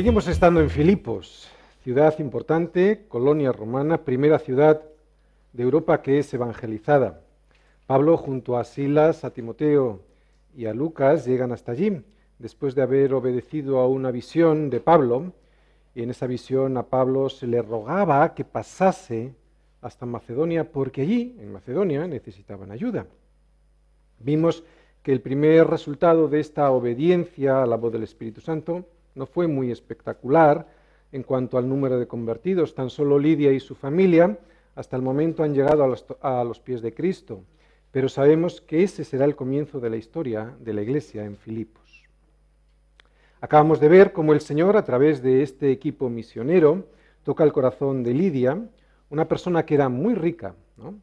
Seguimos 0.00 0.28
estando 0.28 0.62
en 0.62 0.70
Filipos, 0.70 1.50
ciudad 1.84 2.18
importante, 2.20 3.04
colonia 3.06 3.52
romana, 3.52 4.02
primera 4.02 4.38
ciudad 4.38 4.80
de 5.52 5.62
Europa 5.62 6.00
que 6.00 6.18
es 6.18 6.32
evangelizada. 6.32 7.20
Pablo 7.86 8.16
junto 8.16 8.56
a 8.56 8.64
Silas, 8.64 9.24
a 9.24 9.30
Timoteo 9.34 10.00
y 10.56 10.64
a 10.64 10.72
Lucas 10.72 11.26
llegan 11.26 11.52
hasta 11.52 11.72
allí, 11.72 12.02
después 12.38 12.74
de 12.74 12.80
haber 12.80 13.12
obedecido 13.12 13.78
a 13.78 13.88
una 13.88 14.10
visión 14.10 14.70
de 14.70 14.80
Pablo, 14.80 15.34
y 15.94 16.02
en 16.02 16.08
esa 16.08 16.26
visión 16.26 16.78
a 16.78 16.84
Pablo 16.84 17.28
se 17.28 17.46
le 17.46 17.60
rogaba 17.60 18.34
que 18.34 18.46
pasase 18.46 19.34
hasta 19.82 20.06
Macedonia, 20.06 20.72
porque 20.72 21.02
allí, 21.02 21.36
en 21.38 21.52
Macedonia, 21.52 22.06
necesitaban 22.06 22.70
ayuda. 22.70 23.04
Vimos 24.18 24.64
que 25.02 25.12
el 25.12 25.20
primer 25.20 25.66
resultado 25.66 26.26
de 26.26 26.40
esta 26.40 26.70
obediencia 26.70 27.62
a 27.62 27.66
la 27.66 27.76
voz 27.76 27.92
del 27.92 28.04
Espíritu 28.04 28.40
Santo 28.40 28.86
no 29.20 29.26
fue 29.26 29.46
muy 29.46 29.70
espectacular 29.70 30.66
en 31.12 31.24
cuanto 31.24 31.58
al 31.58 31.68
número 31.68 31.98
de 31.98 32.06
convertidos. 32.06 32.74
Tan 32.74 32.88
solo 32.88 33.18
Lidia 33.18 33.52
y 33.52 33.60
su 33.60 33.74
familia 33.74 34.38
hasta 34.74 34.96
el 34.96 35.02
momento 35.02 35.42
han 35.42 35.52
llegado 35.52 35.84
a 35.84 36.42
los, 36.42 36.60
pies 36.60 36.80
de 36.80 36.94
Cristo, 36.94 37.44
pero 37.90 38.08
sabemos 38.08 38.62
que 38.62 38.82
ese 38.82 39.04
será 39.04 39.26
el 39.26 39.36
comienzo 39.36 39.78
de 39.78 39.90
la 39.90 39.98
historia 39.98 40.56
de 40.58 40.72
la 40.72 40.80
iglesia 40.80 41.26
en 41.26 41.36
Filipos. 41.36 42.08
Acabamos 43.42 43.78
de 43.78 43.88
ver 43.90 44.12
cómo 44.12 44.32
el 44.32 44.40
Señor, 44.40 44.78
a 44.78 44.84
través 44.86 45.22
de 45.22 45.42
este 45.42 45.70
equipo 45.70 46.08
misionero, 46.08 46.86
toca 47.22 47.44
el 47.44 47.52
corazón 47.52 48.02
de 48.02 48.14
Lidia, 48.14 48.58
una 49.10 49.28
persona 49.28 49.66
que 49.66 49.74
era 49.74 49.90
muy 49.90 50.14
rica, 50.14 50.54
¿no? 50.78 50.94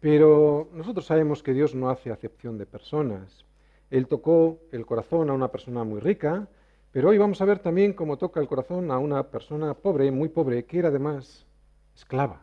Pero 0.00 0.68
nosotros 0.74 1.06
sabemos 1.06 1.42
que 1.42 1.54
Dios 1.54 1.74
no 1.74 1.88
hace 1.88 2.10
acepción 2.10 2.58
de 2.58 2.66
personas. 2.66 3.46
Él 3.90 4.06
tocó 4.06 4.58
el 4.70 4.84
corazón 4.84 5.30
a 5.30 5.32
una 5.32 5.48
persona 5.48 5.82
muy 5.82 6.00
rica, 6.00 6.46
pero 6.92 7.10
hoy 7.10 7.18
vamos 7.18 7.40
a 7.40 7.44
ver 7.44 7.58
también 7.58 7.92
cómo 7.92 8.16
toca 8.16 8.40
el 8.40 8.48
corazón 8.48 8.90
a 8.90 8.98
una 8.98 9.30
persona 9.30 9.74
pobre, 9.74 10.10
muy 10.10 10.28
pobre, 10.28 10.64
que 10.64 10.78
era 10.78 10.88
además 10.88 11.46
esclava. 11.94 12.42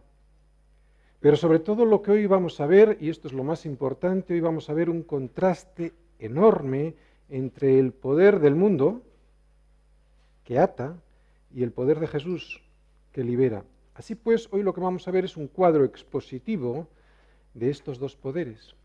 Pero 1.19 1.35
sobre 1.37 1.59
todo 1.59 1.85
lo 1.85 2.01
que 2.01 2.11
hoy 2.11 2.25
vamos 2.27 2.59
a 2.59 2.67
ver, 2.67 2.97
y 3.01 3.09
esto 3.09 3.27
es 3.27 3.33
lo 3.33 3.43
más 3.43 3.65
importante, 3.65 4.33
hoy 4.33 4.41
vamos 4.41 4.69
a 4.69 4.73
ver 4.73 4.89
un 4.89 5.01
contraste 5.01 5.93
enorme 6.19 6.95
entre 7.29 7.79
el 7.79 7.91
poder 7.91 8.39
del 8.39 8.55
mundo, 8.55 9.01
que 10.43 10.59
ata, 10.59 10.97
y 11.51 11.63
el 11.63 11.71
poder 11.71 11.99
de 11.99 12.07
Jesús, 12.07 12.61
que 13.11 13.23
libera. 13.23 13.63
Así 13.95 14.13
pues, 14.13 14.49
hoy 14.51 14.61
lo 14.61 14.73
que 14.73 14.81
vamos 14.81 15.07
a 15.07 15.11
ver 15.11 15.25
es 15.25 15.37
un 15.37 15.47
cuadro 15.47 15.85
expositivo 15.85 16.87
de 17.53 17.69
estos 17.69 17.97
dos 17.97 18.15
poderes, 18.15 18.75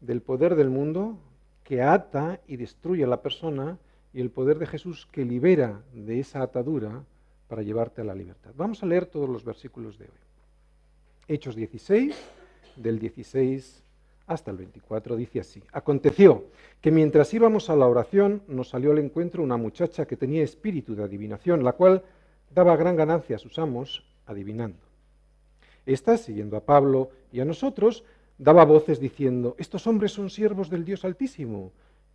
del 0.00 0.20
poder 0.20 0.56
del 0.56 0.68
mundo 0.68 1.18
que 1.62 1.82
ata 1.82 2.40
y 2.46 2.56
destruye 2.56 3.04
a 3.04 3.08
la 3.08 3.22
persona 3.22 3.78
y 4.16 4.20
el 4.22 4.30
poder 4.30 4.58
de 4.58 4.66
Jesús 4.66 5.06
que 5.12 5.26
libera 5.26 5.82
de 5.92 6.18
esa 6.18 6.40
atadura 6.40 7.04
para 7.48 7.60
llevarte 7.60 8.00
a 8.00 8.04
la 8.04 8.14
libertad. 8.14 8.50
Vamos 8.56 8.82
a 8.82 8.86
leer 8.86 9.04
todos 9.04 9.28
los 9.28 9.44
versículos 9.44 9.98
de 9.98 10.06
hoy. 10.06 10.20
Hechos 11.28 11.54
16, 11.54 12.16
del 12.76 12.98
16 12.98 13.82
hasta 14.26 14.50
el 14.50 14.56
24, 14.56 15.16
dice 15.16 15.40
así. 15.40 15.62
Aconteció 15.70 16.46
que 16.80 16.90
mientras 16.90 17.34
íbamos 17.34 17.68
a 17.68 17.76
la 17.76 17.86
oración 17.86 18.40
nos 18.48 18.70
salió 18.70 18.92
al 18.92 19.00
encuentro 19.00 19.42
una 19.42 19.58
muchacha 19.58 20.06
que 20.06 20.16
tenía 20.16 20.42
espíritu 20.42 20.94
de 20.94 21.04
adivinación, 21.04 21.62
la 21.62 21.72
cual 21.72 22.02
daba 22.54 22.74
gran 22.74 22.96
ganancia 22.96 23.36
a 23.36 23.38
sus 23.38 23.58
amos 23.58 24.02
adivinando. 24.24 24.78
Esta, 25.84 26.16
siguiendo 26.16 26.56
a 26.56 26.64
Pablo 26.64 27.10
y 27.32 27.40
a 27.40 27.44
nosotros, 27.44 28.02
daba 28.38 28.64
voces 28.64 28.98
diciendo, 28.98 29.56
estos 29.58 29.86
hombres 29.86 30.12
son 30.12 30.30
siervos 30.30 30.70
del 30.70 30.86
Dios 30.86 31.04
Altísimo, 31.04 31.70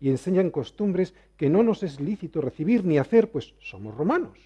y 0.00 0.10
enseñan 0.10 0.50
costumbres 0.50 1.14
que 1.36 1.50
no 1.50 1.62
nos 1.62 1.82
es 1.82 2.00
lícito 2.00 2.40
recibir 2.40 2.84
ni 2.84 2.98
hacer, 2.98 3.30
pues 3.30 3.54
somos 3.60 3.96
romanos. 3.96 4.38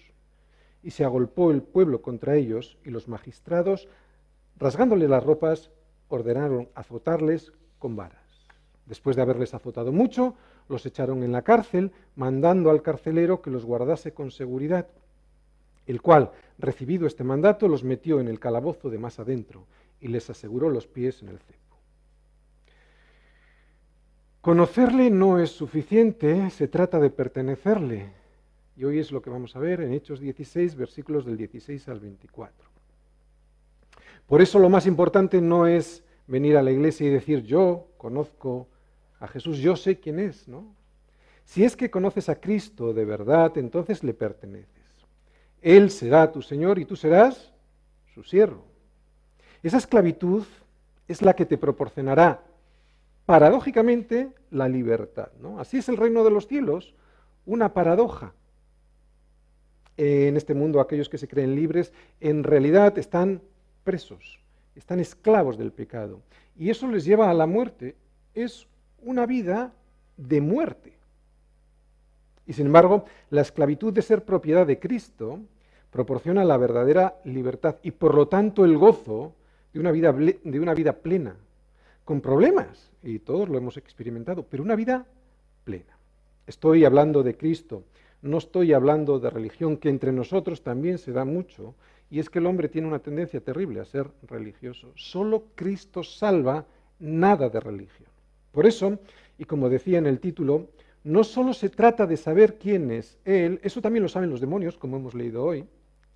Y 0.81 0.91
se 0.91 1.03
agolpó 1.03 1.51
el 1.51 1.61
pueblo 1.61 2.01
contra 2.01 2.35
ellos 2.35 2.77
y 2.83 2.89
los 2.89 3.07
magistrados, 3.07 3.87
rasgándole 4.57 5.07
las 5.07 5.23
ropas, 5.23 5.71
ordenaron 6.09 6.69
azotarles 6.75 7.53
con 7.79 7.95
varas. 7.95 8.21
Después 8.85 9.15
de 9.15 9.21
haberles 9.21 9.53
azotado 9.53 9.91
mucho, 9.91 10.35
los 10.67 10.85
echaron 10.85 11.23
en 11.23 11.31
la 11.31 11.41
cárcel, 11.41 11.91
mandando 12.15 12.69
al 12.69 12.81
carcelero 12.81 13.41
que 13.41 13.49
los 13.49 13.65
guardase 13.65 14.13
con 14.13 14.31
seguridad, 14.31 14.87
el 15.85 16.01
cual, 16.01 16.31
recibido 16.57 17.07
este 17.07 17.23
mandato, 17.23 17.67
los 17.67 17.83
metió 17.83 18.19
en 18.19 18.27
el 18.27 18.39
calabozo 18.39 18.89
de 18.89 18.97
más 18.97 19.19
adentro 19.19 19.65
y 19.99 20.07
les 20.07 20.29
aseguró 20.29 20.69
los 20.69 20.87
pies 20.87 21.21
en 21.21 21.29
el 21.29 21.39
cepo. 21.39 21.72
Conocerle 24.43 25.09
no 25.09 25.39
es 25.39 25.51
suficiente, 25.51 26.49
se 26.49 26.67
trata 26.67 26.99
de 26.99 27.09
pertenecerle. 27.09 28.11
Y 28.75 28.83
hoy 28.83 28.99
es 28.99 29.09
lo 29.09 29.21
que 29.21 29.29
vamos 29.29 29.55
a 29.55 29.59
ver 29.59 29.79
en 29.79 29.93
Hechos 29.93 30.19
16, 30.19 30.75
versículos 30.75 31.25
del 31.25 31.37
16 31.37 31.87
al 31.87 32.01
24. 32.01 32.53
Por 34.27 34.41
eso 34.41 34.59
lo 34.59 34.67
más 34.67 34.85
importante 34.85 35.39
no 35.39 35.65
es 35.65 36.03
venir 36.27 36.57
a 36.57 36.61
la 36.61 36.71
iglesia 36.71 37.07
y 37.07 37.09
decir 37.09 37.43
yo 37.43 37.87
conozco 37.97 38.67
a 39.21 39.29
Jesús, 39.29 39.59
yo 39.59 39.77
sé 39.77 40.01
quién 40.01 40.19
es, 40.19 40.45
¿no? 40.49 40.75
Si 41.45 41.63
es 41.63 41.77
que 41.77 41.89
conoces 41.89 42.27
a 42.27 42.41
Cristo 42.41 42.93
de 42.93 43.05
verdad, 43.05 43.57
entonces 43.57 44.03
le 44.03 44.13
perteneces. 44.13 44.67
Él 45.61 45.89
será 45.89 46.29
tu 46.33 46.41
Señor 46.41 46.79
y 46.79 46.85
tú 46.85 46.97
serás 46.97 47.53
su 48.13 48.23
siervo. 48.23 48.65
Esa 49.63 49.77
esclavitud 49.77 50.43
es 51.07 51.21
la 51.21 51.33
que 51.33 51.45
te 51.45 51.57
proporcionará 51.57 52.43
paradójicamente, 53.25 54.31
la 54.51 54.67
libertad. 54.67 55.29
¿no? 55.41 55.59
Así 55.59 55.77
es 55.77 55.89
el 55.89 55.97
reino 55.97 56.23
de 56.23 56.31
los 56.31 56.47
cielos, 56.47 56.93
una 57.45 57.73
paradoja. 57.73 58.33
En 59.95 60.37
este 60.37 60.53
mundo 60.53 60.79
aquellos 60.79 61.09
que 61.09 61.17
se 61.17 61.27
creen 61.27 61.55
libres 61.55 61.93
en 62.19 62.43
realidad 62.43 62.97
están 62.97 63.41
presos, 63.83 64.39
están 64.75 64.99
esclavos 64.99 65.57
del 65.57 65.71
pecado. 65.71 66.21
Y 66.57 66.69
eso 66.69 66.87
les 66.87 67.05
lleva 67.05 67.29
a 67.29 67.33
la 67.33 67.45
muerte. 67.45 67.95
Es 68.33 68.67
una 69.01 69.25
vida 69.25 69.73
de 70.17 70.41
muerte. 70.41 70.93
Y 72.45 72.53
sin 72.53 72.67
embargo, 72.67 73.05
la 73.29 73.41
esclavitud 73.41 73.93
de 73.93 74.01
ser 74.01 74.25
propiedad 74.25 74.65
de 74.65 74.79
Cristo 74.79 75.39
proporciona 75.91 76.43
la 76.43 76.57
verdadera 76.57 77.15
libertad 77.23 77.77
y 77.83 77.91
por 77.91 78.15
lo 78.15 78.27
tanto 78.27 78.65
el 78.65 78.77
gozo 78.77 79.35
de 79.73 79.79
una 79.79 79.91
vida, 79.91 80.11
de 80.11 80.59
una 80.59 80.73
vida 80.73 80.93
plena, 80.93 81.35
con 82.05 82.21
problemas, 82.21 82.91
y 83.01 83.19
todos 83.19 83.49
lo 83.49 83.57
hemos 83.57 83.77
experimentado, 83.77 84.43
pero 84.43 84.63
una 84.63 84.75
vida 84.75 85.05
plena. 85.63 85.97
Estoy 86.47 86.85
hablando 86.85 87.23
de 87.23 87.37
Cristo, 87.37 87.83
no 88.21 88.37
estoy 88.37 88.73
hablando 88.73 89.19
de 89.19 89.29
religión, 89.29 89.77
que 89.77 89.89
entre 89.89 90.11
nosotros 90.11 90.61
también 90.61 90.97
se 90.97 91.11
da 91.11 91.25
mucho, 91.25 91.75
y 92.09 92.19
es 92.19 92.29
que 92.29 92.39
el 92.39 92.45
hombre 92.45 92.69
tiene 92.69 92.87
una 92.87 92.99
tendencia 92.99 93.41
terrible 93.41 93.79
a 93.79 93.85
ser 93.85 94.07
religioso. 94.27 94.91
Solo 94.95 95.45
Cristo 95.55 96.03
salva, 96.03 96.65
nada 96.99 97.49
de 97.49 97.59
religión. 97.59 98.09
Por 98.51 98.65
eso, 98.65 98.99
y 99.37 99.45
como 99.45 99.69
decía 99.69 99.97
en 99.97 100.05
el 100.05 100.19
título, 100.19 100.67
no 101.03 101.23
solo 101.23 101.53
se 101.53 101.69
trata 101.69 102.05
de 102.05 102.17
saber 102.17 102.57
quién 102.57 102.91
es 102.91 103.17
Él, 103.25 103.59
eso 103.63 103.81
también 103.81 104.03
lo 104.03 104.09
saben 104.09 104.29
los 104.29 104.41
demonios, 104.41 104.77
como 104.77 104.97
hemos 104.97 105.15
leído 105.15 105.43
hoy, 105.43 105.65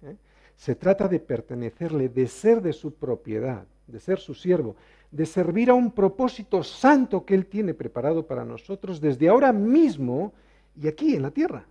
¿eh? 0.04 0.16
se 0.56 0.75
trata 0.75 1.07
de 1.07 1.19
pertenecerle, 1.19 2.10
de 2.10 2.28
ser 2.28 2.62
de 2.62 2.74
su 2.74 2.94
propiedad, 2.94 3.66
de 3.88 4.00
ser 4.00 4.19
su 4.19 4.33
siervo, 4.33 4.75
de 5.12 5.25
servir 5.25 5.69
a 5.69 5.74
un 5.74 5.92
propósito 5.92 6.63
santo 6.63 7.25
que 7.25 7.33
Él 7.33 7.45
tiene 7.45 7.74
preparado 7.74 8.25
para 8.25 8.45
nosotros 8.45 9.00
desde 9.00 9.30
ahora 9.30 9.54
mismo 9.54 10.33
y 10.80 10.88
aquí 10.88 11.15
en 11.15 11.21
la 11.21 11.31
tierra. 11.31 11.65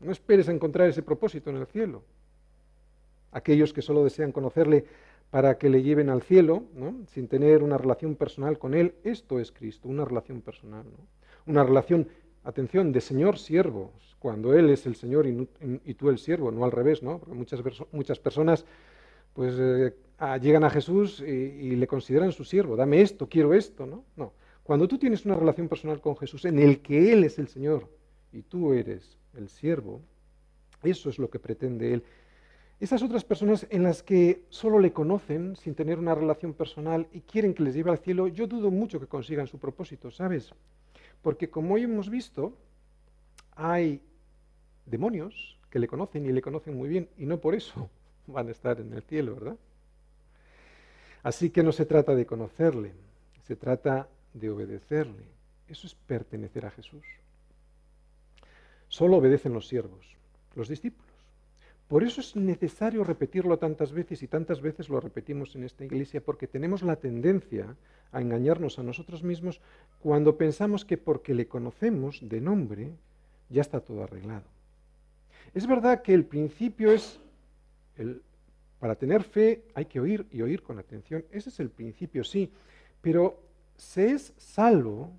No 0.00 0.12
esperes 0.12 0.48
a 0.48 0.52
encontrar 0.52 0.88
ese 0.88 1.02
propósito 1.02 1.50
en 1.50 1.56
el 1.56 1.66
cielo. 1.66 2.02
Aquellos 3.32 3.72
que 3.72 3.82
solo 3.82 4.04
desean 4.04 4.32
conocerle 4.32 4.84
para 5.30 5.58
que 5.58 5.68
le 5.68 5.82
lleven 5.82 6.08
al 6.08 6.22
cielo, 6.22 6.64
sin 7.08 7.28
tener 7.28 7.62
una 7.62 7.76
relación 7.76 8.14
personal 8.14 8.58
con 8.58 8.74
Él, 8.74 8.94
esto 9.02 9.40
es 9.40 9.50
Cristo, 9.50 9.88
una 9.88 10.04
relación 10.04 10.40
personal. 10.40 10.84
Una 11.46 11.64
relación, 11.64 12.08
atención, 12.44 12.92
de 12.92 13.00
Señor-siervo, 13.00 13.92
cuando 14.18 14.54
Él 14.54 14.70
es 14.70 14.86
el 14.86 14.94
Señor 14.94 15.26
y, 15.26 15.94
tú 15.94 16.08
el 16.08 16.18
siervo, 16.18 16.50
no 16.50 16.64
al 16.64 16.72
revés, 16.72 17.02
¿no? 17.02 17.18
Porque 17.18 17.34
muchas, 17.34 17.60
muchas 17.92 18.18
personas 18.18 18.64
pues 19.34 19.54
eh, 19.58 19.94
llegan 20.40 20.64
a 20.64 20.70
Jesús 20.70 21.20
y, 21.20 21.76
le 21.76 21.86
consideran 21.86 22.32
su 22.32 22.44
siervo, 22.44 22.76
dame 22.76 23.02
esto, 23.02 23.28
quiero 23.28 23.52
esto, 23.52 23.86
¿no? 23.86 24.04
No. 24.16 24.32
Cuando 24.62 24.88
tú 24.88 24.98
tienes 24.98 25.24
una 25.24 25.36
relación 25.36 25.68
personal 25.68 26.00
con 26.00 26.16
Jesús 26.16 26.44
en 26.44 26.58
el 26.58 26.80
que 26.80 27.12
Él 27.12 27.24
es 27.24 27.38
el 27.38 27.48
Señor 27.48 27.88
y 28.32 28.42
tú 28.42 28.72
eres 28.72 29.16
el 29.36 29.48
siervo, 29.48 30.00
eso 30.82 31.08
es 31.10 31.18
lo 31.18 31.30
que 31.30 31.38
pretende 31.38 31.94
Él. 31.94 32.02
Esas 32.78 33.02
otras 33.02 33.24
personas 33.24 33.66
en 33.70 33.84
las 33.84 34.02
que 34.02 34.42
solo 34.50 34.78
le 34.78 34.92
conocen 34.92 35.56
sin 35.56 35.74
tener 35.74 35.98
una 35.98 36.14
relación 36.14 36.52
personal 36.52 37.06
y 37.12 37.20
quieren 37.20 37.54
que 37.54 37.62
les 37.62 37.74
lleve 37.74 37.90
al 37.90 37.98
cielo, 37.98 38.28
yo 38.28 38.46
dudo 38.46 38.70
mucho 38.70 39.00
que 39.00 39.06
consigan 39.06 39.46
su 39.46 39.58
propósito, 39.58 40.10
¿sabes? 40.10 40.50
Porque 41.22 41.48
como 41.48 41.74
hoy 41.74 41.84
hemos 41.84 42.10
visto, 42.10 42.52
hay 43.54 44.02
demonios 44.84 45.58
que 45.70 45.78
le 45.78 45.88
conocen 45.88 46.26
y 46.26 46.32
le 46.32 46.42
conocen 46.42 46.76
muy 46.76 46.88
bien 46.88 47.08
y 47.16 47.26
no 47.26 47.40
por 47.40 47.54
eso 47.54 47.88
van 48.26 48.48
a 48.48 48.52
estar 48.52 48.80
en 48.80 48.92
el 48.92 49.02
cielo, 49.02 49.34
¿verdad? 49.34 49.56
Así 51.26 51.50
que 51.50 51.64
no 51.64 51.72
se 51.72 51.86
trata 51.86 52.14
de 52.14 52.24
conocerle, 52.24 52.92
se 53.42 53.56
trata 53.56 54.08
de 54.32 54.48
obedecerle. 54.48 55.24
Eso 55.66 55.88
es 55.88 55.96
pertenecer 55.96 56.64
a 56.64 56.70
Jesús. 56.70 57.04
Solo 58.86 59.16
obedecen 59.16 59.52
los 59.52 59.66
siervos, 59.66 60.06
los 60.54 60.68
discípulos. 60.68 61.10
Por 61.88 62.04
eso 62.04 62.20
es 62.20 62.36
necesario 62.36 63.02
repetirlo 63.02 63.58
tantas 63.58 63.90
veces 63.90 64.22
y 64.22 64.28
tantas 64.28 64.60
veces 64.60 64.88
lo 64.88 65.00
repetimos 65.00 65.56
en 65.56 65.64
esta 65.64 65.84
iglesia 65.84 66.20
porque 66.20 66.46
tenemos 66.46 66.84
la 66.84 66.94
tendencia 66.94 67.74
a 68.12 68.20
engañarnos 68.20 68.78
a 68.78 68.84
nosotros 68.84 69.24
mismos 69.24 69.60
cuando 69.98 70.38
pensamos 70.38 70.84
que 70.84 70.96
porque 70.96 71.34
le 71.34 71.48
conocemos 71.48 72.20
de 72.22 72.40
nombre 72.40 72.92
ya 73.48 73.62
está 73.62 73.80
todo 73.80 74.04
arreglado. 74.04 74.46
Es 75.54 75.66
verdad 75.66 76.02
que 76.02 76.14
el 76.14 76.24
principio 76.24 76.92
es, 76.92 77.18
el, 77.96 78.22
para 78.78 78.94
tener 78.94 79.22
fe 79.22 79.64
hay 79.74 79.86
que 79.86 80.00
oír 80.00 80.26
y 80.30 80.42
oír 80.42 80.62
con 80.62 80.78
atención, 80.78 81.24
ese 81.30 81.48
es 81.48 81.60
el 81.60 81.70
principio, 81.70 82.24
sí, 82.24 82.52
pero 83.00 83.42
se 83.76 84.12
es 84.12 84.32
salvo, 84.36 85.12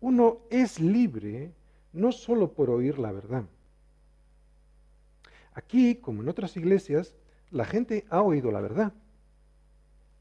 uno 0.00 0.40
es 0.50 0.80
libre 0.80 1.52
no 1.92 2.12
solo 2.12 2.52
por 2.52 2.70
oír 2.70 2.98
la 2.98 3.12
verdad. 3.12 3.44
Aquí, 5.52 5.96
como 5.96 6.22
en 6.22 6.28
otras 6.28 6.56
iglesias, 6.56 7.14
la 7.50 7.64
gente 7.64 8.06
ha 8.08 8.22
oído 8.22 8.50
la 8.52 8.60
verdad. 8.60 8.92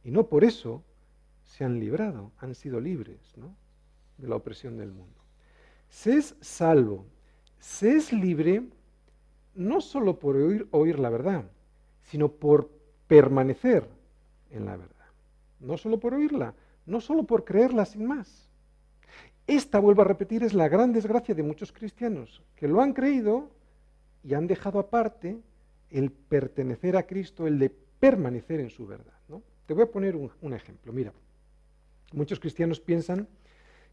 Y 0.04 0.12
no 0.12 0.28
por 0.28 0.44
eso 0.44 0.84
se 1.44 1.64
han 1.64 1.80
librado, 1.80 2.32
han 2.40 2.56
sido 2.56 2.80
libres 2.80 3.20
de 4.18 4.28
la 4.28 4.36
opresión 4.36 4.78
del 4.78 4.92
mundo. 4.92 5.20
Se 5.90 6.18
es 6.18 6.36
salvo, 6.42 7.06
se 7.60 7.96
es 7.96 8.12
libre 8.12 8.64
no 9.56 9.82
solo 9.82 10.20
por 10.20 10.36
oír, 10.36 10.68
oír 10.72 11.00
la 11.00 11.10
verdad, 11.10 11.46
sino 12.10 12.30
por 12.30 12.70
permanecer 13.08 13.88
en 14.52 14.66
la 14.66 14.78
verdad. 14.78 14.96
No 15.60 15.78
solo 15.78 16.00
por 16.00 16.14
oírla, 16.14 16.54
no 16.86 17.02
solo 17.02 17.24
por 17.24 17.44
creerla 17.44 17.86
sin 17.86 18.06
más. 18.06 18.50
Esta, 19.46 19.80
vuelvo 19.80 20.02
a 20.02 20.06
repetir, 20.06 20.44
es 20.44 20.54
la 20.54 20.70
gran 20.70 20.94
desgracia 20.94 21.34
de 21.36 21.44
muchos 21.44 21.72
cristianos, 21.72 22.44
que 22.56 22.68
lo 22.68 22.82
han 22.82 22.94
creído 22.94 23.50
y 24.24 24.34
han 24.34 24.48
dejado 24.48 24.80
aparte 24.80 25.40
el 25.90 26.12
pertenecer 26.12 26.96
a 26.98 27.08
Cristo, 27.08 27.48
el 27.48 27.58
de 27.58 27.70
permanecer 28.00 28.60
en 28.60 28.70
su 28.70 28.86
verdad. 28.86 29.18
¿no? 29.28 29.42
Te 29.66 29.74
voy 29.74 29.84
a 29.84 29.92
poner 29.92 30.16
un, 30.16 30.54
ejemplo. 30.54 30.94
Mira, 30.94 31.14
muchos 32.14 32.40
cristianos 32.40 32.80
piensan 32.80 33.28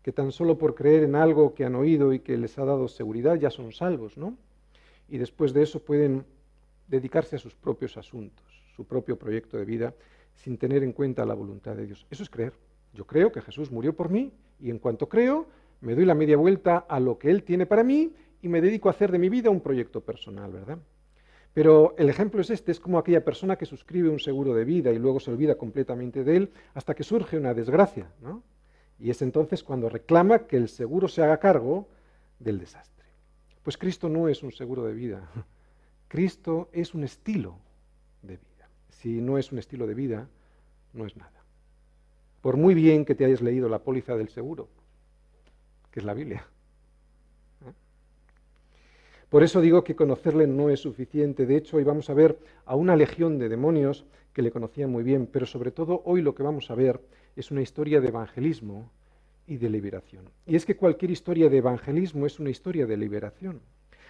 que 0.02 0.12
tan 0.12 0.30
solo 0.30 0.56
por 0.58 0.74
creer 0.74 1.04
en 1.04 1.16
algo 1.16 1.54
que 1.54 1.64
han 1.64 1.74
oído 1.74 2.12
y 2.12 2.20
que 2.20 2.36
les 2.36 2.58
ha 2.58 2.64
dado 2.64 2.88
seguridad 2.88 3.36
ya 3.36 3.50
son 3.50 3.72
salvos, 3.72 4.16
¿no? 4.16 4.36
Y 5.08 5.19
después 5.19 5.52
de 5.52 5.62
eso 5.62 5.82
pueden 5.82 6.24
dedicarse 6.88 7.36
a 7.36 7.38
sus 7.38 7.54
propios 7.54 7.96
asuntos, 7.96 8.46
su 8.74 8.84
propio 8.84 9.18
proyecto 9.18 9.56
de 9.56 9.64
vida, 9.64 9.94
sin 10.34 10.58
tener 10.58 10.82
en 10.82 10.92
cuenta 10.92 11.24
la 11.24 11.34
voluntad 11.34 11.74
de 11.74 11.86
Dios. 11.86 12.06
Eso 12.10 12.22
es 12.22 12.30
creer. 12.30 12.52
Yo 12.92 13.06
creo 13.06 13.32
que 13.32 13.40
Jesús 13.40 13.70
murió 13.70 13.94
por 13.94 14.10
mí 14.10 14.32
y 14.60 14.70
en 14.70 14.78
cuanto 14.78 15.08
creo, 15.08 15.46
me 15.80 15.94
doy 15.94 16.04
la 16.04 16.14
media 16.14 16.36
vuelta 16.36 16.78
a 16.78 17.00
lo 17.00 17.18
que 17.18 17.30
Él 17.30 17.42
tiene 17.42 17.66
para 17.66 17.84
mí 17.84 18.14
y 18.42 18.48
me 18.48 18.60
dedico 18.60 18.88
a 18.88 18.92
hacer 18.92 19.10
de 19.10 19.18
mi 19.18 19.28
vida 19.28 19.50
un 19.50 19.60
proyecto 19.60 20.00
personal, 20.00 20.52
¿verdad? 20.52 20.78
Pero 21.52 21.94
el 21.96 22.10
ejemplo 22.10 22.42
es 22.42 22.50
este, 22.50 22.70
es 22.70 22.80
como 22.80 22.98
aquella 22.98 23.24
persona 23.24 23.56
que 23.56 23.64
suscribe 23.64 24.10
un 24.10 24.20
seguro 24.20 24.54
de 24.54 24.64
vida 24.64 24.92
y 24.92 24.98
luego 24.98 25.20
se 25.20 25.30
olvida 25.30 25.56
completamente 25.56 26.22
de 26.22 26.36
él 26.36 26.50
hasta 26.74 26.94
que 26.94 27.02
surge 27.02 27.38
una 27.38 27.54
desgracia, 27.54 28.10
¿no? 28.20 28.42
Y 28.98 29.10
es 29.10 29.22
entonces 29.22 29.62
cuando 29.62 29.88
reclama 29.88 30.46
que 30.46 30.56
el 30.56 30.68
seguro 30.68 31.08
se 31.08 31.22
haga 31.22 31.38
cargo 31.38 31.88
del 32.38 32.58
desastre. 32.58 33.06
Pues 33.62 33.76
Cristo 33.78 34.08
no 34.08 34.28
es 34.28 34.42
un 34.42 34.52
seguro 34.52 34.84
de 34.84 34.94
vida, 34.94 35.30
Cristo 36.08 36.69
es 36.73 36.94
un 36.94 37.05
estilo 37.05 37.58
de 38.23 38.37
vida. 38.37 38.69
Si 38.88 39.20
no 39.20 39.38
es 39.38 39.53
un 39.53 39.58
estilo 39.58 39.87
de 39.87 39.94
vida, 39.94 40.29
no 40.93 41.06
es 41.06 41.17
nada. 41.17 41.44
Por 42.41 42.56
muy 42.56 42.75
bien 42.75 43.05
que 43.05 43.14
te 43.14 43.25
hayas 43.25 43.43
leído 43.43 43.69
la 43.69 43.81
póliza 43.81 44.17
del 44.17 44.29
seguro, 44.29 44.69
que 45.91 46.00
es 46.00 46.06
la 46.06 46.14
Biblia, 46.14 46.47
por 49.29 49.43
eso 49.43 49.61
digo 49.61 49.82
que 49.82 49.97
conocerle 49.97 50.47
no 50.47 50.70
es 50.70 50.81
suficiente. 50.81 51.47
De 51.47 51.56
hecho, 51.56 51.76
hoy 51.79 51.85
vamos 51.85 52.08
a 52.11 52.14
ver 52.14 52.38
a 52.64 52.76
una 52.76 52.94
legión 52.94 53.38
de 53.38 53.49
demonios 53.49 54.06
que 54.32 54.43
le 54.43 54.53
conocían 54.53 54.91
muy 54.91 55.03
bien, 55.03 55.26
pero 55.26 55.47
sobre 55.47 55.73
todo 55.73 56.03
hoy 56.05 56.23
lo 56.23 56.35
que 56.35 56.44
vamos 56.44 56.70
a 56.70 56.75
ver 56.75 57.00
es 57.35 57.50
una 57.50 57.62
historia 57.62 58.00
de 58.00 58.08
evangelismo 58.08 58.91
y 59.47 59.56
de 59.56 59.69
liberación. 59.69 60.31
Y 60.47 60.55
es 60.55 60.64
que 60.64 60.76
cualquier 60.76 61.11
historia 61.11 61.49
de 61.49 61.58
evangelismo 61.58 62.26
es 62.26 62.38
una 62.38 62.50
historia 62.50 62.87
de 62.87 62.97
liberación. 62.97 63.61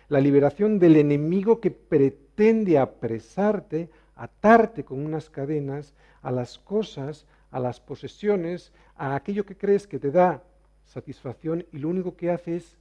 La 0.09 0.21
liberación 0.21 0.79
del 0.79 0.97
enemigo 0.97 1.61
que 1.61 1.71
pretende 1.71 2.79
apresarte, 2.79 3.91
atarte 4.15 4.85
con 4.85 5.05
unas 5.05 5.31
cadenas 5.31 5.95
a 6.23 6.31
las 6.31 6.59
cosas, 6.59 7.27
a 7.51 7.59
las 7.59 7.81
posesiones, 7.81 8.73
a 8.97 9.15
aquello 9.15 9.45
que 9.45 9.57
crees 9.57 9.87
que 9.87 9.99
te 9.99 10.11
da 10.11 10.43
satisfacción 10.85 11.67
y 11.73 11.79
lo 11.79 11.89
único 11.89 12.17
que 12.17 12.31
hace 12.31 12.57
es 12.57 12.77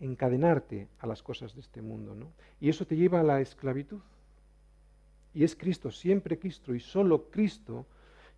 encadenarte 0.00 0.88
a 0.98 1.06
las 1.06 1.22
cosas 1.22 1.54
de 1.54 1.60
este 1.60 1.80
mundo. 1.80 2.14
¿no? 2.14 2.32
Y 2.60 2.68
eso 2.68 2.86
te 2.86 2.96
lleva 2.96 3.20
a 3.20 3.24
la 3.24 3.40
esclavitud. 3.40 4.00
Y 5.34 5.44
es 5.44 5.56
Cristo, 5.56 5.90
siempre 5.90 6.38
Cristo 6.38 6.74
y 6.74 6.80
solo 6.80 7.30
Cristo 7.30 7.86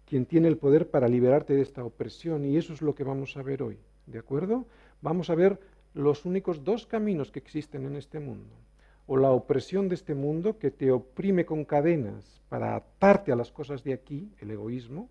quien 0.06 0.26
tiene 0.26 0.48
el 0.48 0.58
poder 0.58 0.90
para 0.90 1.08
liberarte 1.08 1.54
de 1.54 1.62
esta 1.62 1.84
opresión. 1.84 2.44
Y 2.44 2.56
eso 2.56 2.72
es 2.72 2.82
lo 2.82 2.94
que 2.94 3.02
vamos 3.02 3.36
a 3.36 3.42
ver 3.42 3.62
hoy. 3.62 3.78
¿De 4.06 4.18
acuerdo? 4.18 4.66
Vamos 5.00 5.30
a 5.30 5.34
ver 5.34 5.58
los 5.94 6.24
únicos 6.24 6.64
dos 6.64 6.86
caminos 6.86 7.30
que 7.30 7.38
existen 7.38 7.86
en 7.86 7.96
este 7.96 8.20
mundo. 8.20 8.54
O 9.06 9.16
la 9.16 9.30
opresión 9.30 9.88
de 9.88 9.94
este 9.94 10.14
mundo 10.14 10.58
que 10.58 10.70
te 10.70 10.90
oprime 10.90 11.44
con 11.44 11.64
cadenas 11.64 12.42
para 12.48 12.74
atarte 12.74 13.32
a 13.32 13.36
las 13.36 13.52
cosas 13.52 13.84
de 13.84 13.92
aquí, 13.92 14.30
el 14.40 14.50
egoísmo, 14.50 15.08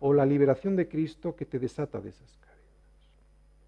o 0.00 0.12
la 0.12 0.26
liberación 0.26 0.76
de 0.76 0.88
Cristo 0.88 1.34
que 1.34 1.46
te 1.46 1.58
desata 1.58 2.00
de 2.00 2.10
esas 2.10 2.36
cadenas. 2.38 2.46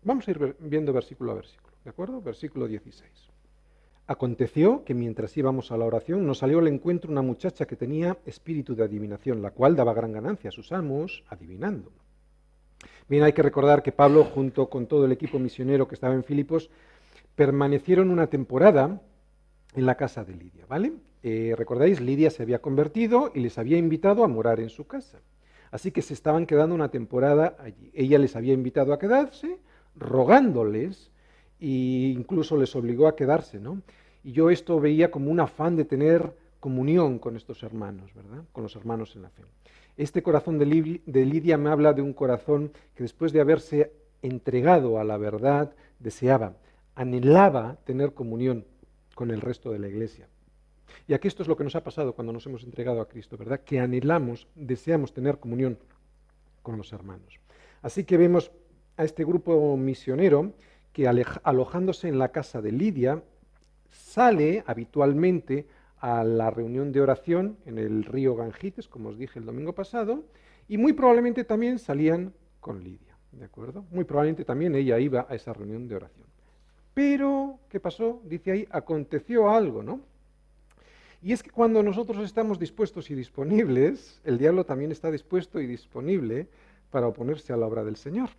Vamos 0.02 0.28
a 0.28 0.30
ir 0.30 0.56
viendo 0.61 0.92
versículo 0.92 1.32
a 1.32 1.37
versículo. 1.37 1.75
¿De 1.85 1.90
acuerdo? 1.90 2.20
Versículo 2.20 2.66
16. 2.66 3.11
Aconteció 4.06 4.85
que 4.85 4.94
mientras 4.94 5.37
íbamos 5.37 5.70
a 5.70 5.76
la 5.76 5.85
oración 5.85 6.26
nos 6.26 6.38
salió 6.38 6.58
al 6.58 6.68
encuentro 6.68 7.11
una 7.11 7.23
muchacha 7.23 7.66
que 7.66 7.76
tenía 7.76 8.18
espíritu 8.26 8.75
de 8.75 8.85
adivinación, 8.85 9.42
la 9.42 9.50
cual 9.50 9.76
daba 9.76 9.94
gran 9.94 10.12
ganancia 10.12 10.49
a 10.49 10.52
sus 10.52 10.73
amos 10.73 11.25
adivinando. 11.28 11.92
Bien, 13.08 13.22
hay 13.22 13.32
que 13.32 13.42
recordar 13.42 13.82
que 13.82 13.90
Pablo, 13.90 14.24
junto 14.24 14.68
con 14.68 14.86
todo 14.86 15.06
el 15.06 15.12
equipo 15.12 15.38
misionero 15.38 15.88
que 15.88 15.94
estaba 15.94 16.14
en 16.14 16.24
Filipos, 16.24 16.68
permanecieron 17.34 18.10
una 18.10 18.26
temporada 18.26 19.00
en 19.74 19.86
la 19.86 19.94
casa 19.94 20.24
de 20.24 20.34
Lidia, 20.34 20.66
¿vale? 20.68 20.92
Eh, 21.22 21.54
Recordáis, 21.56 22.00
Lidia 22.00 22.30
se 22.30 22.42
había 22.42 22.60
convertido 22.60 23.32
y 23.34 23.40
les 23.40 23.56
había 23.56 23.78
invitado 23.78 24.24
a 24.24 24.28
morar 24.28 24.60
en 24.60 24.68
su 24.68 24.86
casa. 24.86 25.20
Así 25.70 25.90
que 25.90 26.02
se 26.02 26.12
estaban 26.12 26.44
quedando 26.44 26.74
una 26.74 26.90
temporada 26.90 27.56
allí. 27.60 27.90
Ella 27.94 28.18
les 28.18 28.36
había 28.36 28.52
invitado 28.52 28.92
a 28.92 28.98
quedarse, 28.98 29.58
rogándoles 29.96 31.10
e 31.60 32.12
incluso 32.14 32.58
les 32.58 32.76
obligó 32.76 33.08
a 33.08 33.16
quedarse, 33.16 33.58
¿no? 33.58 33.80
Y 34.22 34.32
yo 34.32 34.50
esto 34.50 34.80
veía 34.80 35.10
como 35.10 35.30
un 35.30 35.40
afán 35.40 35.76
de 35.76 35.84
tener 35.84 36.34
comunión 36.60 37.18
con 37.18 37.36
estos 37.36 37.62
hermanos, 37.62 38.12
¿verdad? 38.14 38.44
Con 38.52 38.64
los 38.64 38.76
hermanos 38.76 39.16
en 39.16 39.22
la 39.22 39.30
fe. 39.30 39.42
Este 39.99 40.23
corazón 40.23 40.61
de 40.61 40.67
Lidia 41.26 41.59
me 41.59 41.71
habla 41.71 41.93
de 41.93 42.02
un 42.02 42.12
corazón 42.12 42.71
que 42.95 43.02
después 43.02 43.33
de 43.33 43.40
haberse 43.40 43.93
entregado 44.23 45.00
a 45.00 45.05
la 45.05 45.17
verdad, 45.17 45.75
deseaba, 45.99 46.55
anhelaba 46.95 47.78
tener 47.85 48.14
comunión 48.14 48.64
con 49.17 49.33
el 49.33 49.40
resto 49.40 49.73
de 49.73 49.81
la 49.81 49.88
iglesia. 49.88 50.28
Y 51.09 51.14
aquí 51.14 51.26
esto 51.26 51.43
es 51.43 51.49
lo 51.49 51.57
que 51.57 51.64
nos 51.64 51.75
ha 51.75 51.83
pasado 51.83 52.14
cuando 52.14 52.33
nos 52.33 52.47
hemos 52.47 52.62
entregado 52.62 53.00
a 53.00 53.09
Cristo, 53.09 53.37
¿verdad? 53.37 53.62
Que 53.64 53.81
anhelamos, 53.81 54.47
deseamos 54.55 55.12
tener 55.12 55.38
comunión 55.38 55.78
con 56.62 56.78
los 56.78 56.93
hermanos. 56.93 57.40
Así 57.83 58.05
que 58.05 58.17
vemos 58.17 58.52
a 58.97 59.02
este 59.02 59.25
grupo 59.25 59.76
misionero 59.76 60.52
que 60.93 61.09
alojándose 61.09 62.07
en 62.07 62.21
la 62.21 62.28
casa 62.28 62.62
de 62.62 62.71
Lidia, 62.71 63.21
sale 63.90 64.62
habitualmente 64.64 65.67
a 66.00 66.25
la 66.25 66.50
reunión 66.50 66.93
de 66.93 67.00
oración 67.00 67.57
en 67.67 67.78
el 67.78 68.05
río 68.05 68.37
Gangites, 68.37 68.88
como 68.88 69.11
os 69.11 69.19
dije 69.19 69.38
el 69.38 69.47
domingo 69.47 69.75
pasado, 69.75 70.25
y 70.69 70.78
muy 70.78 70.93
probablemente 70.93 71.45
también 71.45 71.78
salían 71.78 72.33
con 72.61 72.83
Lidia, 72.83 73.17
¿de 73.33 73.45
acuerdo? 73.45 73.85
Muy 73.90 74.05
probablemente 74.05 74.45
también 74.45 74.75
ella 74.75 74.99
iba 74.99 75.26
a 75.28 75.35
esa 75.35 75.52
reunión 75.52 75.88
de 75.88 75.97
oración. 75.97 76.26
Pero, 76.95 77.59
¿qué 77.69 77.81
pasó? 77.81 78.21
Dice 78.25 78.50
ahí, 78.50 78.69
aconteció 78.71 79.50
algo, 79.50 79.83
¿no? 79.83 80.00
Y 81.23 81.33
es 81.33 81.43
que 81.43 81.50
cuando 81.50 81.83
nosotros 81.83 82.25
estamos 82.25 82.59
dispuestos 82.59 83.11
y 83.11 83.14
disponibles, 83.14 84.21
el 84.25 84.38
diablo 84.38 84.64
también 84.64 84.93
está 84.93 85.11
dispuesto 85.11 85.61
y 85.61 85.67
disponible 85.67 86.49
para 86.90 87.09
oponerse 87.09 87.52
a 87.52 87.57
la 87.57 87.67
obra 87.67 87.85
del 87.85 87.97
Señor. 87.97 88.31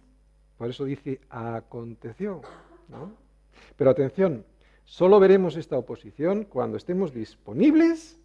Por 0.58 0.70
eso 0.70 0.86
dice, 0.86 1.20
aconteció. 1.30 2.42
¿no? 2.90 3.12
Pero 3.78 3.90
atención, 3.90 4.46
solo 4.90 5.20
veremos 5.20 5.56
esta 5.56 5.78
oposición 5.78 6.46
cuando 6.46 6.76
estemos 6.76 7.14
disponibles 7.14 8.20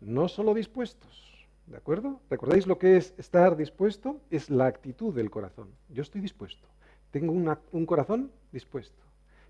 no 0.00 0.26
solo 0.26 0.54
dispuestos. 0.54 1.46
¿De 1.66 1.76
acuerdo? 1.76 2.18
¿Recordáis 2.30 2.66
lo 2.66 2.78
que 2.78 2.96
es 2.96 3.12
estar 3.18 3.56
dispuesto? 3.58 4.18
Es 4.30 4.48
la 4.48 4.66
actitud 4.66 5.14
del 5.14 5.30
corazón. 5.30 5.68
Yo 5.90 6.02
estoy 6.02 6.22
dispuesto. 6.22 6.66
Tengo 7.10 7.32
un 7.32 7.86
corazón 7.86 8.32
dispuesto. 8.52 9.02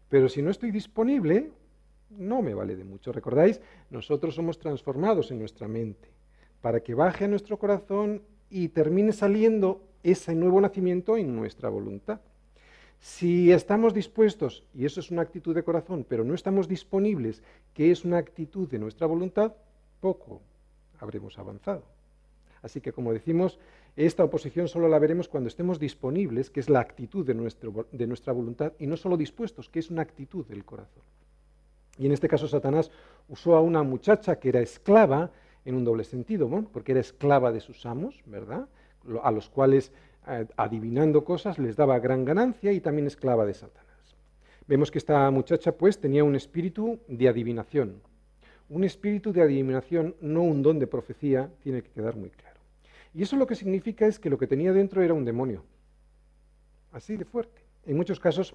Pero 0.08 0.28
si 0.28 0.42
no 0.42 0.50
estoy 0.50 0.72
disponible, 0.72 1.52
no 2.10 2.42
me 2.42 2.54
vale 2.54 2.74
de 2.74 2.84
mucho. 2.84 3.12
¿Recordáis? 3.12 3.60
Nosotros 3.88 4.34
somos 4.34 4.58
transformados 4.58 5.30
en 5.30 5.38
nuestra 5.38 5.68
mente 5.68 6.08
para 6.60 6.80
que 6.80 6.94
baje 6.94 7.24
a 7.24 7.28
nuestro 7.28 7.56
corazón 7.56 8.20
y 8.50 8.68
termine 8.68 9.12
saliendo 9.12 9.80
ese 10.02 10.34
nuevo 10.34 10.60
nacimiento 10.60 11.16
en 11.16 11.36
nuestra 11.36 11.68
voluntad. 11.68 12.20
Si 13.02 13.50
estamos 13.50 13.94
dispuestos, 13.94 14.62
y 14.72 14.84
eso 14.84 15.00
es 15.00 15.10
una 15.10 15.22
actitud 15.22 15.56
de 15.56 15.64
corazón, 15.64 16.06
pero 16.08 16.22
no 16.22 16.34
estamos 16.34 16.68
disponibles, 16.68 17.42
que 17.74 17.90
es 17.90 18.04
una 18.04 18.18
actitud 18.18 18.68
de 18.68 18.78
nuestra 18.78 19.08
voluntad, 19.08 19.54
poco 20.00 20.40
habremos 21.00 21.36
avanzado. 21.36 21.82
Así 22.62 22.80
que, 22.80 22.92
como 22.92 23.12
decimos, 23.12 23.58
esta 23.96 24.22
oposición 24.22 24.68
solo 24.68 24.86
la 24.86 25.00
veremos 25.00 25.26
cuando 25.26 25.48
estemos 25.48 25.80
disponibles, 25.80 26.48
que 26.48 26.60
es 26.60 26.70
la 26.70 26.78
actitud 26.78 27.26
de, 27.26 27.34
nuestro, 27.34 27.88
de 27.90 28.06
nuestra 28.06 28.32
voluntad, 28.32 28.72
y 28.78 28.86
no 28.86 28.96
solo 28.96 29.16
dispuestos, 29.16 29.68
que 29.68 29.80
es 29.80 29.90
una 29.90 30.02
actitud 30.02 30.46
del 30.46 30.64
corazón. 30.64 31.02
Y 31.98 32.06
en 32.06 32.12
este 32.12 32.28
caso 32.28 32.46
Satanás 32.46 32.92
usó 33.28 33.56
a 33.56 33.60
una 33.60 33.82
muchacha 33.82 34.36
que 34.36 34.50
era 34.50 34.60
esclava 34.60 35.32
en 35.64 35.74
un 35.74 35.82
doble 35.82 36.04
sentido, 36.04 36.48
porque 36.72 36.92
era 36.92 37.00
esclava 37.00 37.50
de 37.50 37.60
sus 37.60 37.84
amos, 37.84 38.22
¿verdad? 38.26 38.68
A 39.24 39.32
los 39.32 39.48
cuales, 39.48 39.90
adivinando 40.56 41.24
cosas, 41.24 41.58
les 41.58 41.76
daba 41.76 41.98
gran 41.98 42.24
ganancia 42.24 42.72
y 42.72 42.80
también 42.80 43.06
esclava 43.06 43.44
de 43.44 43.54
Satanás. 43.54 44.16
Vemos 44.66 44.90
que 44.90 44.98
esta 44.98 45.30
muchacha, 45.30 45.72
pues, 45.72 45.98
tenía 45.98 46.24
un 46.24 46.36
espíritu 46.36 47.00
de 47.08 47.28
adivinación. 47.28 48.00
Un 48.68 48.84
espíritu 48.84 49.32
de 49.32 49.42
adivinación, 49.42 50.14
no 50.20 50.42
un 50.42 50.62
don 50.62 50.78
de 50.78 50.86
profecía, 50.86 51.50
tiene 51.62 51.82
que 51.82 51.90
quedar 51.90 52.16
muy 52.16 52.30
claro. 52.30 52.60
Y 53.12 53.22
eso 53.22 53.36
lo 53.36 53.46
que 53.46 53.56
significa 53.56 54.06
es 54.06 54.18
que 54.18 54.30
lo 54.30 54.38
que 54.38 54.46
tenía 54.46 54.72
dentro 54.72 55.02
era 55.02 55.14
un 55.14 55.24
demonio. 55.24 55.64
Así 56.92 57.16
de 57.16 57.24
fuerte. 57.24 57.62
En 57.84 57.96
muchos 57.96 58.20
casos, 58.20 58.54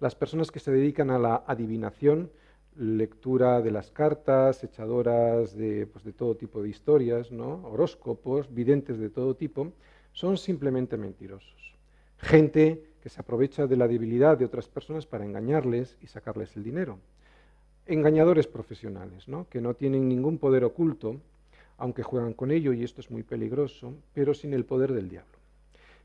las 0.00 0.14
personas 0.14 0.50
que 0.50 0.60
se 0.60 0.70
dedican 0.70 1.10
a 1.10 1.18
la 1.18 1.42
adivinación 1.46 2.30
lectura 2.76 3.60
de 3.60 3.70
las 3.70 3.90
cartas, 3.90 4.64
echadoras 4.64 5.54
de, 5.56 5.86
pues, 5.86 6.04
de 6.04 6.12
todo 6.12 6.36
tipo 6.36 6.62
de 6.62 6.70
historias, 6.70 7.30
¿no? 7.30 7.66
horóscopos, 7.66 8.52
videntes 8.52 8.98
de 8.98 9.10
todo 9.10 9.36
tipo, 9.36 9.72
son 10.12 10.36
simplemente 10.36 10.96
mentirosos. 10.96 11.74
Gente 12.18 12.92
que 13.02 13.08
se 13.08 13.20
aprovecha 13.20 13.66
de 13.66 13.76
la 13.76 13.88
debilidad 13.88 14.38
de 14.38 14.44
otras 14.44 14.68
personas 14.68 15.06
para 15.06 15.24
engañarles 15.24 15.96
y 16.00 16.06
sacarles 16.06 16.56
el 16.56 16.62
dinero. 16.62 16.98
Engañadores 17.86 18.46
profesionales, 18.46 19.26
¿no? 19.26 19.48
que 19.48 19.60
no 19.60 19.74
tienen 19.74 20.08
ningún 20.08 20.38
poder 20.38 20.64
oculto, 20.64 21.20
aunque 21.78 22.04
juegan 22.04 22.32
con 22.32 22.52
ello, 22.52 22.72
y 22.72 22.84
esto 22.84 23.00
es 23.00 23.10
muy 23.10 23.24
peligroso, 23.24 23.94
pero 24.14 24.34
sin 24.34 24.54
el 24.54 24.64
poder 24.64 24.92
del 24.92 25.08
diablo. 25.08 25.32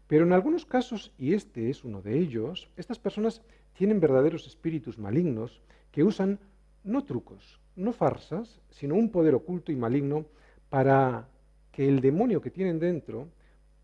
Pero 0.07 0.25
en 0.25 0.33
algunos 0.33 0.65
casos, 0.65 1.11
y 1.19 1.33
este 1.33 1.69
es 1.69 1.83
uno 1.83 2.01
de 2.01 2.17
ellos, 2.17 2.67
estas 2.77 2.97
personas 2.97 3.41
tienen 3.77 3.99
verdaderos 3.99 4.47
espíritus 4.47 4.97
malignos 4.97 5.61
que 5.91 6.03
usan 6.03 6.39
no 6.83 7.03
trucos, 7.03 7.59
no 7.75 7.93
farsas, 7.93 8.59
sino 8.71 8.95
un 8.95 9.11
poder 9.11 9.35
oculto 9.35 9.71
y 9.71 9.75
maligno 9.75 10.25
para 10.69 11.27
que 11.71 11.87
el 11.87 12.01
demonio 12.01 12.41
que 12.41 12.49
tienen 12.49 12.79
dentro 12.79 13.27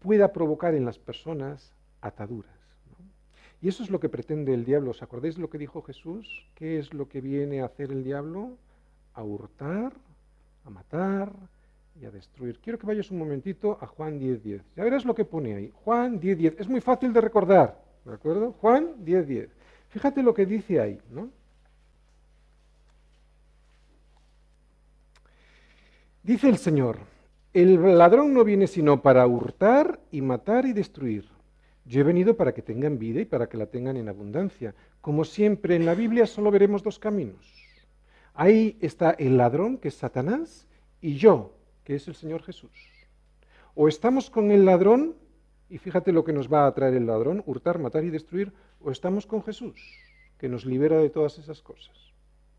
pueda 0.04 0.34
provocar 0.34 0.76
en 0.76 0.86
las 0.86 1.00
personas 1.00 1.74
ataduras. 2.02 2.52
Y 3.62 3.70
eso 3.70 3.82
es 3.82 3.90
lo 3.90 4.02
que 4.02 4.10
pretende 4.10 4.54
el 4.54 4.66
diablo. 4.66 4.92
¿Os 4.92 5.02
acordáis 5.02 5.38
lo 5.38 5.50
que 5.50 5.58
dijo 5.58 5.82
Jesús? 5.82 6.46
¿Qué 6.54 6.78
es 6.78 6.94
lo 6.94 7.08
que 7.08 7.22
viene 7.22 7.62
a 7.62 7.66
hacer 7.66 7.92
el 7.92 8.04
diablo? 8.04 8.58
A 9.14 9.24
hurtar, 9.24 9.94
a 10.66 10.70
matar 10.70 11.32
y 12.00 12.04
a 12.04 12.12
destruir. 12.12 12.60
Quiero 12.60 12.78
que 12.78 12.86
vayas 12.86 13.10
un 13.10 13.20
momentito 13.20 13.78
a 13.80 13.88
Juan 13.88 14.20
10.10. 14.20 14.62
Ya 14.76 14.84
verás 14.84 15.06
lo 15.06 15.16
que 15.16 15.24
pone 15.24 15.56
ahí. 15.56 15.72
Juan 15.74 16.20
10.10. 16.20 16.56
Es 16.60 16.68
muy 16.68 16.82
fácil 16.82 17.14
de 17.14 17.22
recordar, 17.22 17.82
¿de 18.04 18.14
acuerdo? 18.14 18.52
Juan 18.60 19.06
10.10. 19.06 19.50
Fíjate 19.88 20.22
lo 20.22 20.34
que 20.34 20.46
dice 20.46 20.82
ahí, 20.82 21.00
¿no? 21.10 21.30
Dice 26.22 26.50
el 26.50 26.58
Señor, 26.58 26.98
el 27.54 27.98
ladrón 27.98 28.34
no 28.34 28.44
viene 28.44 28.68
sino 28.68 29.02
para 29.02 29.28
hurtar 29.28 30.00
y 30.12 30.22
matar 30.22 30.66
y 30.66 30.74
destruir. 30.74 31.30
Yo 31.86 32.02
he 32.02 32.04
venido 32.04 32.36
para 32.36 32.54
que 32.54 32.62
tengan 32.62 32.98
vida 32.98 33.22
y 33.22 33.26
para 33.26 33.48
que 33.48 33.58
la 33.58 33.68
tengan 33.68 33.98
en 33.98 34.10
abundancia. 34.10 34.74
Como 35.02 35.24
siempre 35.26 35.76
en 35.76 35.86
la 35.86 35.96
Biblia 35.96 36.26
solo 36.26 36.50
veremos 36.50 36.82
dos 36.82 36.98
caminos. 36.98 37.54
Ahí 38.34 38.78
está 38.82 39.12
el 39.12 39.38
ladrón, 39.38 39.78
que 39.78 39.90
es 39.90 39.96
Satanás, 39.96 40.68
y 41.02 41.16
yo, 41.16 41.54
que 41.84 41.96
es 41.96 42.08
el 42.08 42.16
Señor 42.16 42.42
Jesús. 42.42 42.72
O 43.76 43.88
estamos 43.88 44.30
con 44.30 44.50
el 44.50 44.66
ladrón, 44.66 45.16
y 45.70 45.78
fíjate 45.78 46.12
lo 46.12 46.24
que 46.24 46.34
nos 46.34 46.52
va 46.52 46.66
a 46.66 46.74
traer 46.74 46.96
el 46.96 47.06
ladrón, 47.06 47.44
hurtar, 47.46 47.78
matar 47.78 48.04
y 48.04 48.10
destruir, 48.10 48.52
o 48.82 48.90
estamos 48.90 49.28
con 49.28 49.44
Jesús, 49.44 49.80
que 50.40 50.50
nos 50.50 50.66
libera 50.66 50.98
de 50.98 51.10
todas 51.10 51.38
esas 51.38 51.62
cosas. 51.62 51.96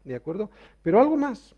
¿De 0.05 0.15
acuerdo? 0.15 0.51
Pero 0.83 1.01
algo 1.01 1.17
más. 1.17 1.57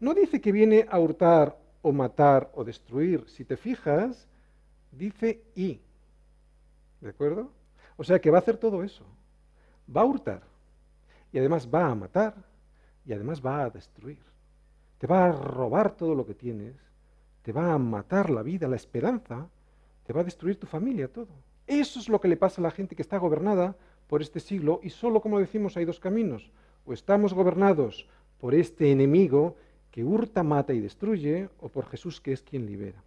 No 0.00 0.12
dice 0.12 0.40
que 0.40 0.52
viene 0.52 0.86
a 0.90 0.98
hurtar 0.98 1.56
o 1.82 1.92
matar 1.92 2.50
o 2.54 2.64
destruir. 2.64 3.24
Si 3.28 3.44
te 3.44 3.56
fijas, 3.56 4.26
dice 4.92 5.42
y. 5.54 5.80
¿De 7.00 7.10
acuerdo? 7.10 7.50
O 7.96 8.04
sea 8.04 8.20
que 8.20 8.30
va 8.30 8.38
a 8.38 8.40
hacer 8.40 8.56
todo 8.56 8.82
eso. 8.82 9.04
Va 9.94 10.02
a 10.02 10.04
hurtar. 10.04 10.42
Y 11.32 11.38
además 11.38 11.68
va 11.72 11.86
a 11.86 11.94
matar. 11.94 12.34
Y 13.04 13.12
además 13.12 13.44
va 13.44 13.64
a 13.64 13.70
destruir. 13.70 14.18
Te 14.98 15.06
va 15.06 15.26
a 15.26 15.32
robar 15.32 15.96
todo 15.96 16.14
lo 16.14 16.26
que 16.26 16.34
tienes. 16.34 16.74
Te 17.42 17.52
va 17.52 17.72
a 17.72 17.78
matar 17.78 18.30
la 18.30 18.42
vida, 18.42 18.68
la 18.68 18.76
esperanza. 18.76 19.48
Te 20.06 20.12
va 20.12 20.20
a 20.20 20.24
destruir 20.24 20.58
tu 20.58 20.66
familia, 20.66 21.08
todo. 21.08 21.28
Eso 21.66 22.00
es 22.00 22.08
lo 22.08 22.20
que 22.20 22.28
le 22.28 22.36
pasa 22.36 22.60
a 22.60 22.64
la 22.64 22.70
gente 22.70 22.96
que 22.96 23.02
está 23.02 23.18
gobernada 23.18 23.76
por 24.08 24.22
este 24.22 24.40
siglo. 24.40 24.80
Y 24.82 24.90
solo, 24.90 25.20
como 25.20 25.38
decimos, 25.38 25.76
hay 25.76 25.84
dos 25.84 26.00
caminos. 26.00 26.50
O 26.84 26.92
estamos 26.92 27.34
gobernados 27.34 28.08
por 28.38 28.54
este 28.54 28.90
enemigo 28.90 29.56
que 29.98 30.04
hurta, 30.04 30.44
mata 30.44 30.72
y 30.72 30.78
destruye, 30.78 31.48
o 31.58 31.68
por 31.68 31.84
Jesús 31.86 32.20
que 32.20 32.32
es 32.32 32.40
quien 32.40 32.66
libera. 32.66 33.02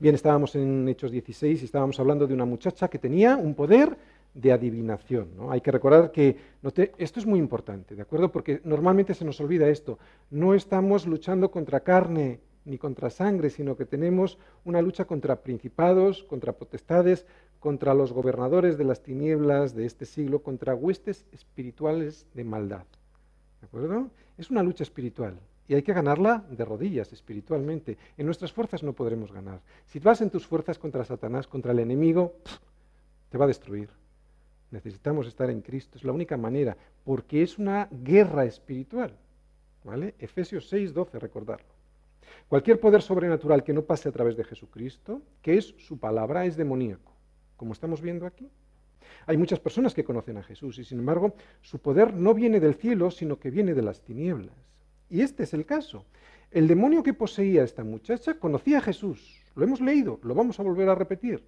Bien, 0.00 0.12
estábamos 0.12 0.56
en 0.56 0.88
Hechos 0.88 1.12
16 1.12 1.62
y 1.62 1.64
estábamos 1.66 2.00
hablando 2.00 2.26
de 2.26 2.34
una 2.34 2.44
muchacha 2.44 2.88
que 2.88 2.98
tenía 2.98 3.36
un 3.36 3.54
poder 3.54 3.96
de 4.34 4.50
adivinación. 4.50 5.28
¿no? 5.36 5.52
Hay 5.52 5.60
que 5.60 5.70
recordar 5.70 6.10
que 6.10 6.36
esto 6.98 7.20
es 7.20 7.26
muy 7.26 7.38
importante, 7.38 7.94
¿de 7.94 8.02
acuerdo? 8.02 8.32
Porque 8.32 8.60
normalmente 8.64 9.14
se 9.14 9.24
nos 9.24 9.40
olvida 9.40 9.68
esto. 9.68 10.00
No 10.30 10.52
estamos 10.52 11.06
luchando 11.06 11.52
contra 11.52 11.78
carne 11.78 12.40
ni 12.64 12.76
contra 12.76 13.08
sangre, 13.08 13.50
sino 13.50 13.76
que 13.76 13.86
tenemos 13.86 14.36
una 14.64 14.82
lucha 14.82 15.04
contra 15.04 15.44
principados, 15.44 16.24
contra 16.24 16.54
potestades, 16.54 17.24
contra 17.60 17.94
los 17.94 18.12
gobernadores 18.12 18.76
de 18.76 18.84
las 18.84 19.00
tinieblas 19.04 19.76
de 19.76 19.86
este 19.86 20.06
siglo, 20.06 20.42
contra 20.42 20.74
huestes 20.74 21.24
espirituales 21.30 22.26
de 22.34 22.42
maldad. 22.42 22.82
¿De 23.60 23.66
acuerdo? 23.66 24.10
Es 24.38 24.50
una 24.50 24.62
lucha 24.62 24.82
espiritual 24.82 25.38
y 25.68 25.74
hay 25.74 25.82
que 25.82 25.92
ganarla 25.92 26.44
de 26.50 26.64
rodillas 26.64 27.12
espiritualmente. 27.12 27.96
En 28.16 28.26
nuestras 28.26 28.52
fuerzas 28.52 28.82
no 28.82 28.92
podremos 28.92 29.30
ganar. 29.30 29.60
Si 29.86 30.00
vas 30.00 30.20
en 30.20 30.30
tus 30.30 30.44
fuerzas 30.44 30.78
contra 30.78 31.04
Satanás, 31.04 31.46
contra 31.46 31.70
el 31.70 31.78
enemigo, 31.78 32.34
te 33.28 33.38
va 33.38 33.44
a 33.44 33.48
destruir. 33.48 33.88
Necesitamos 34.72 35.26
estar 35.26 35.48
en 35.48 35.60
Cristo, 35.60 35.98
es 35.98 36.04
la 36.04 36.12
única 36.12 36.36
manera, 36.36 36.76
porque 37.04 37.42
es 37.42 37.58
una 37.58 37.88
guerra 37.90 38.44
espiritual. 38.46 39.16
¿Vale? 39.84 40.14
Efesios 40.18 40.68
6, 40.68 40.92
12, 40.92 41.18
recordarlo. 41.18 41.72
Cualquier 42.48 42.80
poder 42.80 43.00
sobrenatural 43.00 43.62
que 43.62 43.72
no 43.72 43.82
pase 43.82 44.08
a 44.08 44.12
través 44.12 44.36
de 44.36 44.44
Jesucristo, 44.44 45.22
que 45.40 45.56
es 45.56 45.74
su 45.78 45.98
palabra, 45.98 46.46
es 46.46 46.56
demoníaco, 46.56 47.12
como 47.56 47.72
estamos 47.72 48.00
viendo 48.00 48.26
aquí. 48.26 48.50
Hay 49.26 49.36
muchas 49.36 49.60
personas 49.60 49.94
que 49.94 50.04
conocen 50.04 50.36
a 50.38 50.42
Jesús 50.42 50.78
y 50.78 50.84
sin 50.84 50.98
embargo 50.98 51.34
su 51.60 51.78
poder 51.78 52.14
no 52.14 52.34
viene 52.34 52.60
del 52.60 52.74
cielo, 52.74 53.10
sino 53.10 53.38
que 53.38 53.50
viene 53.50 53.74
de 53.74 53.82
las 53.82 54.00
tinieblas. 54.00 54.54
Y 55.08 55.22
este 55.22 55.42
es 55.42 55.54
el 55.54 55.66
caso. 55.66 56.04
El 56.50 56.66
demonio 56.66 57.02
que 57.02 57.14
poseía 57.14 57.62
a 57.62 57.64
esta 57.64 57.84
muchacha 57.84 58.34
conocía 58.34 58.78
a 58.78 58.82
Jesús. 58.82 59.42
Lo 59.54 59.64
hemos 59.64 59.80
leído, 59.80 60.18
lo 60.22 60.34
vamos 60.34 60.58
a 60.58 60.62
volver 60.62 60.88
a 60.88 60.94
repetir. 60.94 61.44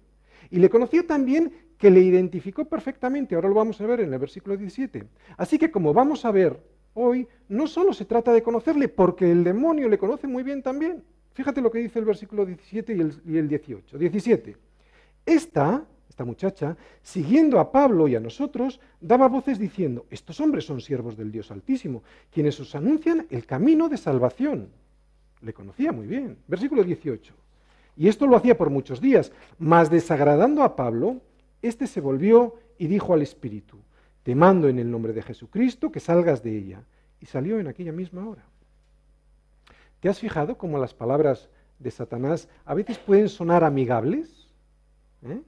Y 0.49 0.59
le 0.59 0.69
conocía 0.69 1.05
también 1.05 1.53
que 1.77 1.89
le 1.89 2.01
identificó 2.01 2.65
perfectamente. 2.65 3.35
Ahora 3.35 3.49
lo 3.49 3.55
vamos 3.55 3.79
a 3.81 3.85
ver 3.85 4.01
en 4.01 4.13
el 4.13 4.19
versículo 4.19 4.57
17. 4.57 5.03
Así 5.37 5.57
que 5.57 5.71
como 5.71 5.93
vamos 5.93 6.25
a 6.25 6.31
ver 6.31 6.61
hoy, 6.93 7.27
no 7.49 7.67
solo 7.67 7.93
se 7.93 8.05
trata 8.05 8.31
de 8.33 8.43
conocerle, 8.43 8.87
porque 8.87 9.31
el 9.31 9.43
demonio 9.43 9.89
le 9.89 9.97
conoce 9.97 10.27
muy 10.27 10.43
bien 10.43 10.61
también. 10.61 11.03
Fíjate 11.33 11.61
lo 11.61 11.71
que 11.71 11.79
dice 11.79 11.99
el 11.99 12.05
versículo 12.05 12.45
17 12.45 12.95
y 12.95 12.99
el, 12.99 13.21
y 13.25 13.37
el 13.37 13.47
18. 13.47 13.97
17. 13.97 14.55
Esta 15.25 15.85
esta 16.13 16.25
muchacha, 16.25 16.77
siguiendo 17.01 17.59
a 17.59 17.71
Pablo 17.71 18.07
y 18.07 18.15
a 18.15 18.19
nosotros, 18.19 18.79
daba 19.01 19.27
voces 19.27 19.57
diciendo, 19.57 20.05
estos 20.11 20.39
hombres 20.39 20.63
son 20.63 20.79
siervos 20.79 21.17
del 21.17 21.31
Dios 21.31 21.49
Altísimo, 21.49 22.03
quienes 22.31 22.59
os 22.59 22.75
anuncian 22.75 23.25
el 23.31 23.47
camino 23.47 23.89
de 23.89 23.97
salvación. 23.97 24.69
Le 25.41 25.53
conocía 25.53 25.91
muy 25.91 26.05
bien. 26.05 26.37
Versículo 26.47 26.83
18. 26.83 27.33
Y 27.97 28.07
esto 28.07 28.27
lo 28.27 28.35
hacía 28.35 28.55
por 28.55 28.69
muchos 28.69 29.01
días, 29.01 29.31
mas 29.57 29.89
desagradando 29.89 30.61
a 30.61 30.75
Pablo, 30.75 31.19
éste 31.63 31.87
se 31.87 31.99
volvió 31.99 32.57
y 32.77 32.85
dijo 32.85 33.15
al 33.15 33.23
Espíritu, 33.23 33.79
te 34.21 34.35
mando 34.35 34.69
en 34.69 34.77
el 34.77 34.91
nombre 34.91 35.13
de 35.13 35.23
Jesucristo 35.23 35.91
que 35.91 35.99
salgas 35.99 36.43
de 36.43 36.55
ella. 36.55 36.83
Y 37.21 37.25
salió 37.25 37.59
en 37.59 37.67
aquella 37.67 37.91
misma 37.91 38.27
hora. 38.29 38.43
¿Te 39.99 40.09
has 40.09 40.19
fijado 40.19 40.59
cómo 40.59 40.77
las 40.77 40.93
palabras 40.93 41.49
de 41.79 41.89
Satanás 41.89 42.49
a 42.65 42.75
veces 42.75 42.99
pueden 42.99 43.29
sonar 43.29 43.63
amigables? 43.63 44.49
¿Eh? 45.23 45.41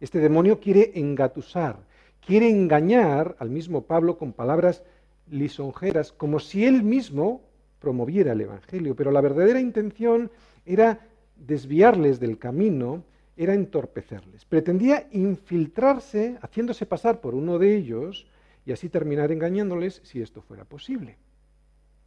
Este 0.00 0.18
demonio 0.18 0.60
quiere 0.60 0.92
engatusar, 0.94 1.78
quiere 2.24 2.48
engañar 2.48 3.36
al 3.38 3.50
mismo 3.50 3.82
Pablo 3.82 4.16
con 4.16 4.32
palabras 4.32 4.82
lisonjeras, 5.30 6.10
como 6.12 6.40
si 6.40 6.64
él 6.64 6.82
mismo 6.82 7.42
promoviera 7.78 8.32
el 8.32 8.40
Evangelio, 8.40 8.96
pero 8.96 9.10
la 9.10 9.20
verdadera 9.20 9.60
intención 9.60 10.30
era 10.64 11.06
desviarles 11.36 12.18
del 12.18 12.38
camino, 12.38 13.04
era 13.36 13.54
entorpecerles. 13.54 14.46
Pretendía 14.46 15.06
infiltrarse, 15.12 16.38
haciéndose 16.40 16.86
pasar 16.86 17.20
por 17.20 17.34
uno 17.34 17.58
de 17.58 17.76
ellos, 17.76 18.26
y 18.64 18.72
así 18.72 18.88
terminar 18.88 19.32
engañándoles 19.32 20.00
si 20.04 20.22
esto 20.22 20.40
fuera 20.40 20.64
posible. 20.64 21.16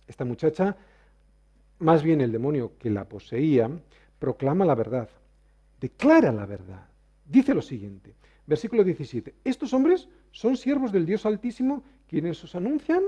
Esta 0.07 0.25
muchacha, 0.25 0.75
más 1.79 2.01
bien 2.03 2.21
el 2.21 2.31
demonio 2.31 2.73
que 2.79 2.89
la 2.89 3.05
poseía, 3.05 3.69
proclama 4.19 4.65
la 4.65 4.75
verdad, 4.75 5.09
declara 5.79 6.31
la 6.31 6.45
verdad 6.45 6.92
dice 7.34 7.56
lo 7.56 7.63
siguiente, 7.63 8.13
versículo 8.46 8.84
17, 8.84 9.34
estos 9.44 9.74
hombres 9.74 10.08
son 10.32 10.56
siervos 10.56 10.92
del 10.92 11.06
Dios 11.06 11.25
Altísimo 11.25 11.84
quienes 12.08 12.44
os 12.44 12.54
anuncian 12.54 13.04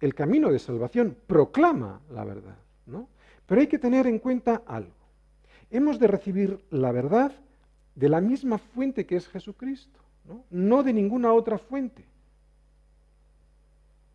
el 0.00 0.14
camino 0.14 0.50
de 0.50 0.58
salvación, 0.58 1.16
proclama 1.26 2.00
la 2.10 2.24
verdad. 2.24 2.56
¿no? 2.86 3.08
Pero 3.46 3.60
hay 3.60 3.66
que 3.66 3.78
tener 3.78 4.06
en 4.06 4.18
cuenta 4.18 4.62
algo. 4.66 4.94
Hemos 5.70 5.98
de 5.98 6.06
recibir 6.06 6.64
la 6.70 6.90
verdad 6.90 7.32
de 7.94 8.08
la 8.08 8.22
misma 8.22 8.56
fuente 8.56 9.04
que 9.04 9.16
es 9.16 9.28
Jesucristo, 9.28 10.00
no, 10.24 10.44
no 10.50 10.82
de 10.82 10.94
ninguna 10.94 11.32
otra 11.34 11.58
fuente. 11.58 12.04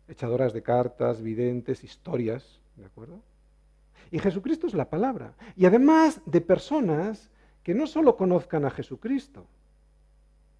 Echadoras 0.08 0.52
de 0.52 0.62
cartas, 0.62 1.22
videntes, 1.22 1.84
historias, 1.84 2.60
¿de 2.74 2.84
acuerdo? 2.84 3.22
Y 4.10 4.18
Jesucristo 4.18 4.66
es 4.66 4.74
la 4.74 4.90
palabra. 4.90 5.34
Y 5.54 5.66
además 5.66 6.20
de 6.26 6.40
personas 6.40 7.29
que 7.62 7.74
no 7.74 7.86
solo 7.86 8.16
conozcan 8.16 8.64
a 8.64 8.70
Jesucristo, 8.70 9.46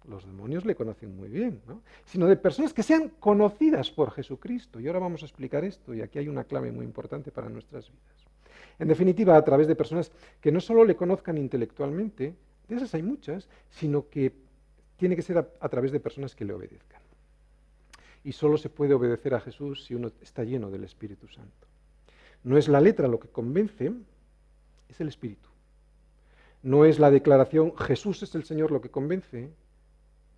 los 0.07 0.25
demonios 0.25 0.65
le 0.65 0.75
conocen 0.75 1.15
muy 1.15 1.29
bien, 1.29 1.61
sino 2.05 2.27
de 2.27 2.35
personas 2.35 2.73
que 2.73 2.83
sean 2.83 3.09
conocidas 3.19 3.91
por 3.91 4.11
Jesucristo. 4.11 4.79
Y 4.79 4.87
ahora 4.87 4.99
vamos 4.99 5.21
a 5.21 5.25
explicar 5.25 5.63
esto, 5.63 5.93
y 5.93 6.01
aquí 6.01 6.19
hay 6.19 6.27
una 6.27 6.43
clave 6.43 6.71
muy 6.71 6.85
importante 6.85 7.31
para 7.31 7.49
nuestras 7.49 7.89
vidas. 7.89 8.25
En 8.79 8.87
definitiva, 8.87 9.35
a 9.35 9.43
través 9.43 9.67
de 9.67 9.75
personas 9.75 10.11
que 10.39 10.51
no 10.51 10.59
solo 10.59 10.83
le 10.83 10.95
conozcan 10.95 11.37
intelectualmente, 11.37 12.33
de 12.67 12.75
esas 12.75 12.93
hay 12.95 13.03
muchas, 13.03 13.47
sino 13.69 14.09
que 14.09 14.33
tiene 14.97 15.15
que 15.15 15.21
ser 15.21 15.37
a, 15.37 15.47
a 15.59 15.69
través 15.69 15.91
de 15.91 15.99
personas 15.99 16.35
que 16.35 16.45
le 16.45 16.53
obedezcan. 16.53 17.01
Y 18.23 18.31
solo 18.31 18.57
se 18.57 18.69
puede 18.69 18.93
obedecer 18.93 19.33
a 19.35 19.39
Jesús 19.39 19.85
si 19.85 19.93
uno 19.93 20.11
está 20.21 20.43
lleno 20.43 20.71
del 20.71 20.83
Espíritu 20.83 21.27
Santo. 21.27 21.67
No 22.43 22.57
es 22.57 22.67
la 22.67 22.81
letra 22.81 23.07
lo 23.07 23.19
que 23.19 23.27
convence, 23.27 23.91
es 24.89 24.99
el 24.99 25.09
Espíritu. 25.09 25.50
No 26.63 26.85
es 26.85 26.99
la 26.99 27.09
declaración 27.09 27.75
Jesús 27.75 28.21
es 28.23 28.35
el 28.35 28.43
Señor 28.43 28.71
lo 28.71 28.81
que 28.81 28.89
convence, 28.89 29.51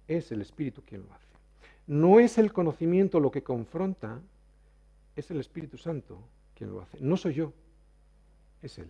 es 0.08 0.32
el 0.32 0.42
Espíritu 0.42 0.82
quien 0.86 1.04
lo 1.04 1.14
hace. 1.14 1.28
No 1.86 2.20
es 2.20 2.38
el 2.38 2.54
conocimiento 2.54 3.20
lo 3.20 3.32
que 3.32 3.44
confronta, 3.44 4.22
es 5.16 5.30
el 5.32 5.40
Espíritu 5.40 5.78
Santo 5.78 6.20
quien 6.56 6.72
lo 6.72 6.82
hace. 6.82 6.98
No 7.02 7.18
soy 7.18 7.34
yo, 7.34 7.54
es 8.62 8.78
Él. 8.80 8.90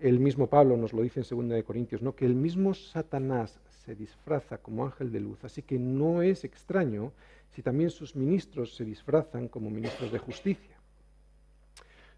El 0.00 0.18
mismo 0.18 0.48
Pablo 0.48 0.76
nos 0.76 0.92
lo 0.92 1.02
dice 1.02 1.20
en 1.20 1.48
2 1.48 1.64
Corintios, 1.64 2.02
¿no? 2.02 2.14
que 2.14 2.26
el 2.26 2.34
mismo 2.34 2.74
Satanás 2.74 3.58
se 3.84 3.94
disfraza 3.94 4.58
como 4.58 4.84
ángel 4.84 5.12
de 5.12 5.20
luz, 5.20 5.44
así 5.44 5.62
que 5.62 5.78
no 5.78 6.20
es 6.20 6.44
extraño 6.44 7.12
si 7.50 7.62
también 7.62 7.90
sus 7.90 8.16
ministros 8.16 8.74
se 8.74 8.84
disfrazan 8.84 9.48
como 9.48 9.70
ministros 9.70 10.10
de 10.10 10.18
justicia. 10.18 10.73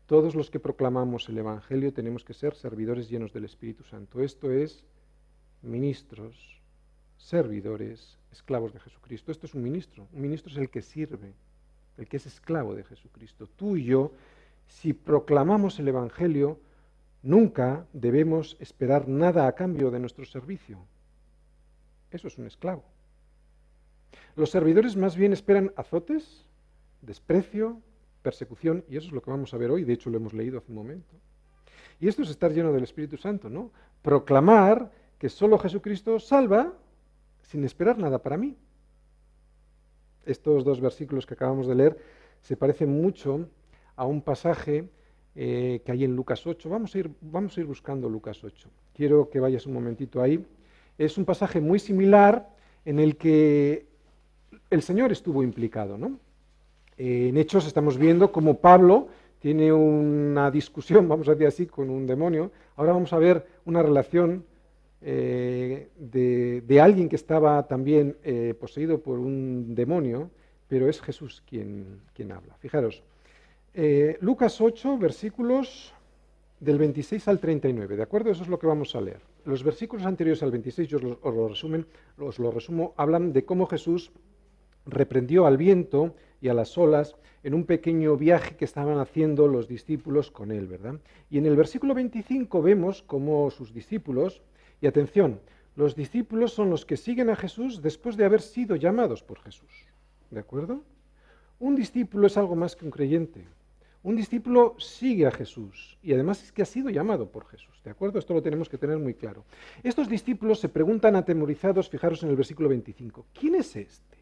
Todos 0.07 0.37
los 0.37 0.51
que 0.51 0.61
proclamamos 0.61 1.29
el 1.29 1.38
Evangelio 1.38 1.92
tenemos 1.92 2.25
que 2.25 2.33
ser 2.33 2.55
servidores 2.55 3.11
llenos 3.11 3.33
del 3.33 3.45
Espíritu 3.45 3.83
Santo. 3.83 4.23
Esto 4.23 4.53
es 4.53 4.85
ministros, 5.62 6.61
servidores, 7.16 8.16
esclavos 8.31 8.73
de 8.73 8.79
Jesucristo. 8.79 9.33
Esto 9.33 9.47
es 9.47 9.55
un 9.55 9.64
ministro. 9.64 10.07
Un 10.12 10.21
ministro 10.21 10.53
es 10.53 10.59
el 10.59 10.71
que 10.71 10.81
sirve, 10.81 11.35
el 11.97 12.07
que 12.07 12.19
es 12.19 12.27
esclavo 12.27 12.75
de 12.77 12.85
Jesucristo. 12.85 13.49
Tú 13.57 13.77
y 13.77 13.85
yo, 13.85 14.12
si 14.69 14.92
proclamamos 14.92 15.81
el 15.81 15.88
Evangelio, 15.88 16.61
nunca 17.23 17.85
debemos 17.92 18.57
esperar 18.61 19.09
nada 19.09 19.49
a 19.49 19.57
cambio 19.57 19.90
de 19.90 19.99
nuestro 19.99 20.25
servicio. 20.25 20.79
Eso 22.12 22.29
es 22.29 22.38
un 22.38 22.47
esclavo. 22.47 22.85
Los 24.37 24.51
servidores 24.51 24.97
más 24.97 25.16
bien 25.16 25.33
esperan 25.33 25.73
azotes, 25.77 26.47
desprecio, 27.03 27.81
persecución, 28.27 28.85
y 28.89 28.97
eso 28.97 29.07
es 29.07 29.12
lo 29.12 29.23
que 29.23 29.31
vamos 29.31 29.55
a 29.55 29.57
ver 29.57 29.71
hoy, 29.71 29.85
de 29.85 29.93
hecho 29.93 30.11
lo 30.11 30.17
hemos 30.17 30.35
leído 30.35 30.59
hace 30.59 30.73
un 30.73 30.79
momento. 30.79 31.15
Y 32.01 32.09
esto 32.09 32.23
es 32.23 32.31
estar 32.31 32.53
lleno 32.53 32.73
del 32.73 32.83
Espíritu 32.83 33.17
Santo, 33.17 33.49
¿no? 33.49 33.71
Proclamar 34.03 34.91
que 35.17 35.29
solo 35.29 35.57
Jesucristo 35.61 36.19
salva 36.19 36.73
sin 37.43 37.65
esperar 37.65 37.99
nada 37.99 38.21
para 38.21 38.37
mí. 38.37 38.57
Estos 40.25 40.65
dos 40.65 40.81
versículos 40.81 41.25
que 41.25 41.35
acabamos 41.35 41.69
de 41.69 41.77
leer 41.77 41.97
se 42.41 42.57
parecen 42.57 42.91
mucho 43.01 43.49
a 43.95 44.05
un 44.05 44.21
pasaje 44.21 44.89
eh, 45.37 45.81
que 45.85 45.93
hay 45.93 46.03
en 46.03 46.17
Lucas 46.17 46.45
8. 46.45 46.69
Vamos 46.69 46.97
a, 46.97 46.99
ir, 46.99 47.09
vamos 47.21 47.57
a 47.57 47.61
ir 47.61 47.67
buscando 47.67 48.09
Lucas 48.09 48.43
8. 48.43 48.69
Quiero 48.93 49.31
que 49.31 49.39
vayas 49.39 49.67
un 49.67 49.75
momentito 49.75 50.21
ahí. 50.21 50.45
Es 50.99 51.17
un 51.17 51.25
pasaje 51.25 51.61
muy 51.61 51.79
similar 51.79 52.51
en 52.85 52.99
el 52.99 53.17
que 53.17 53.87
el 54.69 54.83
Señor 54.83 55.12
estuvo 55.12 55.45
implicado, 55.45 55.97
¿no? 55.97 56.19
En 56.96 57.37
Hechos 57.37 57.66
estamos 57.66 57.98
viendo 57.98 58.32
cómo 58.32 58.59
Pablo 58.59 59.09
tiene 59.38 59.72
una 59.72 60.50
discusión, 60.50 61.09
vamos 61.09 61.28
a 61.28 61.32
decir 61.32 61.46
así, 61.46 61.66
con 61.66 61.90
un 61.90 62.06
demonio. 62.06 62.50
Ahora 62.76 62.92
vamos 62.92 63.12
a 63.12 63.18
ver 63.18 63.46
una 63.64 63.82
relación 63.82 64.44
eh, 65.02 65.88
de, 65.96 66.80
alguien 66.80 67.09
que 67.09 67.16
estaba 67.16 67.66
también 67.66 68.16
eh, 68.24 68.54
poseído 68.59 69.00
por 69.00 69.18
un 69.18 69.74
demonio, 69.74 70.30
pero 70.68 70.88
es 70.88 71.00
Jesús 71.00 71.42
quien, 71.48 72.00
quien 72.14 72.32
habla. 72.32 72.54
Fijaros, 72.59 73.02
eh, 73.74 74.16
Lucas 74.20 74.61
8, 74.61 74.98
versículos 74.98 75.92
del 76.59 76.78
26 76.78 77.28
al 77.28 77.38
39, 77.38 77.96
¿de 77.96 78.02
acuerdo? 78.02 78.30
Eso 78.30 78.42
es 78.42 78.48
lo 78.48 78.59
que 78.59 78.66
vamos 78.66 78.96
a 78.96 79.00
leer. 79.00 79.20
Los 79.44 79.62
versículos 79.62 80.06
anteriores 80.06 80.42
al 80.42 80.50
26, 80.50 80.88
yo 80.88 80.98
os 80.98 81.35
lo, 81.35 81.48
resumen, 81.48 81.87
os 82.18 82.38
lo 82.38 82.50
resumo, 82.50 82.94
hablan 82.96 83.32
de 83.32 83.44
cómo 83.44 83.66
Jesús 83.66 84.11
reprendió 84.87 85.46
al 85.46 85.56
viento 85.56 86.14
y 86.40 86.49
a 86.49 86.55
las 86.55 86.77
olas 86.77 87.16
en 87.42 87.55
un 87.55 87.64
pequeño 87.64 88.16
viaje 88.16 88.57
que 88.57 88.64
estaban 88.64 88.99
haciendo 88.99 89.46
los 89.46 89.68
discípulos 89.68 90.31
con 90.31 90.51
él, 90.51 90.66
¿verdad? 90.66 90.96
Y 91.31 91.38
en 91.38 91.46
el 91.46 91.57
versículo 91.57 91.94
25 91.94 92.61
vemos 92.62 93.03
cómo 93.03 93.51
sus 93.51 93.72
discípulos, 93.72 94.42
y 94.81 94.87
atención, 94.87 95.40
los 95.77 95.94
discípulos 95.94 96.53
son 96.53 96.70
los 96.70 96.85
que 96.85 96.96
siguen 96.96 97.31
a 97.31 97.37
Jesús 97.37 97.83
después 97.83 98.16
de 98.16 98.25
haber 98.25 98.40
sido 98.40 98.77
llamados 98.77 99.22
por 99.22 99.38
Jesús, 99.40 99.70
¿de 100.31 100.40
acuerdo? 100.40 100.83
Un 101.59 101.77
discípulo 101.77 102.27
es 102.27 102.37
algo 102.37 102.57
más 102.57 102.77
que 102.77 102.85
un 102.85 102.90
creyente. 102.90 103.44
Un 104.03 104.14
discípulo 104.14 104.77
sigue 104.79 105.27
a 105.27 105.31
Jesús 105.31 105.99
y 106.03 106.12
además 106.12 106.42
es 106.42 106.53
que 106.53 106.62
ha 106.62 106.66
sido 106.66 106.90
llamado 106.90 107.29
por 107.31 107.46
Jesús, 107.46 107.81
¿de 107.83 107.90
acuerdo? 107.90 108.18
Esto 108.18 108.35
lo 108.35 108.42
tenemos 108.42 108.68
que 108.68 108.79
tener 108.79 108.99
muy 108.99 109.14
claro. 109.14 109.44
Estos 109.83 110.09
discípulos 110.09 110.61
se 110.61 110.68
preguntan 110.68 111.16
atemorizados, 111.16 111.88
fijaros 111.88 112.22
en 112.22 112.31
el 112.31 112.37
versículo 112.37 112.68
25, 112.68 113.27
¿quién 113.38 113.57
es 113.57 113.75
este? 113.75 114.15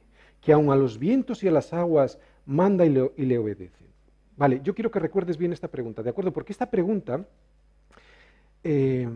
Que 0.44 0.52
aun 0.52 0.70
a 0.70 0.76
los 0.76 0.98
vientos 0.98 1.42
y 1.42 1.48
a 1.48 1.50
las 1.50 1.72
aguas 1.72 2.18
manda 2.44 2.85
y 2.85 2.90
le, 2.90 3.11
y 3.16 3.37
obedece. 3.37 3.85
Vale, 4.37 4.61
yo 4.62 4.74
quiero 4.74 4.90
que 4.90 4.98
recuerdes 4.98 5.38
bien 5.38 5.52
esta 5.52 5.68
pregunta, 5.68 6.02
¿de 6.02 6.11
acuerdo? 6.11 6.33
Porque 6.33 6.52
esta 6.52 6.70
pregunta 6.70 7.24
eh, 8.62 9.09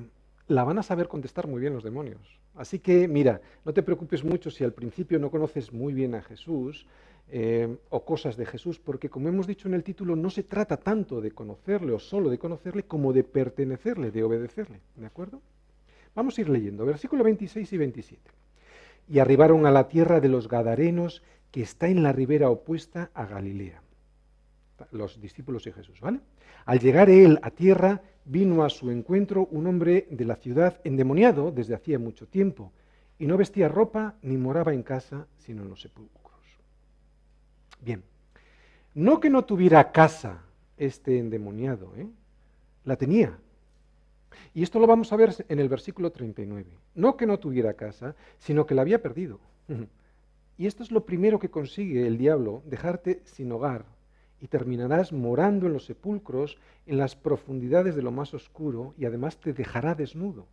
la 0.46 0.64
van 0.64 0.78
a 0.78 0.82
saber 0.82 1.08
contestar 1.08 1.46
muy 1.46 1.60
bien 1.60 1.74
los 1.74 1.84
demonios. 1.84 2.40
Así 2.54 2.78
que, 2.78 3.06
mira, 3.06 3.40
no 3.64 3.74
te 3.74 3.82
preocupes 3.82 4.24
mucho 4.24 4.50
si 4.50 4.64
al 4.64 4.72
principio 4.72 5.18
no 5.18 5.30
conoces 5.30 5.72
muy 5.72 5.92
bien 5.92 6.14
a 6.14 6.22
Jesús 6.22 6.86
eh, 7.30 7.76
o 7.90 8.04
cosas 8.04 8.36
de 8.36 8.46
Jesús, 8.46 8.78
porque 8.78 9.10
como 9.10 9.28
hemos 9.28 9.46
dicho 9.46 9.68
en 9.68 9.74
el 9.74 9.84
título, 9.84 10.16
no 10.16 10.30
se 10.30 10.44
trata 10.44 10.78
tanto 10.78 11.20
de 11.20 11.32
conocerle 11.32 11.92
o 11.92 11.98
solo 11.98 12.30
de 12.30 12.38
conocerle 12.38 12.84
como 12.84 13.12
de 13.12 13.24
pertenecerle, 13.24 14.10
de 14.10 14.22
obedecerle. 14.22 14.80
¿De 14.96 15.06
acuerdo? 15.06 15.42
Vamos 16.14 16.38
a 16.38 16.40
ir 16.40 16.48
leyendo, 16.48 16.86
versículo 16.86 17.22
26 17.22 17.72
y 17.72 17.76
27 17.76 18.38
y 19.08 19.18
arribaron 19.18 19.66
a 19.66 19.70
la 19.70 19.88
tierra 19.88 20.20
de 20.20 20.28
los 20.28 20.48
Gadarenos, 20.48 21.22
que 21.50 21.62
está 21.62 21.88
en 21.88 22.02
la 22.02 22.12
ribera 22.12 22.50
opuesta 22.50 23.10
a 23.14 23.24
Galilea. 23.26 23.82
Los 24.92 25.20
discípulos 25.20 25.66
y 25.66 25.72
Jesús, 25.72 26.00
¿vale? 26.00 26.20
Al 26.66 26.78
llegar 26.78 27.08
él 27.08 27.38
a 27.42 27.50
tierra, 27.50 28.02
vino 28.24 28.62
a 28.62 28.70
su 28.70 28.90
encuentro 28.90 29.48
un 29.50 29.66
hombre 29.66 30.06
de 30.10 30.24
la 30.24 30.36
ciudad 30.36 30.80
endemoniado 30.84 31.50
desde 31.50 31.74
hacía 31.74 31.98
mucho 31.98 32.28
tiempo, 32.28 32.72
y 33.18 33.26
no 33.26 33.36
vestía 33.36 33.68
ropa 33.68 34.14
ni 34.22 34.36
moraba 34.36 34.74
en 34.74 34.82
casa, 34.82 35.26
sino 35.38 35.62
en 35.62 35.70
los 35.70 35.80
sepulcros. 35.80 36.18
Bien, 37.80 38.04
no 38.94 39.18
que 39.18 39.30
no 39.30 39.44
tuviera 39.44 39.90
casa 39.90 40.42
este 40.76 41.18
endemoniado, 41.18 41.94
¿eh? 41.96 42.08
la 42.84 42.96
tenía, 42.96 43.38
y 44.54 44.62
esto 44.62 44.78
lo 44.78 44.86
vamos 44.86 45.12
a 45.12 45.16
ver 45.16 45.34
en 45.48 45.58
el 45.58 45.68
versículo 45.68 46.10
39. 46.10 46.70
No 46.94 47.16
que 47.16 47.26
no 47.26 47.38
tuviera 47.38 47.74
casa, 47.74 48.14
sino 48.38 48.66
que 48.66 48.74
la 48.74 48.82
había 48.82 49.02
perdido. 49.02 49.40
Y 50.56 50.66
esto 50.66 50.82
es 50.82 50.90
lo 50.90 51.06
primero 51.06 51.38
que 51.38 51.50
consigue 51.50 52.06
el 52.06 52.18
diablo, 52.18 52.62
dejarte 52.66 53.22
sin 53.24 53.52
hogar 53.52 53.84
y 54.40 54.48
terminarás 54.48 55.12
morando 55.12 55.66
en 55.66 55.72
los 55.72 55.84
sepulcros, 55.86 56.58
en 56.86 56.98
las 56.98 57.16
profundidades 57.16 57.96
de 57.96 58.02
lo 58.02 58.12
más 58.12 58.34
oscuro, 58.34 58.94
y 58.96 59.04
además 59.04 59.38
te 59.38 59.52
dejará 59.52 59.94
desnudo. 59.94 60.46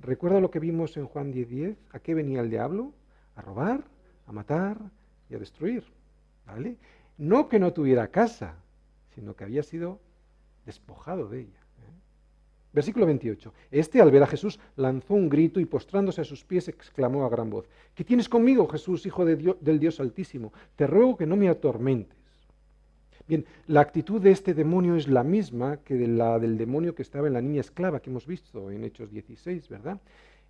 ¿Recuerda 0.00 0.40
lo 0.40 0.50
que 0.50 0.58
vimos 0.58 0.96
en 0.96 1.06
Juan 1.06 1.32
10:10? 1.32 1.76
¿A 1.92 2.00
qué 2.00 2.14
venía 2.14 2.40
el 2.40 2.50
diablo? 2.50 2.92
A 3.36 3.42
robar, 3.42 3.84
a 4.26 4.32
matar 4.32 4.78
y 5.30 5.34
a 5.34 5.38
destruir. 5.38 5.84
¿Vale? 6.46 6.76
No 7.18 7.48
que 7.48 7.58
no 7.58 7.72
tuviera 7.72 8.08
casa, 8.08 8.56
sino 9.14 9.36
que 9.36 9.44
había 9.44 9.62
sido 9.62 10.00
despojado 10.66 11.28
de 11.28 11.40
ella. 11.40 11.61
Versículo 12.72 13.04
28. 13.06 13.52
Este, 13.70 14.00
al 14.00 14.10
ver 14.10 14.22
a 14.22 14.26
Jesús, 14.26 14.58
lanzó 14.76 15.14
un 15.14 15.28
grito 15.28 15.60
y 15.60 15.66
postrándose 15.66 16.22
a 16.22 16.24
sus 16.24 16.44
pies 16.44 16.68
exclamó 16.68 17.24
a 17.24 17.28
gran 17.28 17.50
voz, 17.50 17.68
¿qué 17.94 18.02
tienes 18.04 18.28
conmigo, 18.28 18.66
Jesús, 18.66 19.04
Hijo 19.04 19.24
del 19.24 19.78
Dios 19.78 20.00
Altísimo? 20.00 20.52
Te 20.76 20.86
ruego 20.86 21.16
que 21.16 21.26
no 21.26 21.36
me 21.36 21.48
atormentes. 21.48 22.16
Bien, 23.28 23.44
la 23.66 23.80
actitud 23.80 24.20
de 24.20 24.30
este 24.30 24.52
demonio 24.52 24.96
es 24.96 25.06
la 25.06 25.22
misma 25.22 25.78
que 25.78 25.94
de 25.94 26.08
la 26.08 26.38
del 26.38 26.58
demonio 26.58 26.94
que 26.94 27.02
estaba 27.02 27.28
en 27.28 27.34
la 27.34 27.40
niña 27.40 27.60
esclava 27.60 28.00
que 28.00 28.10
hemos 28.10 28.26
visto 28.26 28.70
en 28.70 28.84
Hechos 28.84 29.10
16, 29.10 29.68
¿verdad? 29.68 30.00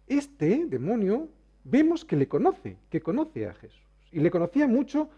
Este 0.06 0.64
demonio 0.66 1.28
vemos 1.64 2.04
que 2.04 2.16
le 2.16 2.28
conoce, 2.28 2.76
que 2.88 3.00
conoce 3.00 3.46
a 3.46 3.54
Jesús. 3.54 3.82
Y 4.10 4.20
le 4.20 4.30
conocía 4.30 4.66
mucho 4.66 5.10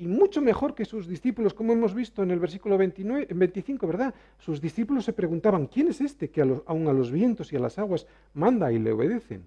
y 0.00 0.08
mucho 0.08 0.40
mejor 0.40 0.74
que 0.74 0.86
sus 0.86 1.06
discípulos, 1.06 1.52
como 1.52 1.74
hemos 1.74 1.92
visto 1.92 2.22
en 2.22 2.30
el 2.30 2.38
versículo 2.38 2.78
29, 2.78 3.28
25, 3.34 3.86
¿verdad? 3.86 4.14
Sus 4.38 4.58
discípulos 4.58 5.04
se 5.04 5.12
preguntaban, 5.12 5.66
¿quién 5.66 5.88
es 5.88 6.00
este 6.00 6.30
que 6.30 6.40
aun 6.40 6.88
a 6.88 6.92
los 6.94 7.12
vientos 7.12 7.52
y 7.52 7.56
a 7.56 7.60
las 7.60 7.78
aguas 7.78 8.06
manda 8.32 8.72
y 8.72 8.78
le 8.78 8.92
obedecen? 8.92 9.44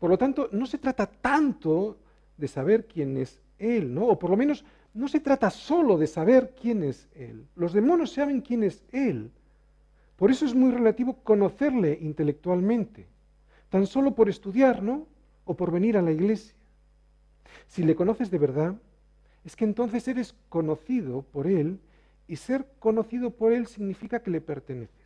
Por 0.00 0.10
lo 0.10 0.18
tanto, 0.18 0.48
no 0.50 0.66
se 0.66 0.78
trata 0.78 1.06
tanto 1.06 1.98
de 2.36 2.48
saber 2.48 2.88
quién 2.88 3.16
es 3.16 3.40
Él, 3.60 3.94
¿no? 3.94 4.08
O 4.08 4.18
por 4.18 4.28
lo 4.28 4.36
menos 4.36 4.64
no 4.92 5.06
se 5.06 5.20
trata 5.20 5.50
solo 5.50 5.96
de 5.96 6.08
saber 6.08 6.52
quién 6.60 6.82
es 6.82 7.08
Él. 7.14 7.46
Los 7.54 7.72
demonios 7.72 8.10
saben 8.10 8.40
quién 8.40 8.64
es 8.64 8.82
Él. 8.90 9.30
Por 10.16 10.32
eso 10.32 10.46
es 10.46 10.52
muy 10.52 10.72
relativo 10.72 11.18
conocerle 11.22 11.96
intelectualmente, 12.02 13.06
tan 13.68 13.86
solo 13.86 14.16
por 14.16 14.28
estudiar, 14.28 14.82
¿no? 14.82 15.06
O 15.44 15.54
por 15.54 15.70
venir 15.70 15.96
a 15.96 16.02
la 16.02 16.10
iglesia. 16.10 16.56
Si 17.68 17.84
le 17.84 17.94
conoces 17.94 18.28
de 18.28 18.38
verdad, 18.38 18.74
es 19.44 19.56
que 19.56 19.64
entonces 19.64 20.06
eres 20.08 20.34
conocido 20.48 21.22
por 21.22 21.46
Él 21.46 21.80
y 22.28 22.36
ser 22.36 22.66
conocido 22.78 23.30
por 23.30 23.52
Él 23.52 23.66
significa 23.66 24.22
que 24.22 24.30
le 24.30 24.40
perteneces. 24.40 24.96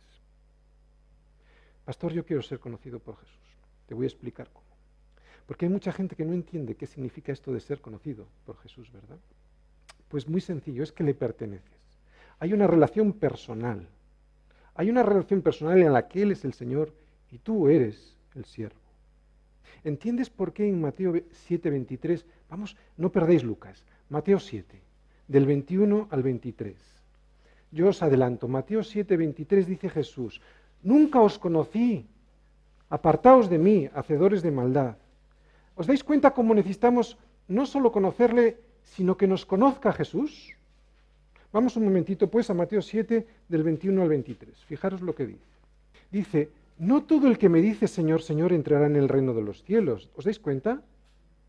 Pastor, 1.85 2.13
yo 2.13 2.25
quiero 2.25 2.41
ser 2.41 2.59
conocido 2.59 2.99
por 2.99 3.17
Jesús. 3.17 3.57
Te 3.87 3.95
voy 3.95 4.05
a 4.05 4.07
explicar 4.07 4.49
cómo. 4.51 4.67
Porque 5.45 5.65
hay 5.65 5.71
mucha 5.71 5.93
gente 5.93 6.15
que 6.15 6.25
no 6.25 6.33
entiende 6.33 6.75
qué 6.75 6.85
significa 6.85 7.31
esto 7.31 7.53
de 7.53 7.61
ser 7.61 7.79
conocido 7.79 8.27
por 8.45 8.57
Jesús, 8.57 8.91
¿verdad? 8.91 9.17
Pues 10.09 10.27
muy 10.27 10.41
sencillo, 10.41 10.83
es 10.83 10.91
que 10.91 11.03
le 11.03 11.13
perteneces. 11.13 11.79
Hay 12.39 12.53
una 12.53 12.67
relación 12.67 13.13
personal. 13.13 13.87
Hay 14.75 14.89
una 14.89 15.03
relación 15.03 15.41
personal 15.41 15.81
en 15.81 15.93
la 15.93 16.07
que 16.07 16.21
Él 16.21 16.33
es 16.33 16.45
el 16.45 16.53
Señor 16.53 16.93
y 17.31 17.39
tú 17.39 17.69
eres 17.69 18.15
el 18.35 18.45
siervo. 18.45 18.79
¿Entiendes 19.83 20.29
por 20.29 20.53
qué 20.53 20.67
en 20.67 20.81
Mateo 20.81 21.13
7:23, 21.13 22.25
vamos, 22.49 22.75
no 22.97 23.11
perdéis 23.11 23.43
Lucas, 23.43 23.85
Mateo 24.09 24.39
7, 24.39 24.81
del 25.27 25.45
21 25.45 26.07
al 26.09 26.23
23. 26.23 26.75
Yo 27.71 27.89
os 27.89 28.01
adelanto, 28.01 28.47
Mateo 28.47 28.81
7:23 28.81 29.65
dice 29.65 29.89
Jesús, 29.89 30.41
nunca 30.83 31.19
os 31.21 31.37
conocí, 31.37 32.05
apartaos 32.89 33.49
de 33.49 33.57
mí, 33.57 33.89
hacedores 33.93 34.41
de 34.41 34.51
maldad. 34.51 34.95
¿Os 35.75 35.87
dais 35.87 36.03
cuenta 36.03 36.33
cómo 36.33 36.53
necesitamos 36.53 37.17
no 37.47 37.65
solo 37.65 37.91
conocerle, 37.91 38.57
sino 38.83 39.17
que 39.17 39.27
nos 39.27 39.45
conozca 39.45 39.93
Jesús. 39.93 40.53
Vamos 41.51 41.75
un 41.77 41.85
momentito 41.85 42.29
pues 42.29 42.49
a 42.49 42.53
Mateo 42.53 42.81
7 42.81 43.25
del 43.47 43.63
21 43.63 44.01
al 44.01 44.09
23. 44.09 44.55
Fijaros 44.65 45.01
lo 45.01 45.15
que 45.15 45.27
dice. 45.27 45.45
Dice, 46.11 46.49
no 46.77 47.03
todo 47.03 47.27
el 47.27 47.37
que 47.37 47.49
me 47.49 47.61
dice 47.61 47.87
Señor, 47.87 48.21
Señor 48.21 48.53
entrará 48.53 48.87
en 48.87 48.95
el 48.95 49.09
reino 49.09 49.33
de 49.33 49.41
los 49.41 49.63
cielos. 49.63 50.09
¿Os 50.15 50.25
dais 50.25 50.39
cuenta? 50.39 50.81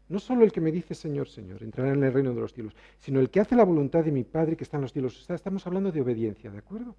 No 0.09 0.18
solo 0.18 0.44
el 0.44 0.53
que 0.53 0.61
me 0.61 0.73
dice 0.73 0.94
Señor, 0.94 1.29
Señor 1.29 1.62
entrará 1.62 1.92
en 1.92 2.03
el 2.03 2.12
reino 2.12 2.33
de 2.33 2.40
los 2.40 2.55
cielos, 2.55 2.75
sino 2.99 3.21
el 3.21 3.29
que 3.29 3.40
hace 3.40 3.55
la 3.55 3.64
voluntad 3.64 4.03
de 4.03 4.11
mi 4.11 4.25
Padre 4.25 4.57
que 4.57 4.64
está 4.64 4.79
en 4.79 4.83
los 4.83 4.92
cielos. 4.92 5.29
Estamos 5.29 5.66
hablando 5.66 5.92
de 5.92 6.01
obediencia, 6.01 6.51
¿de 6.51 6.59
acuerdo? 6.59 6.94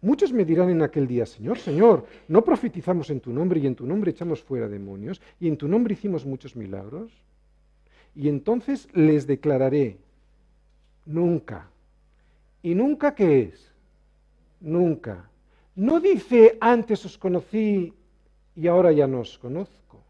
Muchos 0.00 0.32
me 0.32 0.44
dirán 0.44 0.70
en 0.70 0.80
aquel 0.80 1.06
día, 1.06 1.26
Señor, 1.26 1.58
Señor, 1.58 2.06
¿no 2.28 2.42
profetizamos 2.42 3.10
en 3.10 3.20
tu 3.20 3.30
nombre 3.30 3.60
y 3.60 3.66
en 3.66 3.74
tu 3.74 3.86
nombre 3.86 4.10
echamos 4.10 4.42
fuera 4.42 4.68
demonios 4.68 5.20
y 5.38 5.48
en 5.48 5.58
tu 5.58 5.68
nombre 5.68 5.92
hicimos 5.92 6.24
muchos 6.24 6.56
milagros? 6.56 7.12
Y 8.14 8.28
entonces 8.28 8.88
les 8.94 9.26
declararé, 9.26 9.98
nunca. 11.04 11.68
¿Y 12.62 12.74
nunca 12.74 13.14
qué 13.14 13.42
es? 13.42 13.70
Nunca. 14.60 15.28
No 15.74 16.00
dice, 16.00 16.56
antes 16.58 17.04
os 17.04 17.18
conocí 17.18 17.92
y 18.54 18.66
ahora 18.66 18.92
ya 18.92 19.06
no 19.06 19.20
os 19.20 19.36
conozco. 19.36 20.02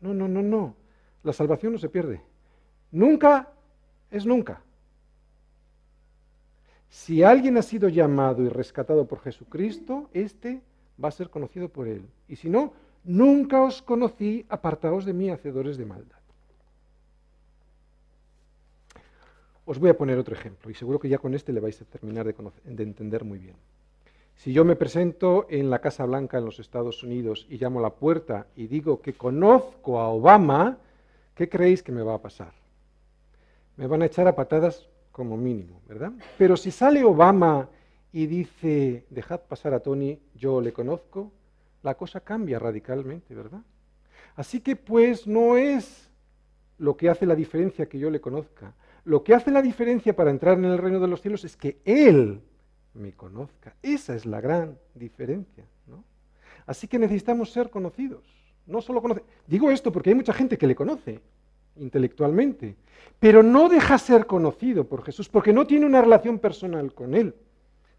No, 0.00 0.12
no, 0.12 0.26
no, 0.26 0.42
no. 0.42 0.81
La 1.22 1.32
salvación 1.32 1.72
no 1.72 1.78
se 1.78 1.88
pierde. 1.88 2.20
Nunca 2.90 3.48
es 4.10 4.26
nunca. 4.26 4.62
Si 6.88 7.22
alguien 7.22 7.56
ha 7.56 7.62
sido 7.62 7.88
llamado 7.88 8.42
y 8.42 8.48
rescatado 8.48 9.06
por 9.06 9.20
Jesucristo, 9.20 10.10
éste 10.12 10.60
va 11.02 11.08
a 11.08 11.12
ser 11.12 11.30
conocido 11.30 11.68
por 11.68 11.88
él. 11.88 12.02
Y 12.28 12.36
si 12.36 12.50
no, 12.50 12.74
nunca 13.04 13.62
os 13.62 13.80
conocí, 13.80 14.44
apartaos 14.48 15.04
de 15.04 15.14
mí, 15.14 15.30
hacedores 15.30 15.78
de 15.78 15.86
maldad. 15.86 16.18
Os 19.64 19.78
voy 19.78 19.90
a 19.90 19.96
poner 19.96 20.18
otro 20.18 20.34
ejemplo 20.34 20.70
y 20.70 20.74
seguro 20.74 20.98
que 20.98 21.08
ya 21.08 21.18
con 21.18 21.34
este 21.34 21.52
le 21.52 21.60
vais 21.60 21.80
a 21.80 21.84
terminar 21.84 22.26
de, 22.26 22.82
entender 22.82 23.24
muy 23.24 23.38
bien. 23.38 23.56
Si 24.34 24.52
yo 24.52 24.64
me 24.64 24.76
presento 24.76 25.46
en 25.48 25.70
la 25.70 25.78
Casa 25.78 26.04
Blanca 26.04 26.38
en 26.38 26.44
los 26.44 26.58
Estados 26.58 27.02
Unidos 27.04 27.46
y 27.48 27.58
llamo 27.58 27.78
a 27.78 27.82
la 27.82 27.94
puerta 27.94 28.48
y 28.56 28.66
digo 28.66 29.00
que 29.00 29.12
conozco 29.12 30.00
a 30.00 30.08
Obama, 30.08 30.78
¿qué 31.34 31.48
creéis 31.48 31.82
que 31.82 31.92
me 31.92 32.02
va 32.02 32.14
a 32.14 32.22
pasar? 32.22 32.52
Me 33.76 33.86
van 33.86 34.02
a 34.02 34.06
echar 34.06 34.28
a 34.28 34.34
patadas 34.34 34.88
como 35.10 35.36
mínimo, 35.36 35.80
¿verdad? 35.86 36.12
Pero 36.38 36.56
si 36.56 36.70
sale 36.70 37.04
Obama 37.04 37.68
y 38.12 38.26
dice, 38.26 39.06
dejad 39.10 39.40
pasar 39.40 39.74
a 39.74 39.80
Tony, 39.80 40.18
yo 40.34 40.60
le 40.60 40.72
conozco, 40.72 41.32
la 41.82 41.94
cosa 41.94 42.20
cambia 42.20 42.58
radicalmente, 42.58 43.34
¿verdad? 43.34 43.62
Así 44.36 44.60
que 44.60 44.76
pues 44.76 45.26
no 45.26 45.56
es 45.56 46.10
lo 46.78 46.96
que 46.96 47.08
hace 47.08 47.26
la 47.26 47.34
diferencia 47.34 47.88
que 47.88 47.98
yo 47.98 48.10
le 48.10 48.20
conozca, 48.20 48.74
lo 49.04 49.24
que 49.24 49.34
hace 49.34 49.50
la 49.50 49.62
diferencia 49.62 50.14
para 50.14 50.30
entrar 50.30 50.58
en 50.58 50.64
el 50.64 50.78
reino 50.78 51.00
de 51.00 51.08
los 51.08 51.20
cielos 51.20 51.44
es 51.44 51.56
que 51.56 51.80
Él 51.84 52.40
me 52.94 53.12
conozca. 53.12 53.74
Esa 53.82 54.14
es 54.14 54.26
la 54.26 54.40
gran 54.40 54.78
diferencia. 54.94 55.64
¿no? 55.86 56.04
Así 56.66 56.86
que 56.86 56.98
necesitamos 56.98 57.50
ser 57.50 57.70
conocidos. 57.70 58.41
No 58.66 58.80
solo 58.80 59.02
conocer. 59.02 59.24
Digo 59.46 59.70
esto 59.70 59.92
porque 59.92 60.10
hay 60.10 60.16
mucha 60.16 60.32
gente 60.32 60.56
que 60.56 60.66
le 60.66 60.74
conoce 60.74 61.20
intelectualmente, 61.76 62.76
pero 63.18 63.42
no 63.42 63.68
deja 63.68 63.98
ser 63.98 64.26
conocido 64.26 64.84
por 64.84 65.02
Jesús 65.04 65.28
porque 65.28 65.52
no 65.52 65.66
tiene 65.66 65.86
una 65.86 66.00
relación 66.00 66.38
personal 66.38 66.92
con 66.92 67.14
Él. 67.14 67.34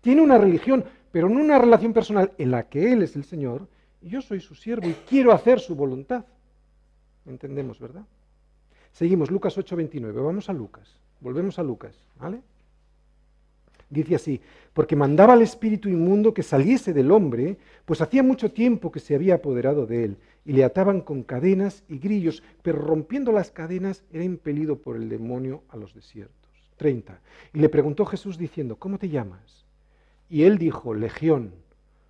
Tiene 0.01 0.21
una 0.21 0.37
religión, 0.37 0.85
pero 1.11 1.29
no 1.29 1.39
una 1.41 1.59
relación 1.59 1.93
personal 1.93 2.31
en 2.37 2.51
la 2.51 2.67
que 2.69 2.91
Él 2.91 3.03
es 3.03 3.15
el 3.15 3.23
Señor 3.23 3.67
y 4.01 4.09
yo 4.09 4.21
soy 4.21 4.39
su 4.39 4.55
siervo 4.55 4.87
y 4.87 4.93
quiero 5.07 5.31
hacer 5.31 5.59
su 5.59 5.75
voluntad. 5.75 6.25
¿Entendemos, 7.25 7.79
verdad? 7.79 8.03
Seguimos, 8.91 9.31
Lucas 9.31 9.57
8:29. 9.57 10.23
Vamos 10.23 10.49
a 10.49 10.53
Lucas. 10.53 10.95
Volvemos 11.19 11.57
a 11.57 11.63
Lucas. 11.63 11.95
¿vale? 12.19 12.41
Dice 13.89 14.15
así, 14.15 14.41
porque 14.73 14.95
mandaba 14.95 15.33
al 15.33 15.41
espíritu 15.41 15.87
inmundo 15.87 16.33
que 16.33 16.43
saliese 16.43 16.93
del 16.93 17.11
hombre, 17.11 17.57
pues 17.85 18.01
hacía 18.01 18.23
mucho 18.23 18.51
tiempo 18.51 18.91
que 18.91 18.99
se 18.99 19.13
había 19.15 19.35
apoderado 19.35 19.85
de 19.85 20.05
él, 20.05 20.17
y 20.45 20.53
le 20.53 20.63
ataban 20.63 21.01
con 21.01 21.23
cadenas 21.23 21.83
y 21.87 21.99
grillos, 21.99 22.43
pero 22.61 22.79
rompiendo 22.79 23.31
las 23.31 23.51
cadenas 23.51 24.03
era 24.11 24.23
impelido 24.23 24.77
por 24.79 24.95
el 24.95 25.09
demonio 25.09 25.63
a 25.69 25.77
los 25.77 25.93
desiertos. 25.93 26.51
30. 26.77 27.19
Y 27.53 27.59
le 27.59 27.69
preguntó 27.69 28.05
Jesús 28.05 28.37
diciendo, 28.37 28.75
¿cómo 28.77 28.97
te 28.97 29.09
llamas? 29.09 29.65
Y 30.29 30.43
él 30.43 30.57
dijo, 30.57 30.93
Legión, 30.93 31.53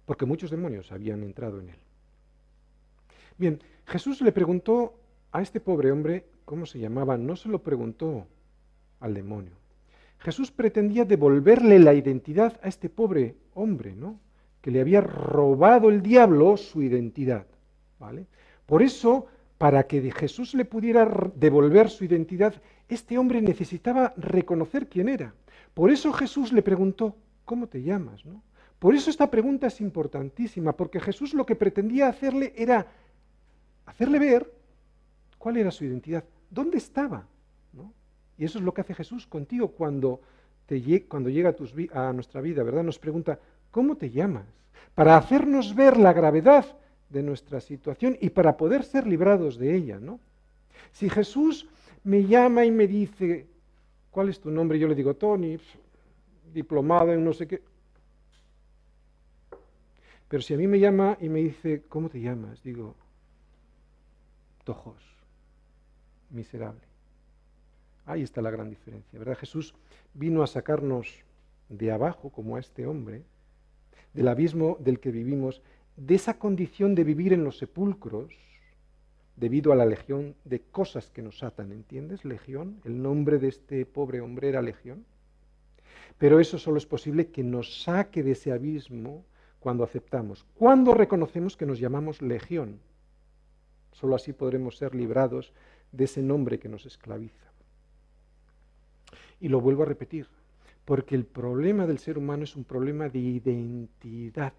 porque 0.05 0.25
muchos 0.25 0.51
demonios 0.51 0.91
habían 0.91 1.23
entrado 1.23 1.59
en 1.59 1.69
él. 1.69 1.79
Bien, 3.37 3.59
Jesús 3.85 4.21
le 4.21 4.31
preguntó 4.31 4.93
a 5.31 5.41
este 5.41 5.59
pobre 5.59 5.91
hombre 5.91 6.25
cómo 6.45 6.65
se 6.65 6.79
llamaba, 6.79 7.17
no 7.17 7.35
se 7.35 7.49
lo 7.49 7.61
preguntó 7.61 8.27
al 8.99 9.13
demonio. 9.13 9.53
Jesús 10.19 10.51
pretendía 10.51 11.03
devolverle 11.03 11.79
la 11.79 11.93
identidad 11.93 12.59
a 12.63 12.69
este 12.69 12.89
pobre 12.89 13.35
hombre, 13.53 13.93
¿no? 13.93 14.19
Que 14.61 14.71
le 14.71 14.79
había 14.79 15.01
robado 15.01 15.89
el 15.89 16.01
diablo 16.01 16.55
su 16.55 16.81
identidad, 16.81 17.45
Por 18.65 18.81
eso, 18.81 19.27
para 19.57 19.83
que 19.83 20.11
Jesús 20.11 20.53
le 20.53 20.65
pudiera 20.65 21.05
devolver 21.35 21.89
su 21.89 22.05
identidad, 22.05 22.53
este 22.89 23.17
hombre 23.17 23.41
necesitaba 23.41 24.13
reconocer 24.17 24.87
quién 24.87 25.09
era. 25.09 25.33
Por 25.73 25.91
eso 25.91 26.11
Jesús 26.13 26.51
le 26.51 26.61
preguntó, 26.61 27.15
¿cómo 27.45 27.67
te 27.67 27.81
llamas? 27.81 28.23
Por 28.79 28.95
eso 28.95 29.09
esta 29.09 29.29
pregunta 29.31 29.67
es 29.67 29.81
importantísima, 29.81 30.73
porque 30.73 30.99
Jesús 30.99 31.33
lo 31.33 31.45
que 31.45 31.55
pretendía 31.55 32.07
hacerle 32.07 32.53
era 32.55 32.87
hacerle 33.85 34.19
ver 34.19 34.63
¿Cuál 35.43 35.57
era 35.57 35.71
su 35.71 35.83
identidad? 35.83 36.23
¿Dónde 36.49 36.77
estaba? 36.77 37.27
Y 38.37 38.45
eso 38.45 38.59
es 38.59 38.63
lo 38.63 38.73
que 38.73 38.79
hace 38.79 38.95
Jesús 38.95 39.27
contigo 39.27 39.67
cuando 39.67 40.21
cuando 41.09 41.29
llega 41.29 41.53
a, 41.93 42.07
a 42.07 42.13
nuestra 42.13 42.39
vida, 42.39 42.63
¿verdad? 42.63 42.83
Nos 42.83 42.97
pregunta, 42.97 43.37
¿cómo 43.69 43.97
te 43.97 44.09
llamas? 44.09 44.45
Para 44.95 45.17
hacernos 45.17 45.75
ver 45.75 45.97
la 45.97 46.13
gravedad 46.13 46.65
de 47.13 47.23
nuestra 47.23 47.61
situación 47.61 48.17
y 48.19 48.31
para 48.31 48.57
poder 48.57 48.83
ser 48.83 49.07
librados 49.07 49.57
de 49.57 49.75
ella, 49.75 49.99
¿no? 49.99 50.19
Si 50.91 51.09
Jesús 51.09 51.67
me 52.03 52.25
llama 52.25 52.65
y 52.65 52.71
me 52.71 52.87
dice, 52.87 53.47
¿cuál 54.11 54.29
es 54.29 54.39
tu 54.39 54.49
nombre? 54.49 54.79
Yo 54.79 54.87
le 54.87 54.95
digo, 54.95 55.13
Tony, 55.13 55.57
diplomado 56.53 57.13
en 57.13 57.23
no 57.23 57.31
sé 57.31 57.47
qué. 57.47 57.61
Pero 60.27 60.41
si 60.41 60.55
a 60.55 60.57
mí 60.57 60.67
me 60.67 60.79
llama 60.79 61.17
y 61.21 61.29
me 61.29 61.39
dice, 61.39 61.83
¿cómo 61.87 62.09
te 62.09 62.19
llamas? 62.19 62.61
Digo, 62.63 62.95
Tojos, 64.63 65.01
miserable. 66.31 66.81
Ahí 68.05 68.23
está 68.23 68.41
la 68.41 68.49
gran 68.49 68.69
diferencia, 68.69 69.19
¿verdad? 69.19 69.37
Jesús 69.37 69.75
vino 70.13 70.41
a 70.41 70.47
sacarnos 70.47 71.07
de 71.69 71.91
abajo, 71.91 72.29
como 72.29 72.55
a 72.55 72.59
este 72.59 72.87
hombre, 72.87 73.23
del 74.13 74.27
abismo 74.27 74.77
del 74.79 74.99
que 74.99 75.11
vivimos, 75.11 75.61
de 75.95 76.15
esa 76.15 76.39
condición 76.39 76.95
de 76.95 77.03
vivir 77.03 77.33
en 77.33 77.43
los 77.43 77.57
sepulcros, 77.57 78.33
debido 79.35 79.71
a 79.71 79.75
la 79.75 79.85
legión 79.85 80.35
de 80.45 80.61
cosas 80.61 81.09
que 81.09 81.21
nos 81.21 81.43
atan, 81.43 81.71
¿entiendes? 81.71 82.23
Legión, 82.23 82.79
el 82.83 83.01
nombre 83.01 83.39
de 83.39 83.47
este 83.47 83.85
pobre 83.85 84.21
hombre 84.21 84.49
era 84.49 84.61
legión. 84.61 85.05
Pero 86.17 86.39
eso 86.39 86.57
solo 86.57 86.77
es 86.77 86.85
posible 86.85 87.27
que 87.27 87.43
nos 87.43 87.83
saque 87.83 88.23
de 88.23 88.31
ese 88.31 88.51
abismo 88.51 89.25
cuando 89.59 89.83
aceptamos, 89.83 90.45
cuando 90.55 90.93
reconocemos 90.93 91.57
que 91.57 91.65
nos 91.65 91.79
llamamos 91.79 92.21
legión. 92.21 92.79
Solo 93.91 94.15
así 94.15 94.33
podremos 94.33 94.77
ser 94.77 94.93
librados 94.93 95.53
de 95.91 96.03
ese 96.05 96.21
nombre 96.21 96.59
que 96.59 96.69
nos 96.69 96.85
esclaviza. 96.85 97.51
Y 99.39 99.47
lo 99.47 99.61
vuelvo 99.61 99.83
a 99.83 99.87
repetir, 99.87 100.27
porque 100.85 101.15
el 101.15 101.25
problema 101.25 101.87
del 101.87 101.99
ser 101.99 102.17
humano 102.17 102.43
es 102.43 102.55
un 102.55 102.63
problema 102.63 103.09
de 103.09 103.19
identidad. 103.19 104.53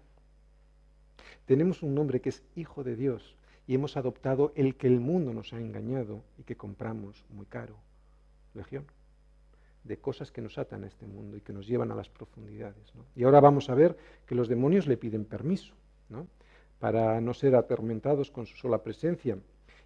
Tenemos 1.45 1.83
un 1.83 1.93
nombre 1.93 2.21
que 2.21 2.29
es 2.29 2.43
Hijo 2.55 2.83
de 2.83 2.95
Dios 2.95 3.35
y 3.67 3.75
hemos 3.75 3.97
adoptado 3.97 4.51
el 4.55 4.75
que 4.75 4.87
el 4.87 4.99
mundo 4.99 5.33
nos 5.33 5.53
ha 5.53 5.59
engañado 5.59 6.23
y 6.39 6.43
que 6.43 6.57
compramos 6.57 7.23
muy 7.29 7.45
caro, 7.45 7.75
Legión, 8.55 8.85
de 9.83 9.97
cosas 9.97 10.31
que 10.31 10.41
nos 10.41 10.57
atan 10.57 10.83
a 10.83 10.87
este 10.87 11.05
mundo 11.05 11.37
y 11.37 11.41
que 11.41 11.53
nos 11.53 11.67
llevan 11.67 11.91
a 11.91 11.95
las 11.95 12.09
profundidades. 12.09 12.93
Y 13.15 13.23
ahora 13.23 13.39
vamos 13.41 13.69
a 13.69 13.75
ver 13.75 13.95
que 14.25 14.33
los 14.33 14.47
demonios 14.47 14.87
le 14.87 14.97
piden 14.97 15.25
permiso 15.25 15.75
para 16.79 17.21
no 17.21 17.33
ser 17.35 17.55
atormentados 17.55 18.31
con 18.31 18.47
su 18.47 18.57
sola 18.57 18.81
presencia. 18.81 19.37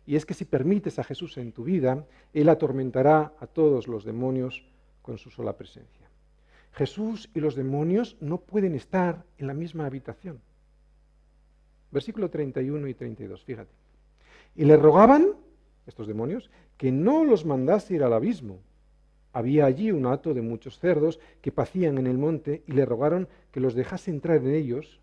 Y 0.06 0.16
es 0.16 0.26
que 0.26 0.34
si 0.34 0.46
permites 0.46 0.98
a 0.98 1.04
Jesús 1.04 1.38
en 1.38 1.52
tu 1.52 1.66
vida, 1.66 2.06
Él 2.34 2.48
atormentará 2.48 3.34
a 3.40 3.48
todos 3.48 3.88
los 3.88 4.06
demonios 4.06 4.66
con 5.02 5.18
su 5.18 5.30
sola 5.30 5.58
presencia. 5.58 6.10
Jesús 6.72 7.30
y 7.34 7.42
los 7.42 7.56
demonios 7.56 8.16
no 8.22 8.40
pueden 8.40 8.76
estar 8.76 9.26
en 9.38 9.48
la 9.48 9.54
misma 9.54 9.86
habitación. 9.86 10.42
Versículo 11.92 12.30
31 12.30 12.88
y 12.88 12.94
32, 12.94 13.44
fíjate. 13.44 13.72
Y 14.56 14.66
le 14.66 14.78
rogaban, 14.78 15.36
estos 15.88 16.08
demonios, 16.08 16.50
que 16.78 16.92
no 16.92 17.24
los 17.24 17.46
mandase 17.46 17.96
ir 17.96 18.04
al 18.04 18.14
abismo. 18.14 18.60
Había 19.34 19.66
allí 19.66 19.92
un 19.92 20.06
hato 20.06 20.34
de 20.34 20.42
muchos 20.42 20.80
cerdos 20.80 21.20
que 21.42 21.52
pacían 21.52 21.98
en 21.98 22.08
el 22.08 22.18
monte 22.18 22.64
y 22.68 22.72
le 22.74 22.86
rogaron 22.86 23.28
que 23.52 23.60
los 23.60 23.76
dejase 23.76 24.12
entrar 24.12 24.38
en 24.38 24.54
ellos 24.54 25.00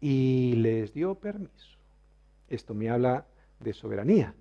y 0.00 0.54
les 0.56 0.92
dio 0.92 1.14
permiso. 1.14 1.78
Esto 2.48 2.74
me 2.74 2.90
habla 2.90 3.26
de 3.60 3.72
soberanía. 3.72 4.34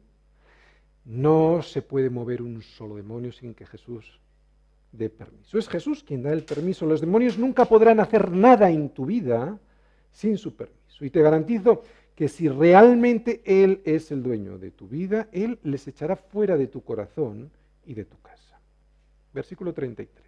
No 1.05 1.61
se 1.61 1.81
puede 1.81 2.09
mover 2.09 2.41
un 2.41 2.61
solo 2.61 2.95
demonio 2.95 3.31
sin 3.31 3.53
que 3.53 3.65
Jesús 3.65 4.19
de 4.91 5.09
permiso. 5.09 5.57
Es 5.57 5.67
Jesús 5.67 6.03
quien 6.03 6.23
da 6.23 6.33
el 6.33 6.43
permiso. 6.43 6.85
Los 6.85 7.01
demonios 7.01 7.37
nunca 7.37 7.65
podrán 7.65 7.99
hacer 7.99 8.31
nada 8.31 8.69
en 8.69 8.89
tu 8.89 9.05
vida 9.05 9.59
sin 10.11 10.37
su 10.37 10.55
permiso. 10.55 10.76
Y 10.99 11.09
te 11.09 11.21
garantizo 11.21 11.83
que 12.15 12.27
si 12.27 12.49
realmente 12.49 13.41
Él 13.45 13.81
es 13.85 14.11
el 14.11 14.23
dueño 14.23 14.57
de 14.57 14.71
tu 14.71 14.87
vida, 14.87 15.29
Él 15.31 15.59
les 15.63 15.87
echará 15.87 16.15
fuera 16.15 16.57
de 16.57 16.67
tu 16.67 16.83
corazón 16.83 17.51
y 17.85 17.93
de 17.93 18.05
tu 18.05 18.19
casa. 18.21 18.59
Versículo 19.33 19.73
33. 19.73 20.25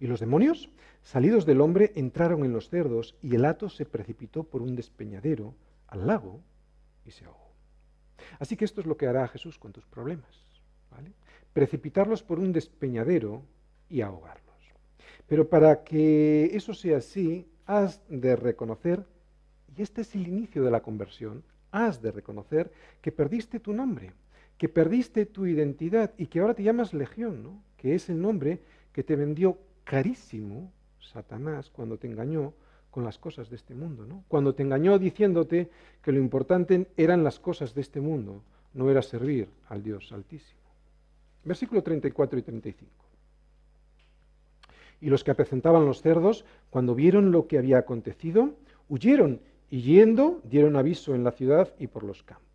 Y 0.00 0.06
los 0.06 0.20
demonios, 0.20 0.70
salidos 1.02 1.44
del 1.44 1.60
hombre, 1.60 1.92
entraron 1.94 2.44
en 2.44 2.52
los 2.52 2.70
cerdos 2.70 3.14
y 3.20 3.34
el 3.34 3.44
hato 3.44 3.68
se 3.68 3.84
precipitó 3.84 4.44
por 4.44 4.62
un 4.62 4.74
despeñadero 4.74 5.54
al 5.88 6.06
lago 6.06 6.40
y 7.04 7.10
se 7.10 7.26
ahogó. 7.26 7.50
Así 8.38 8.56
que 8.56 8.64
esto 8.64 8.80
es 8.80 8.86
lo 8.86 8.96
que 8.96 9.06
hará 9.06 9.28
Jesús 9.28 9.58
con 9.58 9.72
tus 9.72 9.84
problemas. 9.86 10.50
¿vale? 10.90 11.12
precipitarlos 11.52 12.22
por 12.22 12.38
un 12.38 12.52
despeñadero 12.52 13.42
y 13.88 14.00
ahogarlos. 14.02 14.40
Pero 15.26 15.48
para 15.48 15.84
que 15.84 16.50
eso 16.54 16.74
sea 16.74 16.98
así, 16.98 17.46
has 17.70 18.02
de 18.08 18.34
reconocer, 18.34 19.06
y 19.76 19.82
este 19.82 20.00
es 20.00 20.16
el 20.16 20.26
inicio 20.26 20.64
de 20.64 20.72
la 20.72 20.82
conversión, 20.82 21.44
has 21.70 22.02
de 22.02 22.10
reconocer 22.10 22.72
que 23.00 23.12
perdiste 23.12 23.60
tu 23.60 23.72
nombre, 23.72 24.12
que 24.58 24.68
perdiste 24.68 25.24
tu 25.24 25.46
identidad 25.46 26.12
y 26.18 26.26
que 26.26 26.40
ahora 26.40 26.54
te 26.54 26.64
llamas 26.64 26.92
Legión, 26.92 27.44
¿no? 27.44 27.62
que 27.76 27.94
es 27.94 28.10
el 28.10 28.20
nombre 28.20 28.60
que 28.92 29.04
te 29.04 29.14
vendió 29.14 29.56
carísimo 29.84 30.72
Satanás 30.98 31.70
cuando 31.70 31.96
te 31.96 32.08
engañó 32.08 32.54
con 32.90 33.04
las 33.04 33.18
cosas 33.18 33.48
de 33.50 33.56
este 33.56 33.76
mundo, 33.76 34.04
¿no? 34.04 34.24
Cuando 34.26 34.52
te 34.52 34.64
engañó 34.64 34.98
diciéndote 34.98 35.70
que 36.02 36.10
lo 36.10 36.18
importante 36.18 36.88
eran 36.96 37.22
las 37.22 37.38
cosas 37.38 37.72
de 37.72 37.82
este 37.82 38.00
mundo, 38.00 38.42
no 38.74 38.90
era 38.90 39.00
servir 39.00 39.48
al 39.68 39.84
Dios 39.84 40.10
Altísimo. 40.10 40.58
Versículo 41.44 41.84
34 41.84 42.40
y 42.40 42.42
35. 42.42 43.09
Y 45.00 45.08
los 45.08 45.24
que 45.24 45.30
apresentaban 45.30 45.86
los 45.86 46.02
cerdos, 46.02 46.44
cuando 46.70 46.94
vieron 46.94 47.32
lo 47.32 47.46
que 47.46 47.58
había 47.58 47.78
acontecido, 47.78 48.54
huyeron 48.88 49.40
y 49.70 49.82
yendo 49.82 50.40
dieron 50.44 50.76
aviso 50.76 51.14
en 51.14 51.24
la 51.24 51.32
ciudad 51.32 51.72
y 51.78 51.86
por 51.86 52.02
los 52.02 52.22
campos. 52.22 52.46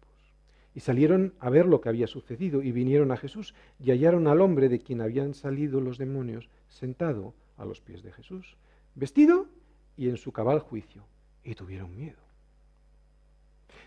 Y 0.74 0.82
salieron 0.82 1.34
a 1.40 1.50
ver 1.50 1.66
lo 1.66 1.80
que 1.80 1.90
había 1.90 2.08
sucedido 2.08 2.62
y 2.62 2.72
vinieron 2.72 3.12
a 3.12 3.18
Jesús 3.18 3.56
y 3.80 3.92
hallaron 3.92 4.28
al 4.28 4.42
hombre 4.42 4.68
de 4.68 4.80
quien 4.80 5.02
habían 5.02 5.34
salido 5.34 5.80
los 5.80 5.98
demonios 5.98 6.50
sentado 6.68 7.34
a 7.58 7.66
los 7.66 7.80
pies 7.80 8.04
de 8.04 8.12
Jesús, 8.12 8.58
vestido 8.96 9.48
y 9.96 10.10
en 10.10 10.18
su 10.18 10.34
cabal 10.34 10.60
juicio, 10.60 11.06
y 11.44 11.56
tuvieron 11.56 11.96
miedo. 11.96 12.20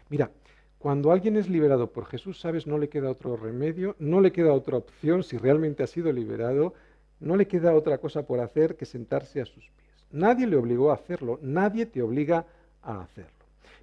Mira, 0.09 0.31
cuando 0.79 1.11
alguien 1.11 1.37
es 1.37 1.49
liberado 1.51 1.93
por 1.93 2.07
Jesús, 2.07 2.41
sabes, 2.41 2.67
no 2.67 2.79
le 2.79 2.89
queda 2.89 3.11
otro 3.11 3.37
remedio, 3.37 3.97
no 3.99 4.21
le 4.21 4.33
queda 4.33 4.53
otra 4.53 4.79
opción, 4.79 5.23
si 5.23 5.37
realmente 5.37 5.83
ha 5.83 5.87
sido 5.87 6.13
liberado, 6.13 6.73
no 7.21 7.37
le 7.37 7.49
queda 7.49 7.75
otra 7.75 7.99
cosa 7.99 8.27
por 8.27 8.41
hacer 8.41 8.77
que 8.77 8.87
sentarse 8.87 9.41
a 9.41 9.47
sus 9.47 9.65
pies. 9.71 10.07
Nadie 10.11 10.47
le 10.47 10.57
obligó 10.57 10.91
a 10.91 10.95
hacerlo, 10.95 11.39
nadie 11.43 11.87
te 11.87 12.03
obliga 12.03 12.47
a 12.83 13.01
hacerlo. 13.01 13.33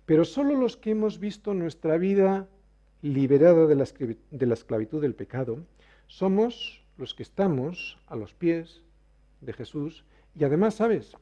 Pero 0.05 0.25
solo 0.25 0.55
los 0.55 0.77
que 0.77 0.91
hemos 0.91 1.19
visto 1.19 1.53
nuestra 1.53 1.97
vida 1.97 2.47
liberada 3.01 3.65
de 3.65 3.75
la, 3.75 3.85
de 4.31 4.45
la 4.45 4.53
esclavitud 4.53 5.01
del 5.01 5.15
pecado, 5.15 5.59
somos 6.07 6.83
los 6.97 7.13
que 7.13 7.23
estamos 7.23 7.97
a 8.07 8.15
los 8.15 8.33
pies 8.33 8.81
de 9.41 9.53
Jesús 9.53 10.05
y 10.37 10.43
además, 10.43 10.75
¿sabes? 10.75 11.15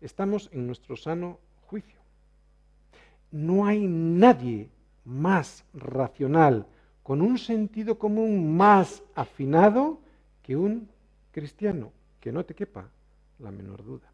Estamos 0.00 0.48
en 0.52 0.66
nuestro 0.66 0.96
sano 0.96 1.38
juicio. 1.66 1.98
No 3.30 3.66
hay 3.66 3.86
nadie 3.86 4.70
más 5.04 5.64
racional, 5.74 6.66
con 7.02 7.22
un 7.22 7.38
sentido 7.38 7.98
común 7.98 8.56
más 8.56 9.02
afinado 9.14 10.00
que 10.42 10.56
un 10.56 10.88
cristiano, 11.38 11.92
que 12.18 12.32
no 12.32 12.44
te 12.44 12.54
quepa 12.54 12.90
la 13.38 13.52
menor 13.52 13.84
duda. 13.84 14.10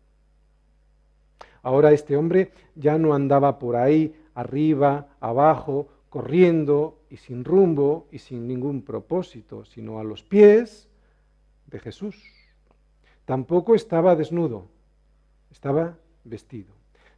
Ahora 1.62 1.92
este 1.92 2.16
hombre 2.18 2.52
ya 2.74 2.98
no 2.98 3.14
andaba 3.14 3.58
por 3.58 3.76
ahí, 3.76 4.14
arriba, 4.34 5.16
abajo, 5.20 5.88
corriendo 6.10 7.00
y 7.08 7.16
sin 7.16 7.42
rumbo 7.42 8.06
y 8.12 8.18
sin 8.18 8.46
ningún 8.46 8.82
propósito, 8.82 9.64
sino 9.64 9.98
a 9.98 10.04
los 10.04 10.22
pies 10.22 10.90
de 11.66 11.78
Jesús. 11.78 12.22
Tampoco 13.24 13.74
estaba 13.74 14.14
desnudo, 14.14 14.68
estaba 15.50 15.96
vestido. 16.24 16.74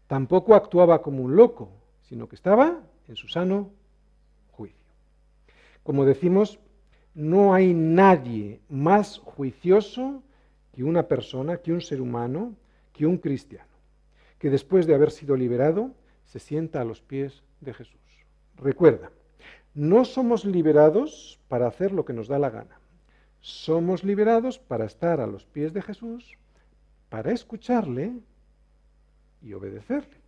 Tampoco 0.07 0.55
actuaba 0.55 1.03
como 1.03 1.25
un 1.25 1.35
loco, 1.35 1.69
sino 2.03 2.29
que 2.29 2.37
estaba 2.37 2.81
en 3.09 3.16
su 3.16 3.27
sano 3.27 3.71
juicio. 4.53 4.92
Como 5.83 6.05
decimos, 6.05 6.61
no 7.16 7.55
hay 7.55 7.72
nadie 7.72 8.61
más 8.68 9.18
juicioso 9.18 10.22
que 10.74 10.85
una 10.85 11.09
persona, 11.09 11.57
que 11.57 11.72
un 11.72 11.81
ser 11.81 12.02
humano, 12.02 12.55
que 12.92 13.07
un 13.07 13.16
cristiano, 13.16 13.72
que 14.38 14.50
después 14.50 14.87
de 14.87 14.94
haber 14.94 15.11
sido 15.11 15.35
liberado 15.35 15.92
se 16.26 16.38
sienta 16.38 16.83
a 16.83 16.85
los 16.85 17.00
pies 17.00 17.42
de 17.62 17.72
Jesús. 17.72 17.98
Recuerda, 18.57 19.11
no 19.74 20.05
somos 20.05 20.44
liberados 20.44 21.40
para 21.48 21.66
hacer 21.66 21.90
lo 21.90 22.05
que 22.05 22.12
nos 22.12 22.29
da 22.29 22.38
la 22.38 22.50
gana. 22.50 22.79
Somos 23.40 24.05
liberados 24.05 24.59
para 24.59 24.85
estar 24.85 25.18
a 25.18 25.26
los 25.26 25.46
pies 25.46 25.72
de 25.72 25.81
Jesús, 25.81 26.37
para 27.09 27.33
escucharle 27.33 28.12
y 29.40 29.55
obedecerle. 29.55 30.18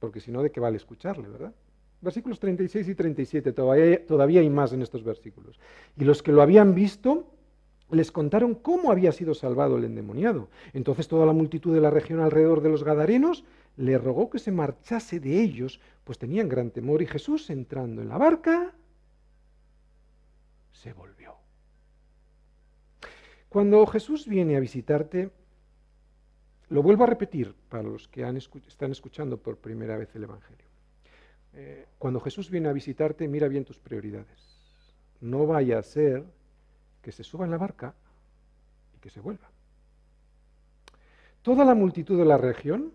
Porque 0.00 0.20
si 0.20 0.30
no, 0.30 0.42
¿de 0.42 0.50
qué 0.50 0.60
vale 0.60 0.78
escucharle, 0.78 1.28
verdad? 1.28 1.52
Versículos 2.04 2.38
36 2.38 2.86
y 2.86 2.94
37, 2.94 3.52
todavía, 3.54 4.06
todavía 4.06 4.40
hay 4.40 4.50
más 4.50 4.74
en 4.74 4.82
estos 4.82 5.02
versículos. 5.02 5.58
Y 5.96 6.04
los 6.04 6.22
que 6.22 6.32
lo 6.32 6.42
habían 6.42 6.74
visto 6.74 7.30
les 7.90 8.12
contaron 8.12 8.54
cómo 8.54 8.90
había 8.90 9.10
sido 9.10 9.32
salvado 9.32 9.78
el 9.78 9.84
endemoniado. 9.84 10.50
Entonces 10.74 11.08
toda 11.08 11.24
la 11.24 11.32
multitud 11.32 11.74
de 11.74 11.80
la 11.80 11.88
región 11.88 12.20
alrededor 12.20 12.60
de 12.60 12.68
los 12.68 12.84
Gadarenos 12.84 13.44
le 13.78 13.96
rogó 13.96 14.28
que 14.28 14.38
se 14.38 14.52
marchase 14.52 15.18
de 15.18 15.40
ellos, 15.40 15.80
pues 16.04 16.18
tenían 16.18 16.48
gran 16.48 16.70
temor 16.70 17.00
y 17.00 17.06
Jesús, 17.06 17.48
entrando 17.48 18.02
en 18.02 18.10
la 18.10 18.18
barca, 18.18 18.74
se 20.72 20.92
volvió. 20.92 21.36
Cuando 23.48 23.86
Jesús 23.86 24.28
viene 24.28 24.56
a 24.56 24.60
visitarte, 24.60 25.30
lo 26.68 26.82
vuelvo 26.82 27.04
a 27.04 27.06
repetir 27.06 27.54
para 27.70 27.82
los 27.82 28.08
que 28.08 28.22
están 28.66 28.92
escuchando 28.92 29.38
por 29.38 29.56
primera 29.56 29.96
vez 29.96 30.14
el 30.14 30.24
Evangelio. 30.24 30.63
Cuando 31.98 32.20
Jesús 32.20 32.50
viene 32.50 32.68
a 32.68 32.72
visitarte, 32.72 33.28
mira 33.28 33.48
bien 33.48 33.64
tus 33.64 33.78
prioridades. 33.78 34.38
No 35.20 35.46
vaya 35.46 35.78
a 35.78 35.82
ser 35.82 36.24
que 37.00 37.12
se 37.12 37.24
suba 37.24 37.44
en 37.44 37.50
la 37.50 37.58
barca 37.58 37.94
y 38.96 38.98
que 38.98 39.10
se 39.10 39.20
vuelva. 39.20 39.48
Toda 41.42 41.64
la 41.64 41.74
multitud 41.74 42.18
de 42.18 42.24
la 42.24 42.38
región, 42.38 42.92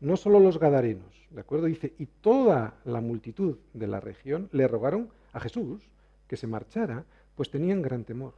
no 0.00 0.16
solo 0.16 0.38
los 0.38 0.58
gadarenos, 0.58 1.26
¿de 1.30 1.40
acuerdo? 1.40 1.66
Dice, 1.66 1.94
y 1.98 2.06
toda 2.06 2.74
la 2.84 3.00
multitud 3.00 3.58
de 3.72 3.86
la 3.86 4.00
región 4.00 4.48
le 4.52 4.68
rogaron 4.68 5.10
a 5.32 5.40
Jesús 5.40 5.82
que 6.28 6.36
se 6.36 6.46
marchara, 6.46 7.04
pues 7.34 7.50
tenían 7.50 7.82
gran 7.82 8.04
temor. 8.04 8.34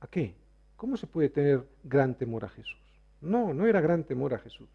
¿A 0.00 0.06
qué? 0.06 0.34
¿Cómo 0.76 0.96
se 0.96 1.06
puede 1.06 1.30
tener 1.30 1.66
gran 1.82 2.14
temor 2.16 2.44
a 2.44 2.50
Jesús? 2.50 2.78
No, 3.20 3.54
no 3.54 3.66
era 3.66 3.80
gran 3.80 4.04
temor 4.04 4.34
a 4.34 4.38
Jesús. 4.38 4.68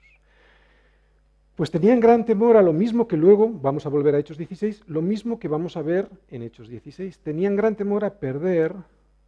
Pues 1.59 1.71
tenían 1.71 1.99
gran 1.99 2.23
temor 2.23 2.55
a 2.55 2.61
lo 2.61 2.71
mismo 2.71 3.05
que 3.05 3.17
luego, 3.17 3.49
vamos 3.49 3.85
a 3.85 3.89
volver 3.89 4.15
a 4.15 4.19
Hechos 4.19 4.37
16, 4.37 4.83
lo 4.87 5.01
mismo 5.01 5.39
que 5.39 5.49
vamos 5.49 5.75
a 5.75 5.81
ver 5.81 6.07
en 6.29 6.41
Hechos 6.41 6.69
16. 6.69 7.19
Tenían 7.19 7.57
gran 7.57 7.75
temor 7.75 8.05
a 8.05 8.13
perder 8.13 8.73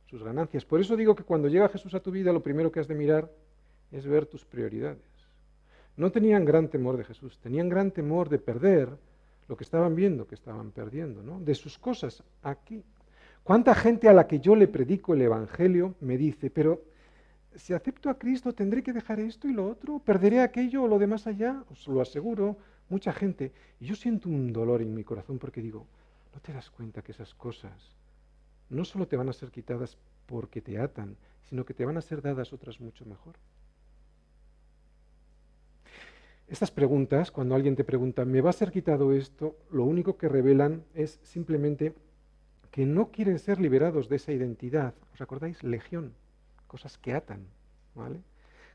sus 0.06 0.24
ganancias. 0.24 0.64
Por 0.64 0.80
eso 0.80 0.96
digo 0.96 1.14
que 1.14 1.26
cuando 1.26 1.50
llega 1.50 1.68
Jesús 1.68 1.94
a 1.94 2.00
tu 2.00 2.10
vida, 2.10 2.32
lo 2.32 2.42
primero 2.42 2.72
que 2.72 2.80
has 2.80 2.88
de 2.88 2.96
mirar 2.96 3.30
es 3.92 4.08
ver 4.08 4.28
tus 4.28 4.46
prioridades. 4.46 5.04
No 5.98 6.10
tenían 6.10 6.46
gran 6.46 6.70
temor 6.70 6.96
de 6.96 7.04
Jesús, 7.04 7.38
tenían 7.40 7.68
gran 7.68 7.92
temor 7.92 8.30
de 8.30 8.40
perder 8.40 8.88
lo 9.50 9.58
que 9.58 9.66
estaban 9.66 9.94
viendo 9.94 10.26
que 10.26 10.36
estaban 10.36 10.72
perdiendo, 10.72 11.22
¿no? 11.22 11.42
De 11.42 11.54
sus 11.54 11.78
cosas 11.78 12.24
aquí. 12.44 12.82
¿Cuánta 13.44 13.76
gente 13.76 14.08
a 14.08 14.14
la 14.14 14.28
que 14.28 14.40
yo 14.40 14.56
le 14.56 14.70
predico 14.70 15.16
el 15.16 15.22
Evangelio 15.24 15.96
me 16.00 16.18
dice, 16.18 16.50
pero 16.50 16.82
si 17.56 17.74
acepto 17.74 18.10
a 18.10 18.18
Cristo 18.18 18.54
tendré 18.54 18.84
que 18.84 18.94
dejar 18.94 19.20
esto 19.20 19.48
y 19.48 19.54
lo 19.54 19.68
otro, 19.68 20.00
perderé 20.00 20.42
aquello 20.42 20.84
o 20.84 20.88
lo 20.88 21.00
demás 21.00 21.28
allá? 21.28 21.64
Os 21.70 21.88
lo 21.88 22.02
aseguro, 22.02 22.58
mucha 22.90 23.14
gente. 23.14 23.52
Y 23.80 23.86
yo 23.86 23.96
siento 23.96 24.30
un 24.30 24.54
dolor 24.54 24.82
en 24.82 24.94
mi 24.94 25.04
corazón 25.04 25.40
porque 25.40 25.62
digo, 25.62 25.86
¿no 26.34 26.40
te 26.40 26.54
das 26.54 26.70
cuenta 26.70 27.02
que 27.02 27.12
esas 27.12 27.34
cosas 27.36 27.96
no 28.72 28.86
solo 28.86 29.08
te 29.08 29.18
van 29.18 29.30
a 29.30 29.34
ser 29.34 29.52
quitadas 29.52 29.98
porque 30.26 30.62
te 30.62 30.80
atan, 30.80 31.18
sino 31.44 31.66
que 31.66 31.74
te 31.74 31.86
van 31.86 31.98
a 31.98 32.02
ser 32.02 32.22
dadas 32.22 32.54
otras 32.54 32.80
mucho 32.80 33.06
mejor. 33.06 33.36
Estas 36.48 36.72
preguntas, 36.72 37.32
cuando 37.32 37.56
alguien 37.56 37.76
te 37.76 37.84
pregunta, 37.84 38.26
¿me 38.26 38.42
va 38.42 38.50
a 38.50 38.54
ser 38.54 38.72
quitado 38.72 39.14
esto? 39.14 39.58
Lo 39.72 39.84
único 39.84 40.18
que 40.18 40.30
revelan 40.30 40.84
es 40.94 41.20
simplemente 41.24 41.94
que 42.72 42.86
no 42.86 43.12
quieren 43.12 43.40
ser 43.40 43.60
liberados 43.60 44.10
de 44.10 44.16
esa 44.18 44.32
identidad. 44.32 44.94
¿Os 45.14 45.22
acordáis? 45.22 45.64
Legión, 45.64 46.14
cosas 46.72 46.98
que 46.98 47.12
atan, 47.12 47.42
¿vale? 47.96 48.22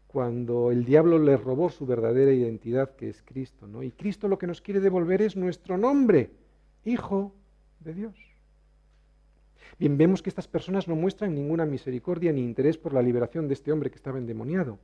Cuando 0.06 0.70
el 0.70 0.84
diablo 0.84 1.18
le 1.18 1.38
robó 1.38 1.70
su 1.70 1.86
verdadera 1.86 2.30
identidad, 2.30 2.94
que 2.94 3.08
es 3.08 3.22
Cristo, 3.22 3.66
¿no? 3.66 3.82
Y 3.82 3.90
Cristo 3.90 4.28
lo 4.28 4.38
que 4.38 4.46
nos 4.46 4.60
quiere 4.60 4.80
devolver 4.80 5.22
es 5.22 5.34
nuestro 5.34 5.78
nombre, 5.78 6.28
Hijo 6.84 7.32
de 7.80 7.94
Dios. 7.94 8.14
Bien, 9.78 9.96
vemos 9.96 10.20
que 10.20 10.28
estas 10.28 10.46
personas 10.46 10.86
no 10.86 10.94
muestran 10.94 11.34
ninguna 11.34 11.64
misericordia 11.64 12.32
ni 12.32 12.42
interés 12.42 12.76
por 12.76 12.92
la 12.92 13.00
liberación 13.00 13.48
de 13.48 13.54
este 13.54 13.72
hombre 13.72 13.90
que 13.90 13.96
estaba 13.96 14.18
endemoniado. 14.18 14.78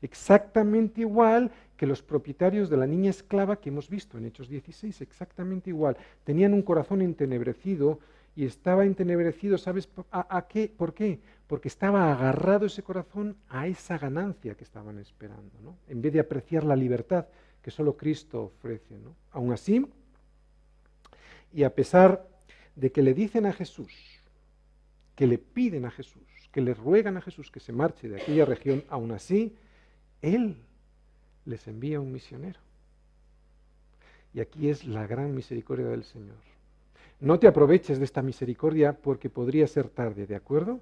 Exactamente 0.00 1.02
igual 1.02 1.50
que 1.76 1.86
los 1.86 2.02
propietarios 2.02 2.70
de 2.70 2.78
la 2.78 2.86
niña 2.86 3.10
esclava 3.10 3.60
que 3.60 3.68
hemos 3.68 3.90
visto 3.90 4.16
en 4.16 4.24
Hechos 4.24 4.48
16, 4.48 5.02
exactamente 5.02 5.68
igual. 5.68 5.98
Tenían 6.24 6.54
un 6.54 6.62
corazón 6.62 7.02
entenebrecido 7.02 8.00
y 8.36 8.46
estaba 8.46 8.84
entenebrecido, 8.84 9.58
¿sabes 9.58 9.88
a, 10.10 10.46
qué? 10.48 10.72
¿Por 10.76 10.92
qué? 10.92 11.20
Porque 11.46 11.68
estaba 11.68 12.12
agarrado 12.12 12.66
ese 12.66 12.82
corazón 12.82 13.36
a 13.48 13.66
esa 13.66 13.98
ganancia 13.98 14.54
que 14.54 14.64
estaban 14.64 14.98
esperando, 14.98 15.60
¿no? 15.62 15.76
en 15.88 16.00
vez 16.00 16.12
de 16.12 16.20
apreciar 16.20 16.64
la 16.64 16.76
libertad 16.76 17.26
que 17.62 17.70
solo 17.70 17.96
Cristo 17.96 18.44
ofrece. 18.44 18.98
¿no? 18.98 19.14
Aún 19.32 19.52
así, 19.52 19.86
y 21.52 21.62
a 21.62 21.74
pesar 21.74 22.28
de 22.74 22.90
que 22.90 23.02
le 23.02 23.14
dicen 23.14 23.46
a 23.46 23.52
Jesús, 23.52 23.92
que 25.14 25.26
le 25.26 25.38
piden 25.38 25.84
a 25.84 25.90
Jesús, 25.90 26.22
que 26.50 26.60
le 26.60 26.74
ruegan 26.74 27.16
a 27.16 27.20
Jesús 27.20 27.50
que 27.50 27.60
se 27.60 27.72
marche 27.72 28.08
de 28.08 28.20
aquella 28.20 28.44
región, 28.44 28.84
aún 28.88 29.12
así, 29.12 29.54
Él 30.20 30.56
les 31.44 31.66
envía 31.68 32.00
un 32.00 32.12
misionero. 32.12 32.60
Y 34.32 34.40
aquí 34.40 34.68
es 34.68 34.84
la 34.84 35.06
gran 35.06 35.34
misericordia 35.34 35.86
del 35.86 36.04
Señor. 36.04 36.36
No 37.20 37.38
te 37.38 37.46
aproveches 37.46 37.98
de 37.98 38.04
esta 38.04 38.22
misericordia 38.22 38.92
porque 38.92 39.30
podría 39.30 39.66
ser 39.68 39.88
tarde, 39.88 40.26
¿de 40.26 40.34
acuerdo? 40.34 40.80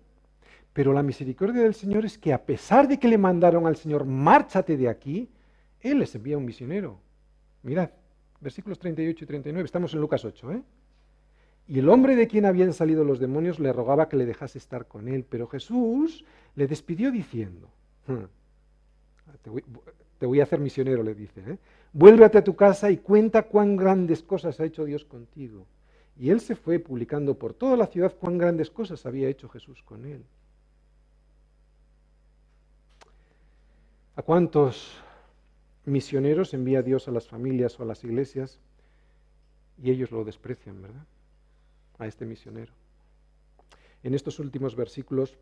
Pero 0.72 0.92
la 0.92 1.02
misericordia 1.02 1.62
del 1.62 1.74
Señor 1.74 2.04
es 2.04 2.16
que 2.16 2.32
a 2.32 2.42
pesar 2.42 2.88
de 2.88 2.98
que 2.98 3.08
le 3.08 3.18
mandaron 3.18 3.66
al 3.66 3.76
Señor, 3.76 4.04
márchate 4.06 4.76
de 4.76 4.88
aquí, 4.88 5.28
Él 5.80 5.98
les 5.98 6.14
envía 6.14 6.38
un 6.38 6.44
misionero. 6.44 6.98
Mirad, 7.62 7.90
versículos 8.40 8.78
38 8.78 9.24
y 9.24 9.26
39, 9.26 9.66
estamos 9.66 9.92
en 9.94 10.00
Lucas 10.00 10.24
8, 10.24 10.52
¿eh? 10.52 10.62
Y 11.68 11.78
el 11.78 11.88
hombre 11.88 12.16
de 12.16 12.26
quien 12.26 12.44
habían 12.44 12.72
salido 12.72 13.04
los 13.04 13.20
demonios 13.20 13.60
le 13.60 13.72
rogaba 13.72 14.08
que 14.08 14.16
le 14.16 14.26
dejase 14.26 14.58
estar 14.58 14.86
con 14.86 15.08
él, 15.08 15.24
pero 15.28 15.46
Jesús 15.46 16.24
le 16.56 16.66
despidió 16.66 17.12
diciendo, 17.12 17.68
hmm, 18.08 18.24
te, 20.18 20.26
voy, 20.26 20.40
a 20.40 20.42
hacer 20.42 20.58
misionero, 20.58 21.02
le 21.02 21.14
dice, 21.14 21.40
¿eh? 21.40 21.58
vuélvete 21.92 22.38
a 22.38 22.44
tu 22.44 22.56
casa 22.56 22.90
y 22.90 22.96
cuenta 22.96 23.44
cuán 23.44 23.76
grandes 23.76 24.22
cosas 24.22 24.58
ha 24.58 24.64
hecho 24.64 24.84
Dios 24.84 25.04
contigo. 25.04 25.66
Y 26.18 26.30
él 26.30 26.40
se 26.40 26.56
fue 26.56 26.78
publicando 26.78 27.38
por 27.38 27.54
toda 27.54 27.76
la 27.76 27.86
ciudad 27.86 28.14
cuán 28.18 28.38
grandes 28.38 28.70
cosas 28.70 29.06
había 29.06 29.28
hecho 29.28 29.48
Jesús 29.48 29.82
con 29.82 30.04
él. 30.04 30.24
¿A 34.14 34.22
cuántos 34.22 35.00
misioneros 35.84 36.54
envía 36.54 36.82
Dios 36.82 37.08
a 37.08 37.12
las 37.12 37.26
familias 37.26 37.78
o 37.78 37.82
a 37.82 37.86
las 37.86 38.04
iglesias 38.04 38.60
y 39.82 39.90
ellos 39.90 40.10
lo 40.10 40.24
desprecian, 40.24 40.82
verdad? 40.82 41.06
a 41.98 42.06
este 42.06 42.26
misionero. 42.26 42.72
En 44.02 44.14
estos 44.14 44.38
últimos 44.38 44.76
versículos 44.76 45.38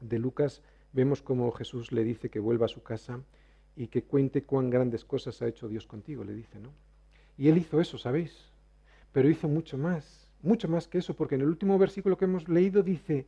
de 0.00 0.18
Lucas 0.18 0.62
vemos 0.92 1.22
cómo 1.22 1.50
Jesús 1.52 1.92
le 1.92 2.04
dice 2.04 2.30
que 2.30 2.38
vuelva 2.38 2.66
a 2.66 2.68
su 2.68 2.82
casa 2.82 3.20
y 3.76 3.88
que 3.88 4.04
cuente 4.04 4.44
cuán 4.44 4.70
grandes 4.70 5.04
cosas 5.04 5.40
ha 5.42 5.48
hecho 5.48 5.68
Dios 5.68 5.86
contigo, 5.86 6.24
le 6.24 6.34
dice, 6.34 6.60
¿no? 6.60 6.72
Y 7.36 7.48
él 7.48 7.58
hizo 7.58 7.80
eso, 7.80 7.98
¿sabéis? 7.98 8.50
Pero 9.12 9.28
hizo 9.28 9.48
mucho 9.48 9.78
más, 9.78 10.30
mucho 10.42 10.68
más 10.68 10.86
que 10.86 10.98
eso, 10.98 11.14
porque 11.14 11.34
en 11.34 11.42
el 11.42 11.48
último 11.48 11.78
versículo 11.78 12.16
que 12.16 12.26
hemos 12.26 12.48
leído 12.48 12.82
dice, 12.82 13.26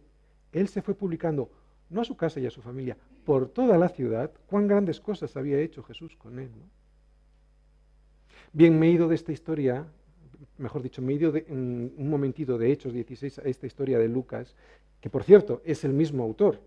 él 0.53 0.69
se 0.69 0.83
fue 0.83 0.95
publicando, 0.95 1.51
no 1.91 2.01
a 2.01 2.05
su 2.05 2.17
casa 2.17 2.41
y 2.41 2.47
a 2.47 2.51
su 2.51 2.63
familia, 2.63 2.97
por 3.25 3.49
toda 3.49 3.79
la 3.79 3.89
ciudad, 3.89 4.31
cuán 4.47 4.67
grandes 4.67 5.01
cosas 5.01 5.37
había 5.37 5.59
hecho 5.59 5.83
Jesús 5.83 6.17
con 6.17 6.39
él. 6.39 6.51
Bien, 8.53 8.79
me 8.79 8.89
he 8.89 8.91
ido 8.91 9.09
de 9.09 9.15
esta 9.15 9.33
historia 9.33 9.87
mejor 10.59 10.83
dicho, 10.83 11.03
medio 11.03 11.33
de, 11.33 11.45
un 11.49 12.09
momentito 12.09 12.59
de 12.59 12.73
Hechos 12.73 12.93
16 12.93 13.41
a 13.41 13.43
esta 13.43 13.67
historia 13.67 13.99
de 13.99 14.09
Lucas, 14.09 14.55
que 15.01 15.11
por 15.11 15.25
cierto 15.25 15.63
es 15.65 15.85
el 15.85 15.93
mismo 15.93 16.23
autor 16.23 16.61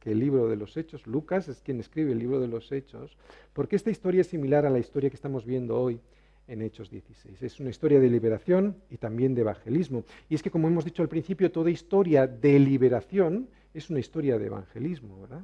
que 0.00 0.12
el 0.12 0.18
libro 0.18 0.48
de 0.48 0.56
los 0.56 0.76
Hechos, 0.76 1.06
Lucas 1.06 1.48
es 1.48 1.62
quien 1.62 1.80
escribe 1.80 2.12
el 2.12 2.18
libro 2.18 2.38
de 2.38 2.48
los 2.48 2.70
Hechos, 2.72 3.16
porque 3.52 3.76
esta 3.76 3.90
historia 3.90 4.20
es 4.20 4.26
similar 4.26 4.66
a 4.66 4.70
la 4.70 4.78
historia 4.78 5.08
que 5.08 5.16
estamos 5.16 5.46
viendo 5.46 5.80
hoy 5.80 5.98
en 6.46 6.60
Hechos 6.60 6.90
16. 6.90 7.42
Es 7.42 7.58
una 7.58 7.70
historia 7.70 7.98
de 7.98 8.10
liberación 8.10 8.76
y 8.90 8.98
también 8.98 9.34
de 9.34 9.40
evangelismo. 9.40 10.04
Y 10.28 10.34
es 10.34 10.42
que, 10.42 10.50
como 10.50 10.68
hemos 10.68 10.84
dicho 10.84 11.00
al 11.00 11.08
principio, 11.08 11.50
toda 11.50 11.70
historia 11.70 12.26
de 12.26 12.58
liberación 12.58 13.48
es 13.74 13.90
una 13.90 13.98
historia 13.98 14.38
de 14.38 14.46
evangelismo, 14.46 15.20
¿verdad? 15.20 15.42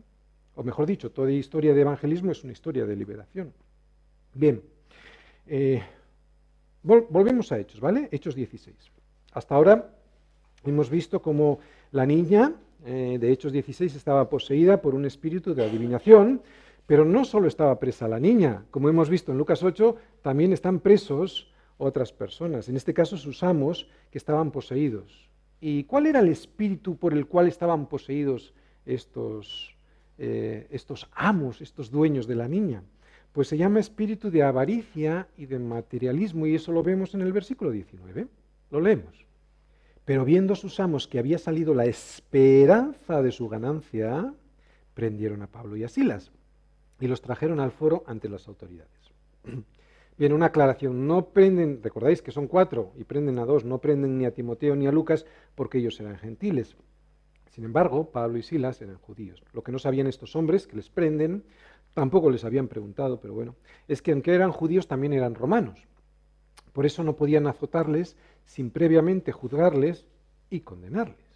O 0.54 0.62
mejor 0.62 0.86
dicho, 0.86 1.10
toda 1.10 1.30
historia 1.32 1.74
de 1.74 1.80
evangelismo 1.80 2.30
es 2.30 2.42
una 2.44 2.52
historia 2.52 2.86
de 2.86 2.96
liberación. 2.96 3.52
Bien, 4.32 4.62
eh, 5.46 5.82
volvemos 6.82 7.50
a 7.50 7.58
Hechos, 7.58 7.80
¿vale? 7.80 8.08
Hechos 8.12 8.34
16. 8.36 8.76
Hasta 9.32 9.54
ahora 9.54 9.90
hemos 10.64 10.88
visto 10.88 11.20
cómo 11.20 11.58
la 11.90 12.06
niña 12.06 12.54
eh, 12.84 13.18
de 13.20 13.32
Hechos 13.32 13.52
16 13.52 13.96
estaba 13.96 14.28
poseída 14.28 14.80
por 14.80 14.94
un 14.94 15.04
espíritu 15.04 15.54
de 15.54 15.64
adivinación, 15.64 16.42
pero 16.86 17.04
no 17.04 17.24
solo 17.24 17.48
estaba 17.48 17.78
presa 17.78 18.08
la 18.08 18.20
niña, 18.20 18.64
como 18.70 18.88
hemos 18.88 19.08
visto 19.08 19.32
en 19.32 19.38
Lucas 19.38 19.62
8, 19.62 19.96
también 20.22 20.52
están 20.52 20.80
presos 20.80 21.52
otras 21.78 22.12
personas, 22.12 22.68
en 22.68 22.76
este 22.76 22.92
caso 22.92 23.16
sus 23.16 23.42
amos 23.42 23.88
que 24.10 24.18
estaban 24.18 24.50
poseídos. 24.50 25.29
¿Y 25.60 25.84
cuál 25.84 26.06
era 26.06 26.20
el 26.20 26.28
espíritu 26.28 26.96
por 26.96 27.12
el 27.12 27.26
cual 27.26 27.48
estaban 27.48 27.86
poseídos 27.86 28.54
estos, 28.86 29.76
eh, 30.18 30.66
estos 30.70 31.08
amos, 31.14 31.60
estos 31.60 31.90
dueños 31.90 32.26
de 32.26 32.36
la 32.36 32.48
niña? 32.48 32.82
pues 33.32 33.48
se 33.48 33.56
llama 33.56 33.80
espíritu 33.80 34.30
de 34.30 34.42
avaricia 34.42 35.28
y 35.36 35.46
de 35.46 35.58
materialismo, 35.58 36.46
y 36.46 36.54
eso 36.54 36.72
lo 36.72 36.82
vemos 36.82 37.14
en 37.14 37.20
el 37.20 37.32
versículo 37.32 37.70
19. 37.70 38.26
Lo 38.70 38.80
leemos. 38.80 39.24
Pero 40.04 40.24
viendo 40.24 40.56
sus 40.56 40.80
amos 40.80 41.06
que 41.06 41.18
había 41.18 41.38
salido 41.38 41.74
la 41.74 41.86
esperanza 41.86 43.22
de 43.22 43.30
su 43.30 43.48
ganancia, 43.48 44.34
prendieron 44.94 45.42
a 45.42 45.46
Pablo 45.46 45.76
y 45.76 45.84
a 45.84 45.88
Silas 45.88 46.32
y 46.98 47.06
los 47.06 47.22
trajeron 47.22 47.60
al 47.60 47.70
foro 47.70 48.02
ante 48.06 48.28
las 48.28 48.48
autoridades. 48.48 48.90
Bien, 50.20 50.34
una 50.34 50.46
aclaración. 50.46 51.06
No 51.06 51.30
prenden, 51.30 51.82
recordáis 51.82 52.20
que 52.20 52.30
son 52.30 52.46
cuatro 52.46 52.92
y 52.94 53.04
prenden 53.04 53.38
a 53.38 53.46
dos, 53.46 53.64
no 53.64 53.78
prenden 53.78 54.18
ni 54.18 54.26
a 54.26 54.34
Timoteo 54.34 54.76
ni 54.76 54.86
a 54.86 54.92
Lucas 54.92 55.24
porque 55.54 55.78
ellos 55.78 55.98
eran 55.98 56.18
gentiles. 56.18 56.76
Sin 57.48 57.64
embargo, 57.64 58.10
Pablo 58.10 58.36
y 58.36 58.42
Silas 58.42 58.82
eran 58.82 58.98
judíos. 58.98 59.42
Lo 59.54 59.62
que 59.62 59.72
no 59.72 59.78
sabían 59.78 60.06
estos 60.06 60.36
hombres 60.36 60.66
que 60.66 60.76
les 60.76 60.90
prenden, 60.90 61.44
tampoco 61.94 62.30
les 62.30 62.44
habían 62.44 62.68
preguntado, 62.68 63.18
pero 63.18 63.32
bueno, 63.32 63.56
es 63.88 64.02
que 64.02 64.12
aunque 64.12 64.34
eran 64.34 64.52
judíos 64.52 64.88
también 64.88 65.14
eran 65.14 65.34
romanos. 65.34 65.88
Por 66.74 66.84
eso 66.84 67.02
no 67.02 67.16
podían 67.16 67.46
azotarles 67.46 68.14
sin 68.44 68.70
previamente 68.70 69.32
juzgarles 69.32 70.06
y 70.50 70.60
condenarles. 70.60 71.29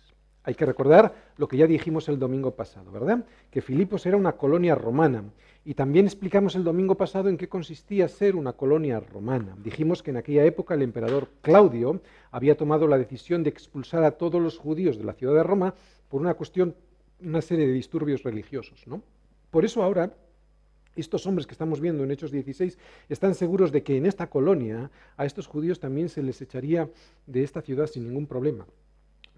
Hay 0.45 0.55
que 0.55 0.67
recordar 0.67 1.15
lo 1.39 1.49
que 1.49 1.57
ya 1.57 1.67
dijimos 1.67 2.09
el 2.09 2.19
domingo 2.19 2.51
pasado, 2.51 2.93
¿verdad? 2.93 3.25
Que 3.51 3.63
Filipos 3.63 4.05
era 4.05 4.17
una 4.17 4.33
colonia 4.33 4.75
romana. 4.75 5.25
Y 5.65 5.73
también 5.73 6.05
explicamos 6.05 6.55
el 6.55 6.65
domingo 6.65 6.97
pasado 6.97 7.31
en 7.31 7.39
qué 7.39 7.49
consistía 7.49 8.07
ser 8.09 8.37
una 8.37 8.53
colonia 8.53 9.01
romana. 9.01 9.57
Dijimos 9.65 10.03
que 10.03 10.11
en 10.11 10.19
aquella 10.19 10.45
época 10.45 10.75
el 10.75 10.83
emperador 10.83 11.29
Claudio 11.41 12.03
había 12.31 12.59
tomado 12.59 12.87
la 12.87 12.99
decisión 12.99 13.43
de 13.43 13.49
expulsar 13.49 14.05
a 14.05 14.13
todos 14.13 14.43
los 14.43 14.59
judíos 14.59 14.99
de 14.99 15.05
la 15.05 15.15
ciudad 15.15 15.35
de 15.35 15.43
Roma 15.43 15.75
por 16.11 16.21
una 16.21 16.35
cuestión, 16.35 16.75
una 17.23 17.41
serie 17.41 17.67
de 17.67 17.73
disturbios 17.73 18.23
religiosos, 18.23 18.87
¿no? 18.87 19.03
Por 19.51 19.65
eso 19.65 19.83
ahora 19.83 20.13
estos 20.97 21.27
hombres 21.27 21.47
que 21.47 21.53
estamos 21.53 21.81
viendo 21.81 22.05
en 22.05 22.11
Hechos 22.11 22.31
16 22.31 22.79
están 23.09 23.35
seguros 23.35 23.73
de 23.73 23.83
que 23.83 23.97
en 23.97 24.05
esta 24.05 24.29
colonia 24.29 24.91
a 25.17 25.25
estos 25.25 25.47
judíos 25.47 25.81
también 25.81 26.11
se 26.11 26.23
les 26.23 26.43
echaría 26.43 26.91
de 27.27 27.43
esta 27.43 27.63
ciudad 27.63 27.87
sin 27.87 28.05
ningún 28.05 28.27
problema. 28.27 28.67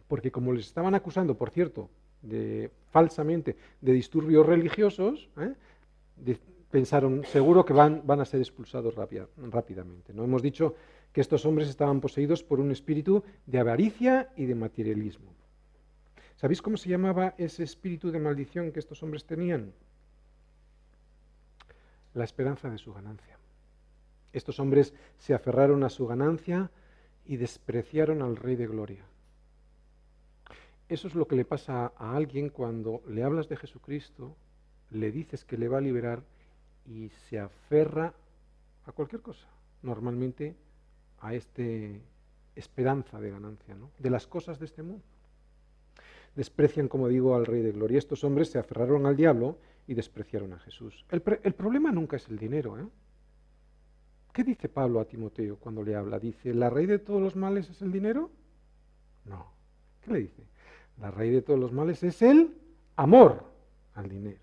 Porque 0.09 0.31
como 0.31 0.53
les 0.53 0.67
estaban 0.67 0.95
acusando, 0.95 1.37
por 1.37 1.51
cierto, 1.51 1.91
de, 2.23 2.71
falsamente 2.91 3.57
de 3.81 3.93
disturbios 3.93 4.47
religiosos, 4.47 5.29
¿eh? 5.39 6.37
pensaron, 6.71 7.25
seguro 7.25 7.65
que 7.65 7.73
van, 7.73 8.03
van 8.05 8.21
a 8.21 8.25
ser 8.25 8.41
expulsados 8.41 8.95
rápidamente. 8.95 10.13
¿no? 10.13 10.25
Hemos 10.25 10.43
dicho 10.43 10.75
que 11.13 11.21
estos 11.21 11.45
hombres 11.47 11.69
estaban 11.69 12.01
poseídos 12.01 12.43
por 12.43 12.61
un 12.61 12.71
espíritu 12.71 13.23
de 13.47 13.59
avaricia 13.59 14.31
y 14.37 14.45
de 14.47 14.55
materialismo. 14.55 15.33
¿Sabéis 16.37 16.61
cómo 16.61 16.77
se 16.77 16.91
llamaba 16.91 17.35
ese 17.39 17.63
espíritu 17.63 18.11
de 18.11 18.19
maldición 18.19 18.71
que 18.71 18.81
estos 18.81 19.03
hombres 19.03 19.25
tenían? 19.25 19.73
la 22.17 22.25
esperanza 22.25 22.71
de 22.71 22.79
su 22.79 22.93
ganancia. 22.93 23.39
Estos 24.33 24.59
hombres 24.59 24.95
se 25.19 25.35
aferraron 25.35 25.85
a 25.85 25.91
su 25.91 26.07
ganancia 26.07 26.71
y 27.27 27.37
despreciaron 27.37 28.23
al 28.23 28.37
Rey 28.37 28.57
de 28.57 28.67
Gloria. 28.67 29.05
Eso 30.89 31.09
es 31.09 31.15
lo 31.15 31.27
que 31.27 31.37
le 31.37 31.45
pasa 31.45 31.93
a 31.97 32.17
alguien 32.17 32.49
cuando 32.49 33.03
le 33.09 33.25
hablas 33.25 33.49
de 33.49 33.57
Jesucristo, 33.57 34.37
le 34.91 35.11
dices 35.11 35.45
que 35.45 35.59
le 35.59 35.69
va 35.69 35.79
a 35.79 35.81
liberar 35.81 36.23
y 36.87 37.11
se 37.29 37.41
aferra 37.41 38.15
a 38.87 38.93
cualquier 38.93 39.21
cosa, 39.21 39.49
normalmente 39.83 40.55
a 41.21 41.35
esta 41.35 41.63
esperanza 42.55 43.21
de 43.21 43.31
ganancia, 43.31 43.75
¿no? 43.75 43.91
de 43.99 44.11
las 44.11 44.27
cosas 44.27 44.61
de 44.61 44.67
este 44.67 44.83
mundo. 44.83 45.05
Desprecian, 46.37 46.87
como 46.87 47.09
digo, 47.09 47.35
al 47.35 47.47
Rey 47.47 47.63
de 47.63 47.73
Gloria. 47.73 47.99
Estos 47.99 48.23
hombres 48.23 48.51
se 48.51 48.59
aferraron 48.59 49.07
al 49.07 49.17
diablo 49.17 49.59
y 49.87 49.95
despreciaron 49.95 50.53
a 50.53 50.59
Jesús. 50.59 51.05
El, 51.11 51.23
problema 51.23 51.91
nunca 51.91 52.17
es 52.17 52.29
el 52.29 52.39
dinero. 52.39 52.79
¿eh? 52.79 52.87
¿Qué 54.33 54.45
dice 54.45 54.69
Pablo 54.69 55.01
a 55.01 55.07
Timoteo 55.07 55.57
cuando 55.57 55.83
le 55.83 55.95
habla? 55.95 56.19
Dice, 56.19 56.53
¿la 56.53 56.69
raíz 56.69 56.89
de 56.89 56.99
todos 56.99 57.23
los 57.23 57.37
males 57.37 57.71
es 57.71 57.81
el 57.81 57.91
dinero? 57.91 58.31
No. 59.25 59.47
¿Qué 60.05 60.13
le 60.13 60.19
dice? 60.21 60.43
La 61.01 61.11
raíz 61.11 61.33
de 61.33 61.43
todos 61.43 61.61
los 61.61 61.73
males 61.73 62.03
es 62.03 62.23
el 62.23 62.55
amor 62.97 63.45
al 63.95 64.09
dinero. 64.09 64.41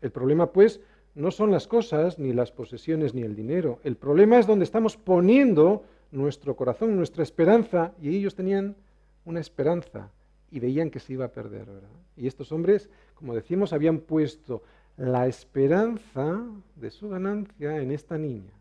El 0.00 0.10
problema, 0.10 0.52
pues, 0.52 0.80
no 1.14 1.30
son 1.30 1.50
las 1.50 1.66
cosas, 1.66 2.18
ni 2.18 2.32
las 2.32 2.52
posesiones, 2.52 3.14
ni 3.14 3.22
el 3.22 3.34
dinero. 3.34 3.80
El 3.82 3.96
problema 3.96 4.38
es 4.38 4.46
donde 4.46 4.64
estamos 4.64 4.96
poniendo 4.96 5.84
nuestro 6.12 6.56
corazón, 6.56 6.96
nuestra 6.96 7.22
esperanza, 7.22 7.92
y 8.00 8.16
ellos 8.16 8.34
tenían 8.34 8.76
una 9.24 9.40
esperanza 9.40 10.10
y 10.50 10.60
veían 10.60 10.90
que 10.90 11.00
se 11.00 11.12
iba 11.12 11.24
a 11.24 11.32
perder. 11.32 11.66
¿verdad? 11.66 11.88
Y 12.16 12.26
estos 12.26 12.52
hombres, 12.52 12.88
como 13.14 13.34
decimos, 13.34 13.72
habían 13.72 13.98
puesto 13.98 14.62
la 14.96 15.26
esperanza 15.26 16.42
de 16.76 16.90
su 16.90 17.08
ganancia 17.08 17.80
en 17.80 17.90
esta 17.90 18.18
niña, 18.18 18.52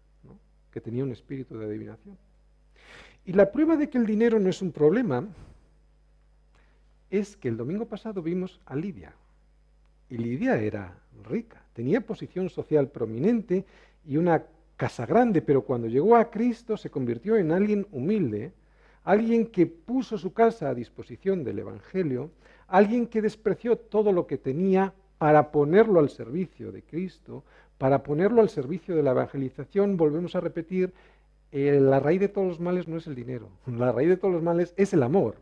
que 0.71 0.81
tenía 0.81 1.03
un 1.03 1.11
espíritu 1.11 1.57
de 1.57 1.65
adivinación. 1.65 2.17
Y 3.25 3.33
la 3.33 3.51
prueba 3.51 3.75
de 3.77 3.89
que 3.89 3.97
el 3.97 4.05
dinero 4.05 4.39
no 4.39 4.49
es 4.49 4.61
un 4.61 4.71
problema 4.71 5.27
es 7.09 7.37
que 7.37 7.47
el 7.47 7.57
domingo 7.57 7.85
pasado 7.85 8.21
vimos 8.21 8.59
a 8.65 8.75
Lidia. 8.75 9.13
Y 10.09 10.17
Lidia 10.17 10.57
era 10.57 10.97
rica, 11.23 11.63
tenía 11.73 12.01
posición 12.01 12.49
social 12.49 12.87
prominente 12.87 13.65
y 14.05 14.17
una 14.17 14.43
casa 14.77 15.05
grande, 15.05 15.41
pero 15.41 15.63
cuando 15.63 15.87
llegó 15.87 16.15
a 16.15 16.29
Cristo 16.29 16.77
se 16.77 16.89
convirtió 16.89 17.35
en 17.35 17.51
alguien 17.51 17.87
humilde 17.91 18.53
alguien 19.03 19.47
que 19.47 19.65
puso 19.65 20.17
su 20.17 20.33
casa 20.33 20.69
a 20.69 20.75
disposición 20.75 21.43
del 21.43 21.59
Evangelio, 21.59 22.31
alguien 22.67 23.07
que 23.07 23.21
despreció 23.21 23.75
todo 23.75 24.11
lo 24.11 24.27
que 24.27 24.37
tenía 24.37 24.93
para 25.17 25.51
ponerlo 25.51 25.99
al 25.99 26.09
servicio 26.09 26.71
de 26.71 26.83
Cristo, 26.83 27.43
para 27.77 28.03
ponerlo 28.03 28.41
al 28.41 28.49
servicio 28.49 28.95
de 28.95 29.03
la 29.03 29.11
evangelización, 29.11 29.97
volvemos 29.97 30.35
a 30.35 30.41
repetir, 30.41 30.93
eh, 31.51 31.79
la 31.81 31.99
raíz 31.99 32.19
de 32.19 32.27
todos 32.27 32.47
los 32.47 32.59
males 32.59 32.87
no 32.87 32.97
es 32.97 33.07
el 33.07 33.15
dinero, 33.15 33.49
la 33.65 33.91
raíz 33.91 34.09
de 34.09 34.17
todos 34.17 34.33
los 34.33 34.43
males 34.43 34.73
es 34.77 34.93
el 34.93 35.03
amor 35.03 35.35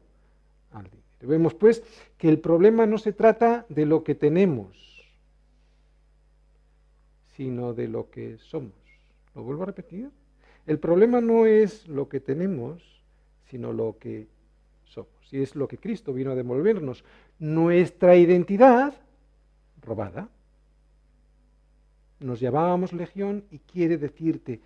al 0.71 0.83
dinero. 0.85 1.06
Vemos 1.21 1.53
pues 1.53 1.83
que 2.17 2.29
el 2.29 2.39
problema 2.39 2.85
no 2.85 2.97
se 2.97 3.11
trata 3.11 3.65
de 3.69 3.85
lo 3.85 4.03
que 4.03 4.15
tenemos, 4.15 4.77
sino 7.35 7.73
de 7.73 7.87
lo 7.87 8.09
que 8.09 8.37
somos. 8.37 8.73
¿Lo 9.35 9.43
vuelvo 9.43 9.63
a 9.63 9.67
repetir? 9.67 10.09
El 10.65 10.79
problema 10.79 11.21
no 11.21 11.45
es 11.45 11.87
lo 11.87 12.09
que 12.09 12.19
tenemos, 12.19 12.83
sino 13.45 13.73
lo 13.73 13.97
que 13.99 14.27
somos. 14.85 15.09
Y 15.31 15.41
es 15.41 15.55
lo 15.55 15.67
que 15.67 15.77
Cristo 15.77 16.13
vino 16.13 16.31
a 16.31 16.35
devolvernos. 16.35 17.03
Nuestra 17.39 18.15
identidad 18.15 18.93
robada. 19.81 20.29
Nos 22.19 22.39
llamábamos 22.39 22.93
legión 22.93 23.43
y 23.51 23.59
quiere 23.59 23.97
decirte, 23.97 24.59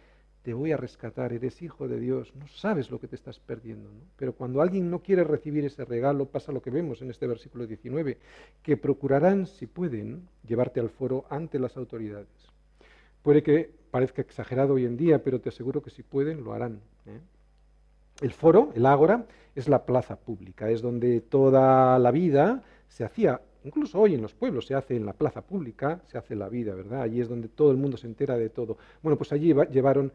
te 0.43 0.53
voy 0.53 0.71
a 0.71 0.77
rescatar, 0.77 1.33
eres 1.33 1.61
hijo 1.61 1.87
de 1.87 1.99
Dios, 1.99 2.33
no 2.35 2.47
sabes 2.47 2.89
lo 2.89 2.99
que 2.99 3.07
te 3.07 3.15
estás 3.15 3.39
perdiendo. 3.39 3.89
Pero 4.15 4.33
cuando 4.33 4.61
alguien 4.61 4.89
no 4.89 4.99
quiere 4.99 5.23
recibir 5.23 5.65
ese 5.65 5.85
regalo, 5.85 6.25
pasa 6.25 6.51
lo 6.51 6.61
que 6.61 6.71
vemos 6.71 7.01
en 7.01 7.11
este 7.11 7.27
versículo 7.27 7.67
19, 7.67 8.17
que 8.63 8.77
procurarán, 8.77 9.45
si 9.45 9.67
pueden, 9.67 10.27
llevarte 10.47 10.79
al 10.79 10.89
foro 10.89 11.25
ante 11.29 11.59
las 11.59 11.77
autoridades. 11.77 12.27
Puede 13.21 13.43
que 13.43 13.69
parezca 13.91 14.21
exagerado 14.21 14.73
hoy 14.73 14.85
en 14.85 14.97
día, 14.97 15.23
pero 15.23 15.39
te 15.39 15.49
aseguro 15.49 15.81
que 15.83 15.91
si 15.91 16.01
pueden, 16.01 16.43
lo 16.43 16.53
harán. 16.53 16.79
¿eh? 17.05 17.19
El 18.21 18.31
foro, 18.31 18.71
el 18.73 18.85
ágora, 18.87 19.25
es 19.55 19.67
la 19.67 19.85
plaza 19.85 20.15
pública, 20.15 20.69
es 20.69 20.81
donde 20.81 21.21
toda 21.21 21.99
la 21.99 22.11
vida 22.11 22.63
se 22.87 23.03
hacía, 23.03 23.41
incluso 23.63 23.99
hoy 23.99 24.15
en 24.15 24.21
los 24.21 24.33
pueblos 24.33 24.65
se 24.65 24.75
hace 24.75 24.95
en 24.95 25.05
la 25.05 25.13
plaza 25.13 25.41
pública, 25.41 26.01
se 26.07 26.17
hace 26.17 26.35
la 26.35 26.49
vida, 26.49 26.73
¿verdad? 26.73 27.01
Allí 27.01 27.21
es 27.21 27.29
donde 27.29 27.47
todo 27.47 27.71
el 27.71 27.77
mundo 27.77 27.97
se 27.97 28.07
entera 28.07 28.37
de 28.37 28.49
todo. 28.49 28.77
Bueno, 29.01 29.17
pues 29.17 29.31
allí 29.31 29.53
llevaron 29.71 30.11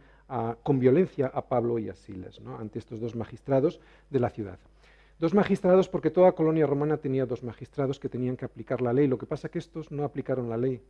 con 0.62 0.78
violencia 0.78 1.30
a 1.32 1.46
Pablo 1.46 1.78
y 1.78 1.88
a 1.88 1.94
Silas, 1.94 2.40
¿no? 2.40 2.58
ante 2.58 2.78
estos 2.78 3.00
dos 3.00 3.14
magistrados 3.14 3.80
de 4.10 4.20
la 4.20 4.30
ciudad. 4.30 4.58
Dos 5.18 5.34
magistrados 5.34 5.88
porque 5.88 6.10
toda 6.10 6.32
colonia 6.32 6.66
romana 6.66 6.98
tenía 6.98 7.26
dos 7.26 7.42
magistrados 7.42 8.00
que 8.00 8.08
tenían 8.08 8.36
que 8.36 8.44
aplicar 8.44 8.82
la 8.82 8.92
ley. 8.92 9.06
Lo 9.06 9.18
que 9.18 9.26
pasa 9.26 9.46
es 9.46 9.52
que 9.52 9.58
estos 9.58 9.90
no 9.90 10.04
aplicaron 10.04 10.50
la 10.50 10.56
ley 10.56 10.82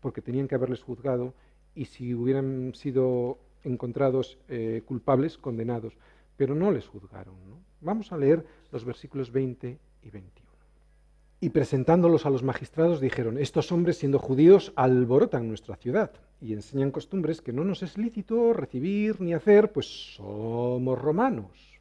porque 0.00 0.22
tenían 0.22 0.48
que 0.48 0.54
haberles 0.54 0.82
juzgado 0.82 1.34
y 1.74 1.86
si 1.86 2.14
hubieran 2.14 2.72
sido 2.74 3.38
encontrados 3.64 4.38
eh, 4.48 4.82
culpables, 4.86 5.36
condenados 5.36 5.98
pero 6.38 6.54
no 6.54 6.70
les 6.70 6.86
juzgaron. 6.86 7.34
Vamos 7.80 8.12
a 8.12 8.16
leer 8.16 8.46
los 8.70 8.84
versículos 8.84 9.30
20 9.30 9.76
y 10.02 10.10
21. 10.10 10.47
Y 11.40 11.50
presentándolos 11.50 12.26
a 12.26 12.30
los 12.30 12.42
magistrados 12.42 13.00
dijeron, 13.00 13.38
estos 13.38 13.70
hombres 13.70 13.98
siendo 13.98 14.18
judíos 14.18 14.72
alborotan 14.74 15.46
nuestra 15.46 15.76
ciudad 15.76 16.10
y 16.40 16.52
enseñan 16.52 16.90
costumbres 16.90 17.40
que 17.40 17.52
no 17.52 17.64
nos 17.64 17.82
es 17.82 17.96
lícito 17.96 18.52
recibir 18.52 19.20
ni 19.20 19.34
hacer, 19.34 19.70
pues 19.72 20.14
somos 20.16 20.98
romanos. 20.98 21.80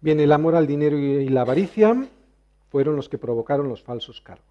Bien, 0.00 0.18
el 0.20 0.32
amor 0.32 0.54
al 0.54 0.66
dinero 0.66 0.98
y 0.98 1.28
la 1.28 1.42
avaricia 1.42 2.06
fueron 2.70 2.96
los 2.96 3.08
que 3.08 3.18
provocaron 3.18 3.68
los 3.68 3.82
falsos 3.82 4.20
cargos. 4.20 4.44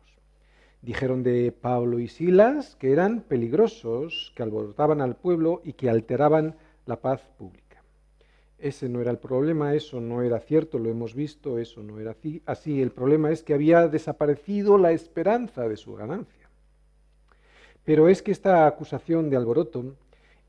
Dijeron 0.82 1.24
de 1.24 1.52
Pablo 1.52 2.00
y 2.00 2.08
Silas 2.08 2.76
que 2.76 2.92
eran 2.92 3.22
peligrosos, 3.22 4.32
que 4.36 4.44
alborotaban 4.44 5.02
al 5.02 5.16
pueblo 5.16 5.62
y 5.64 5.74
que 5.74 5.90
alteraban 5.90 6.56
la 6.86 6.98
paz 6.98 7.22
pública. 7.38 7.63
Ese 8.64 8.88
no 8.88 9.02
era 9.02 9.12
el 9.12 9.18
problema, 9.18 9.76
eso 9.76 10.00
no 10.00 10.22
era 10.22 10.40
cierto, 10.40 10.80
lo 10.80 10.90
hemos 10.90 11.14
visto, 11.14 11.60
eso 11.60 11.84
no 11.84 12.00
era 12.00 12.16
así. 12.46 12.82
El 12.82 12.92
problema 12.92 13.30
es 13.30 13.44
que 13.44 13.54
había 13.54 13.90
desaparecido 13.90 14.78
la 14.78 14.94
esperanza 14.94 15.68
de 15.68 15.76
su 15.76 15.96
ganancia. 15.96 16.50
Pero 17.84 18.08
es 18.08 18.22
que 18.22 18.32
esta 18.32 18.66
acusación 18.66 19.30
de 19.30 19.36
alboroto 19.36 19.96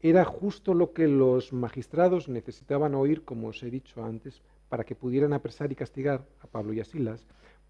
era 0.01 0.25
justo 0.25 0.75
lo 0.75 0.93
que 0.93 1.09
los 1.09 1.53
magistrados 1.53 2.29
necesitaban 2.29 2.95
oír, 2.95 3.25
como 3.25 3.49
os 3.49 3.61
he 3.65 3.69
dicho 3.69 4.05
antes, 4.05 4.43
para 4.69 4.85
que 4.85 4.95
pudieran 4.95 5.33
apresar 5.33 5.73
y 5.73 5.75
castigar 5.75 6.25
a 6.41 6.47
Pablo 6.47 6.73
y 6.73 6.79
a 6.79 6.85
Silas 6.85 7.27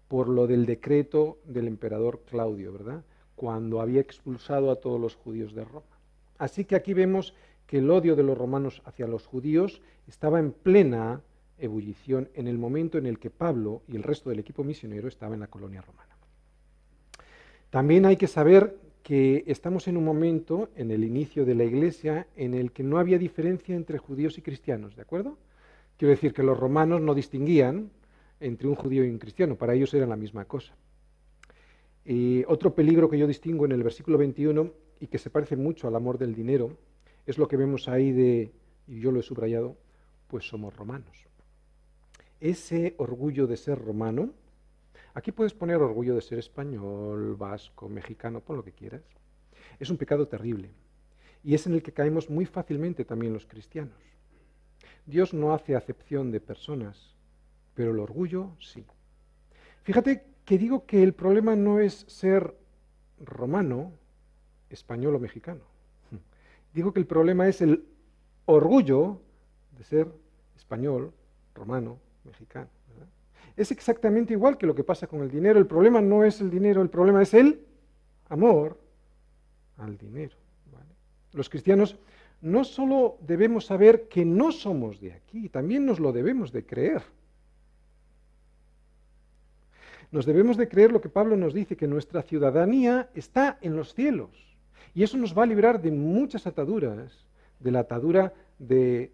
por 0.07 0.29
lo 0.29 0.45
del 0.45 0.67
decreto 0.67 1.39
del 1.45 1.67
emperador 1.67 2.21
Claudio, 2.29 2.71
¿verdad? 2.71 3.03
Cuando 3.35 3.81
había 3.81 4.01
expulsado 4.01 4.69
a 4.69 4.75
todos 4.75 5.01
los 5.01 5.15
judíos 5.15 5.55
de 5.55 5.65
Roma. 5.65 5.97
Así 6.37 6.65
que 6.65 6.75
aquí 6.75 6.93
vemos 6.93 7.33
que 7.67 7.79
el 7.79 7.89
odio 7.89 8.15
de 8.15 8.23
los 8.23 8.37
romanos 8.37 8.81
hacia 8.85 9.07
los 9.07 9.25
judíos 9.25 9.81
estaba 10.07 10.39
en 10.39 10.51
plena 10.51 11.21
ebullición 11.57 12.29
en 12.33 12.47
el 12.47 12.57
momento 12.57 12.97
en 12.97 13.05
el 13.05 13.19
que 13.19 13.29
Pablo 13.29 13.81
y 13.87 13.95
el 13.95 14.03
resto 14.03 14.29
del 14.29 14.39
equipo 14.39 14.63
misionero 14.63 15.07
estaba 15.07 15.33
en 15.33 15.41
la 15.41 15.47
colonia 15.47 15.81
romana. 15.81 16.15
También 17.69 18.05
hay 18.05 18.17
que 18.17 18.27
saber 18.27 18.77
que 19.03 19.43
estamos 19.47 19.87
en 19.87 19.97
un 19.97 20.03
momento, 20.03 20.69
en 20.75 20.91
el 20.91 21.03
inicio 21.03 21.45
de 21.45 21.55
la 21.55 21.63
iglesia, 21.63 22.27
en 22.35 22.53
el 22.53 22.71
que 22.71 22.83
no 22.83 22.97
había 22.97 23.19
diferencia 23.19 23.75
entre 23.75 23.97
judíos 23.97 24.37
y 24.37 24.41
cristianos, 24.41 24.95
¿de 24.95 25.03
acuerdo? 25.03 25.37
Quiero 25.97 26.11
decir 26.11 26.33
que 26.33 26.43
los 26.43 26.59
romanos 26.59 27.01
no 27.01 27.13
distinguían 27.13 27.91
entre 28.39 28.67
un 28.67 28.75
judío 28.75 29.05
y 29.05 29.09
un 29.09 29.19
cristiano, 29.19 29.55
para 29.55 29.73
ellos 29.73 29.93
era 29.93 30.07
la 30.07 30.15
misma 30.15 30.45
cosa. 30.45 30.75
Y 32.03 32.43
otro 32.47 32.73
peligro 32.75 33.09
que 33.09 33.17
yo 33.17 33.27
distingo 33.27 33.65
en 33.65 33.71
el 33.71 33.83
versículo 33.83 34.17
21 34.17 34.71
y 34.99 35.07
que 35.07 35.17
se 35.17 35.29
parece 35.29 35.55
mucho 35.55 35.87
al 35.87 35.95
amor 35.95 36.17
del 36.17 36.35
dinero 36.35 36.77
es 37.25 37.37
lo 37.37 37.47
que 37.47 37.57
vemos 37.57 37.87
ahí 37.87 38.11
de, 38.11 38.51
y 38.87 38.99
yo 38.99 39.11
lo 39.11 39.19
he 39.19 39.23
subrayado, 39.23 39.77
pues 40.27 40.47
somos 40.47 40.75
romanos. 40.75 41.25
Ese 42.39 42.95
orgullo 42.97 43.47
de 43.47 43.57
ser 43.57 43.79
romano, 43.79 44.33
aquí 45.13 45.31
puedes 45.31 45.53
poner 45.53 45.77
orgullo 45.77 46.15
de 46.15 46.21
ser 46.21 46.39
español, 46.39 47.35
vasco, 47.35 47.89
mexicano, 47.89 48.41
pon 48.41 48.57
lo 48.57 48.63
que 48.63 48.73
quieras, 48.73 49.03
es 49.79 49.89
un 49.89 49.97
pecado 49.97 50.27
terrible 50.27 50.69
y 51.43 51.53
es 51.53 51.67
en 51.67 51.73
el 51.73 51.83
que 51.83 51.93
caemos 51.93 52.29
muy 52.29 52.45
fácilmente 52.45 53.05
también 53.05 53.33
los 53.33 53.45
cristianos. 53.45 53.97
Dios 55.05 55.33
no 55.33 55.53
hace 55.53 55.75
acepción 55.75 56.31
de 56.31 56.39
personas, 56.39 57.15
pero 57.75 57.91
el 57.91 57.99
orgullo 57.99 58.55
sí. 58.59 58.83
Fíjate 59.83 60.23
que 60.43 60.57
digo 60.57 60.85
que 60.85 61.03
el 61.03 61.13
problema 61.13 61.55
no 61.55 61.79
es 61.79 62.05
ser 62.07 62.55
romano, 63.19 63.93
español 64.69 65.15
o 65.15 65.19
mexicano. 65.19 65.74
Digo 66.75 66.91
que 66.91 66.99
el 66.99 67.07
problema 67.07 67.47
es 67.47 67.61
el 67.61 67.85
orgullo 68.43 69.21
de 69.77 69.85
ser 69.85 70.07
español, 70.57 71.13
romano, 71.55 71.97
mexicano. 72.25 72.67
Es 73.55 73.71
exactamente 73.71 74.33
igual 74.33 74.57
que 74.57 74.67
lo 74.67 74.75
que 74.75 74.83
pasa 74.83 75.07
con 75.07 75.21
el 75.21 75.31
dinero. 75.31 75.57
El 75.57 75.67
problema 75.67 76.01
no 76.01 76.25
es 76.25 76.41
el 76.41 76.51
dinero, 76.51 76.81
el 76.81 76.89
problema 76.89 77.21
es 77.21 77.33
el 77.33 77.65
amor 78.27 78.77
al 79.77 79.97
dinero. 79.97 80.35
Los 81.31 81.49
cristianos 81.49 81.95
no 82.41 82.65
solo 82.65 83.19
debemos 83.21 83.65
saber 83.65 84.09
que 84.09 84.25
no 84.25 84.51
somos 84.51 84.99
de 84.99 85.13
aquí, 85.13 85.47
también 85.47 85.85
nos 85.85 86.01
lo 86.01 86.11
debemos 86.11 86.51
de 86.51 86.65
creer. 86.65 87.03
Nos 90.11 90.25
debemos 90.25 90.57
de 90.57 90.67
creer 90.67 90.91
lo 90.91 90.99
que 90.99 91.07
Pablo 91.07 91.37
nos 91.37 91.53
dice, 91.53 91.77
que 91.77 91.87
nuestra 91.87 92.21
ciudadanía 92.21 93.09
está 93.13 93.59
en 93.61 93.77
los 93.77 93.93
cielos. 93.93 94.54
Y 94.93 95.03
eso 95.03 95.17
nos 95.17 95.37
va 95.37 95.43
a 95.43 95.47
librar 95.47 95.81
de 95.81 95.91
muchas 95.91 96.47
ataduras, 96.47 97.25
de 97.59 97.71
la 97.71 97.79
atadura 97.79 98.33
de 98.59 99.11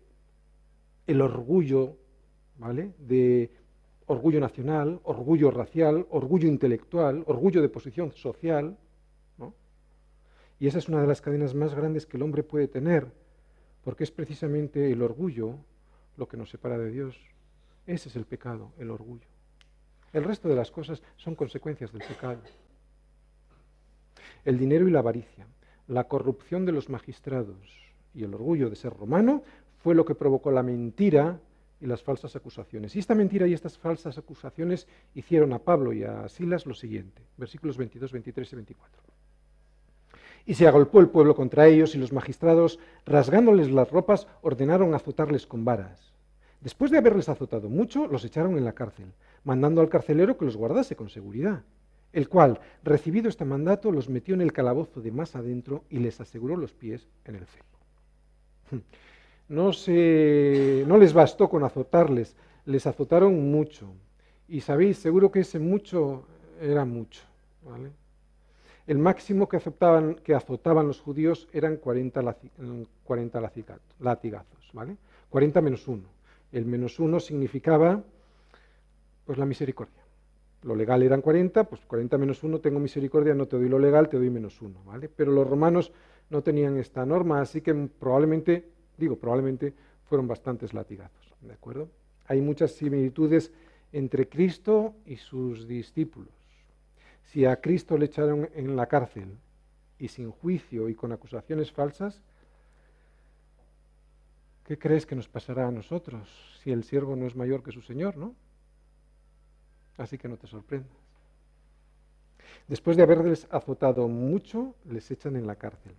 el 1.07 1.21
orgullo, 1.21 1.97
¿vale? 2.57 2.93
De 2.99 3.51
orgullo 4.05 4.39
nacional, 4.39 4.99
orgullo 5.03 5.51
racial, 5.51 6.05
orgullo 6.09 6.47
intelectual, 6.47 7.23
orgullo 7.27 7.61
de 7.61 7.69
posición 7.69 8.11
social, 8.11 8.77
Y 10.59 10.67
esa 10.67 10.77
es 10.77 10.87
una 10.87 11.01
de 11.01 11.07
las 11.07 11.21
cadenas 11.21 11.55
más 11.55 11.73
grandes 11.73 12.05
que 12.05 12.17
el 12.17 12.21
hombre 12.21 12.43
puede 12.43 12.67
tener, 12.67 13.07
porque 13.83 14.03
es 14.03 14.11
precisamente 14.11 14.91
el 14.91 15.01
orgullo 15.01 15.55
lo 16.17 16.27
que 16.27 16.37
nos 16.37 16.51
separa 16.51 16.77
de 16.77 16.91
Dios. 16.91 17.19
Ese 17.87 18.09
es 18.09 18.15
el 18.15 18.25
pecado, 18.25 18.71
el 18.77 18.91
orgullo. 18.91 19.25
El 20.13 20.23
resto 20.23 20.47
de 20.47 20.55
las 20.55 20.69
cosas 20.69 21.01
son 21.17 21.33
consecuencias 21.33 21.91
del 21.91 22.03
pecado. 22.07 22.41
El 24.45 24.59
dinero 24.59 24.87
y 24.87 24.91
la 24.91 24.99
avaricia, 24.99 25.47
la 25.91 26.05
corrupción 26.05 26.65
de 26.65 26.71
los 26.71 26.89
magistrados 26.89 27.91
y 28.13 28.23
el 28.23 28.33
orgullo 28.33 28.69
de 28.69 28.77
ser 28.77 28.93
romano 28.93 29.43
fue 29.79 29.93
lo 29.93 30.05
que 30.05 30.15
provocó 30.15 30.49
la 30.49 30.63
mentira 30.63 31.41
y 31.81 31.85
las 31.85 32.01
falsas 32.01 32.33
acusaciones. 32.37 32.95
Y 32.95 32.99
esta 32.99 33.13
mentira 33.13 33.45
y 33.45 33.53
estas 33.53 33.77
falsas 33.77 34.17
acusaciones 34.17 34.87
hicieron 35.15 35.51
a 35.51 35.59
Pablo 35.59 35.91
y 35.91 36.03
a 36.03 36.29
Silas 36.29 36.65
lo 36.65 36.75
siguiente, 36.75 37.21
versículos 37.35 37.77
22, 37.77 38.09
23 38.09 38.53
y 38.53 38.55
24. 38.55 39.03
Y 40.45 40.53
se 40.53 40.65
agolpó 40.65 41.01
el 41.01 41.09
pueblo 41.09 41.35
contra 41.35 41.67
ellos 41.67 41.93
y 41.93 41.97
los 41.97 42.13
magistrados, 42.13 42.79
rasgándoles 43.05 43.69
las 43.69 43.91
ropas, 43.91 44.27
ordenaron 44.41 44.93
azotarles 44.93 45.45
con 45.45 45.65
varas. 45.65 46.13
Después 46.61 46.89
de 46.91 46.99
haberles 46.99 47.27
azotado 47.27 47.67
mucho, 47.67 48.07
los 48.07 48.23
echaron 48.23 48.57
en 48.57 48.63
la 48.63 48.73
cárcel, 48.73 49.11
mandando 49.43 49.81
al 49.81 49.89
carcelero 49.89 50.37
que 50.37 50.45
los 50.45 50.55
guardase 50.55 50.95
con 50.95 51.09
seguridad, 51.09 51.63
el 52.13 52.27
cual, 52.27 52.59
recibido 52.83 53.29
este 53.29 53.45
mandato, 53.45 53.91
los 53.91 54.09
metió 54.09 54.33
en 54.33 54.41
el 54.41 54.51
calabozo 54.51 55.01
de 55.01 55.11
más 55.11 55.35
adentro 55.35 55.85
y 55.89 55.99
les 55.99 56.19
aseguró 56.19 56.57
los 56.57 56.73
pies 56.73 57.07
en 57.25 57.35
el 57.35 57.45
cepo. 57.45 58.83
No, 59.47 59.73
se, 59.73 60.85
no 60.87 60.97
les 60.97 61.11
bastó 61.11 61.49
con 61.49 61.63
azotarles, 61.63 62.37
les 62.65 62.87
azotaron 62.87 63.51
mucho. 63.51 63.93
Y 64.47 64.61
sabéis, 64.61 64.97
seguro 64.97 65.29
que 65.29 65.41
ese 65.41 65.59
mucho 65.59 66.25
era 66.61 66.85
mucho. 66.85 67.21
El 68.87 68.97
máximo 68.97 69.49
que, 69.49 69.57
aceptaban, 69.57 70.15
que 70.15 70.35
azotaban 70.35 70.87
los 70.87 71.01
judíos 71.01 71.47
eran 71.51 71.77
40, 71.77 72.37
40 73.03 73.51
latigazos. 73.99 74.71
¿vale? 74.73 74.97
40 75.29 75.61
menos 75.61 75.87
1. 75.87 76.01
El 76.51 76.65
menos 76.65 76.99
1 76.99 77.19
significaba 77.19 78.01
pues 79.25 79.37
la 79.37 79.45
misericordia. 79.45 80.00
Lo 80.63 80.75
legal 80.75 81.01
eran 81.01 81.21
40, 81.21 81.63
pues 81.63 81.81
40 81.85 82.17
menos 82.17 82.43
1, 82.43 82.59
tengo 82.59 82.79
misericordia, 82.79 83.33
no 83.33 83.47
te 83.47 83.57
doy 83.57 83.67
lo 83.67 83.79
legal, 83.79 84.09
te 84.09 84.17
doy 84.17 84.29
menos 84.29 84.61
1, 84.61 84.83
¿vale? 84.83 85.09
Pero 85.09 85.31
los 85.31 85.49
romanos 85.49 85.91
no 86.29 86.43
tenían 86.43 86.77
esta 86.77 87.05
norma, 87.05 87.41
así 87.41 87.61
que 87.61 87.73
probablemente, 87.73 88.69
digo, 88.97 89.17
probablemente 89.17 89.73
fueron 90.03 90.27
bastantes 90.27 90.73
latigazos, 90.73 91.33
¿de 91.41 91.53
acuerdo? 91.53 91.89
Hay 92.27 92.41
muchas 92.41 92.73
similitudes 92.73 93.51
entre 93.91 94.29
Cristo 94.29 94.93
y 95.05 95.17
sus 95.17 95.67
discípulos. 95.67 96.33
Si 97.23 97.45
a 97.45 97.59
Cristo 97.59 97.97
le 97.97 98.05
echaron 98.05 98.49
en 98.53 98.75
la 98.75 98.87
cárcel 98.87 99.37
y 99.97 100.09
sin 100.09 100.31
juicio 100.31 100.89
y 100.89 100.95
con 100.95 101.11
acusaciones 101.11 101.71
falsas, 101.71 102.21
¿qué 104.65 104.77
crees 104.77 105.05
que 105.05 105.15
nos 105.15 105.27
pasará 105.27 105.67
a 105.67 105.71
nosotros 105.71 106.29
si 106.61 106.71
el 106.71 106.83
siervo 106.83 107.15
no 107.15 107.25
es 107.25 107.35
mayor 107.35 107.63
que 107.63 107.71
su 107.71 107.81
Señor, 107.81 108.17
no? 108.17 108.35
Así 110.01 110.17
que 110.17 110.27
no 110.27 110.35
te 110.35 110.47
sorprendas. 110.47 110.91
Después 112.67 112.97
de 112.97 113.03
haberles 113.03 113.47
azotado 113.51 114.07
mucho, 114.07 114.73
les 114.89 115.11
echan 115.11 115.35
en 115.35 115.45
la 115.45 115.55
cárcel. 115.55 115.93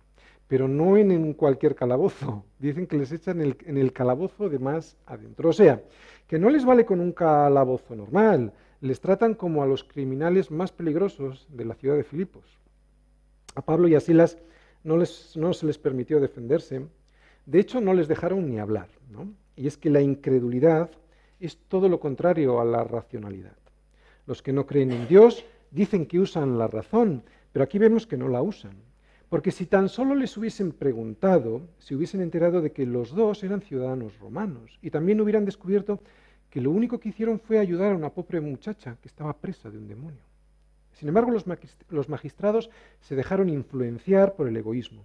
Pero 0.47 0.67
no 0.67 0.97
en, 0.97 1.33
cualquier 1.33 1.73
calabozo. 1.73 2.43
Dicen 2.59 2.85
que 2.85 2.97
les 2.97 3.13
echan 3.13 3.39
en 3.41 3.77
el, 3.77 3.93
calabozo 3.93 4.49
de 4.49 4.59
más 4.59 4.97
adentro. 5.05 5.49
O 5.49 5.53
sea, 5.53 5.81
que 6.27 6.37
no 6.37 6.49
les 6.49 6.65
vale 6.65 6.85
con 6.85 6.99
un 6.99 7.13
calabozo 7.13 7.95
normal. 7.95 8.51
Les 8.81 8.99
tratan 8.99 9.35
como 9.35 9.63
a 9.63 9.67
los 9.67 9.85
criminales 9.85 10.51
más 10.51 10.73
peligrosos 10.73 11.47
de 11.49 11.63
la 11.63 11.75
ciudad 11.75 11.95
de 11.95 12.03
Filipos. 12.03 12.59
A 13.55 13.61
Pablo 13.61 13.87
y 13.87 13.95
a 13.95 14.01
Silas 14.01 14.37
no, 14.83 14.97
no 14.97 15.53
se 15.53 15.65
les 15.65 15.77
permitió 15.77 16.19
defenderse. 16.19 16.85
De 17.45 17.59
hecho, 17.59 17.79
no 17.79 17.93
les 17.93 18.09
dejaron 18.09 18.49
ni 18.49 18.59
hablar. 18.59 18.89
Y 19.55 19.67
es 19.67 19.77
que 19.77 19.89
la 19.89 20.01
incredulidad 20.01 20.91
es 21.39 21.57
todo 21.69 21.87
lo 21.87 22.01
contrario 22.01 22.59
a 22.59 22.65
la 22.65 22.83
racionalidad. 22.83 23.62
Los 24.25 24.41
que 24.41 24.53
no 24.53 24.65
creen 24.65 24.91
en 24.91 25.07
Dios 25.07 25.45
dicen 25.71 26.05
que 26.05 26.19
usan 26.19 26.57
la 26.57 26.67
razón, 26.67 27.23
pero 27.51 27.63
aquí 27.63 27.77
vemos 27.77 28.07
que 28.07 28.17
no 28.17 28.27
la 28.27 28.41
usan. 28.41 28.77
Porque 29.29 29.51
si 29.51 29.65
tan 29.65 29.89
solo 29.89 30.15
les 30.15 30.37
hubiesen 30.37 30.71
preguntado, 30.71 31.61
se 31.79 31.95
hubiesen 31.95 32.21
enterado 32.21 32.61
de 32.61 32.71
que 32.71 32.85
los 32.85 33.15
dos 33.15 33.43
eran 33.43 33.61
ciudadanos 33.61 34.17
romanos 34.19 34.77
y 34.81 34.91
también 34.91 35.19
hubieran 35.21 35.45
descubierto 35.45 35.99
que 36.49 36.61
lo 36.61 36.69
único 36.69 36.99
que 36.99 37.09
hicieron 37.09 37.39
fue 37.39 37.57
ayudar 37.57 37.91
a 37.91 37.95
una 37.95 38.11
pobre 38.11 38.39
muchacha 38.39 38.97
que 39.01 39.07
estaba 39.07 39.37
presa 39.37 39.71
de 39.71 39.79
un 39.79 39.87
demonio. 39.87 40.21
Sin 40.91 41.07
embargo, 41.07 41.31
los 41.31 42.09
magistrados 42.09 42.69
se 43.01 43.15
dejaron 43.15 43.49
influenciar 43.49 44.35
por 44.35 44.47
el 44.47 44.55
egoísmo, 44.55 45.03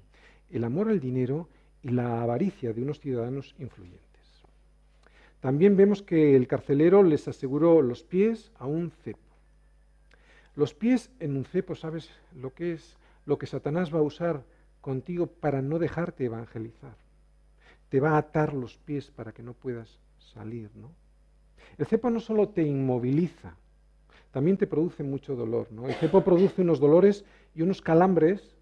el 0.51 0.63
amor 0.65 0.91
al 0.91 1.01
dinero 1.01 1.49
y 1.83 1.89
la 1.89 2.23
avaricia 2.23 2.75
de 2.75 2.83
unos 2.83 3.01
ciudadanos 3.01 3.55
influyentes. 3.59 4.08
También 5.41 5.77
vemos 5.77 6.03
que 6.03 6.35
el 6.35 6.49
carcelero 6.49 7.03
les 7.03 7.29
aseguró 7.29 7.81
los 7.81 8.03
pies 8.03 8.51
a 8.59 8.67
un 8.67 8.91
cepo. 8.91 9.21
Los 10.57 10.75
pies 10.75 11.11
en 11.21 11.37
un 11.37 11.45
cepo, 11.45 11.77
¿sabes 11.77 12.11
lo 12.35 12.53
que 12.53 12.73
es? 12.73 12.97
Lo 13.27 13.39
que 13.39 13.47
Satanás 13.47 13.95
va 13.95 14.01
a 14.01 14.03
usar 14.03 14.43
contigo 14.81 15.27
para 15.27 15.63
no 15.63 15.79
dejarte 15.79 16.25
evangelizar. 16.25 16.97
Te 17.89 18.01
va 18.01 18.13
a 18.13 18.19
atar 18.19 18.55
los 18.55 18.79
pies 18.79 19.11
para 19.11 19.33
que 19.33 19.43
no 19.43 19.55
puedas 19.55 20.01
salir, 20.19 20.71
¿no? 20.75 20.91
El 21.77 21.87
cepo 21.87 22.11
no 22.11 22.19
solo 22.19 22.49
te 22.49 22.63
inmoviliza, 22.63 23.55
también 24.33 24.57
te 24.57 24.67
produce 24.67 25.05
mucho 25.05 25.37
dolor, 25.37 25.71
¿no? 25.71 25.87
El 25.87 25.95
cepo 25.95 26.25
produce 26.25 26.63
unos 26.63 26.81
dolores 26.81 27.25
y 27.55 27.63
unos 27.63 27.81
calambres 27.81 28.58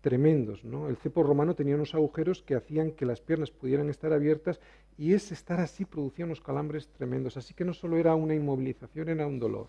tremendos. 0.00 0.64
¿no? 0.64 0.88
El 0.88 0.96
cepo 0.96 1.22
romano 1.22 1.54
tenía 1.54 1.74
unos 1.74 1.94
agujeros 1.94 2.42
que 2.42 2.54
hacían 2.54 2.92
que 2.92 3.06
las 3.06 3.20
piernas 3.20 3.50
pudieran 3.50 3.90
estar 3.90 4.12
abiertas 4.12 4.60
y 4.96 5.14
ese 5.14 5.34
estar 5.34 5.60
así 5.60 5.84
producía 5.84 6.24
unos 6.24 6.40
calambres 6.40 6.88
tremendos. 6.88 7.36
Así 7.36 7.54
que 7.54 7.64
no 7.64 7.72
solo 7.72 7.96
era 7.96 8.14
una 8.14 8.34
inmovilización, 8.34 9.08
era 9.08 9.26
un 9.26 9.38
dolor. 9.38 9.68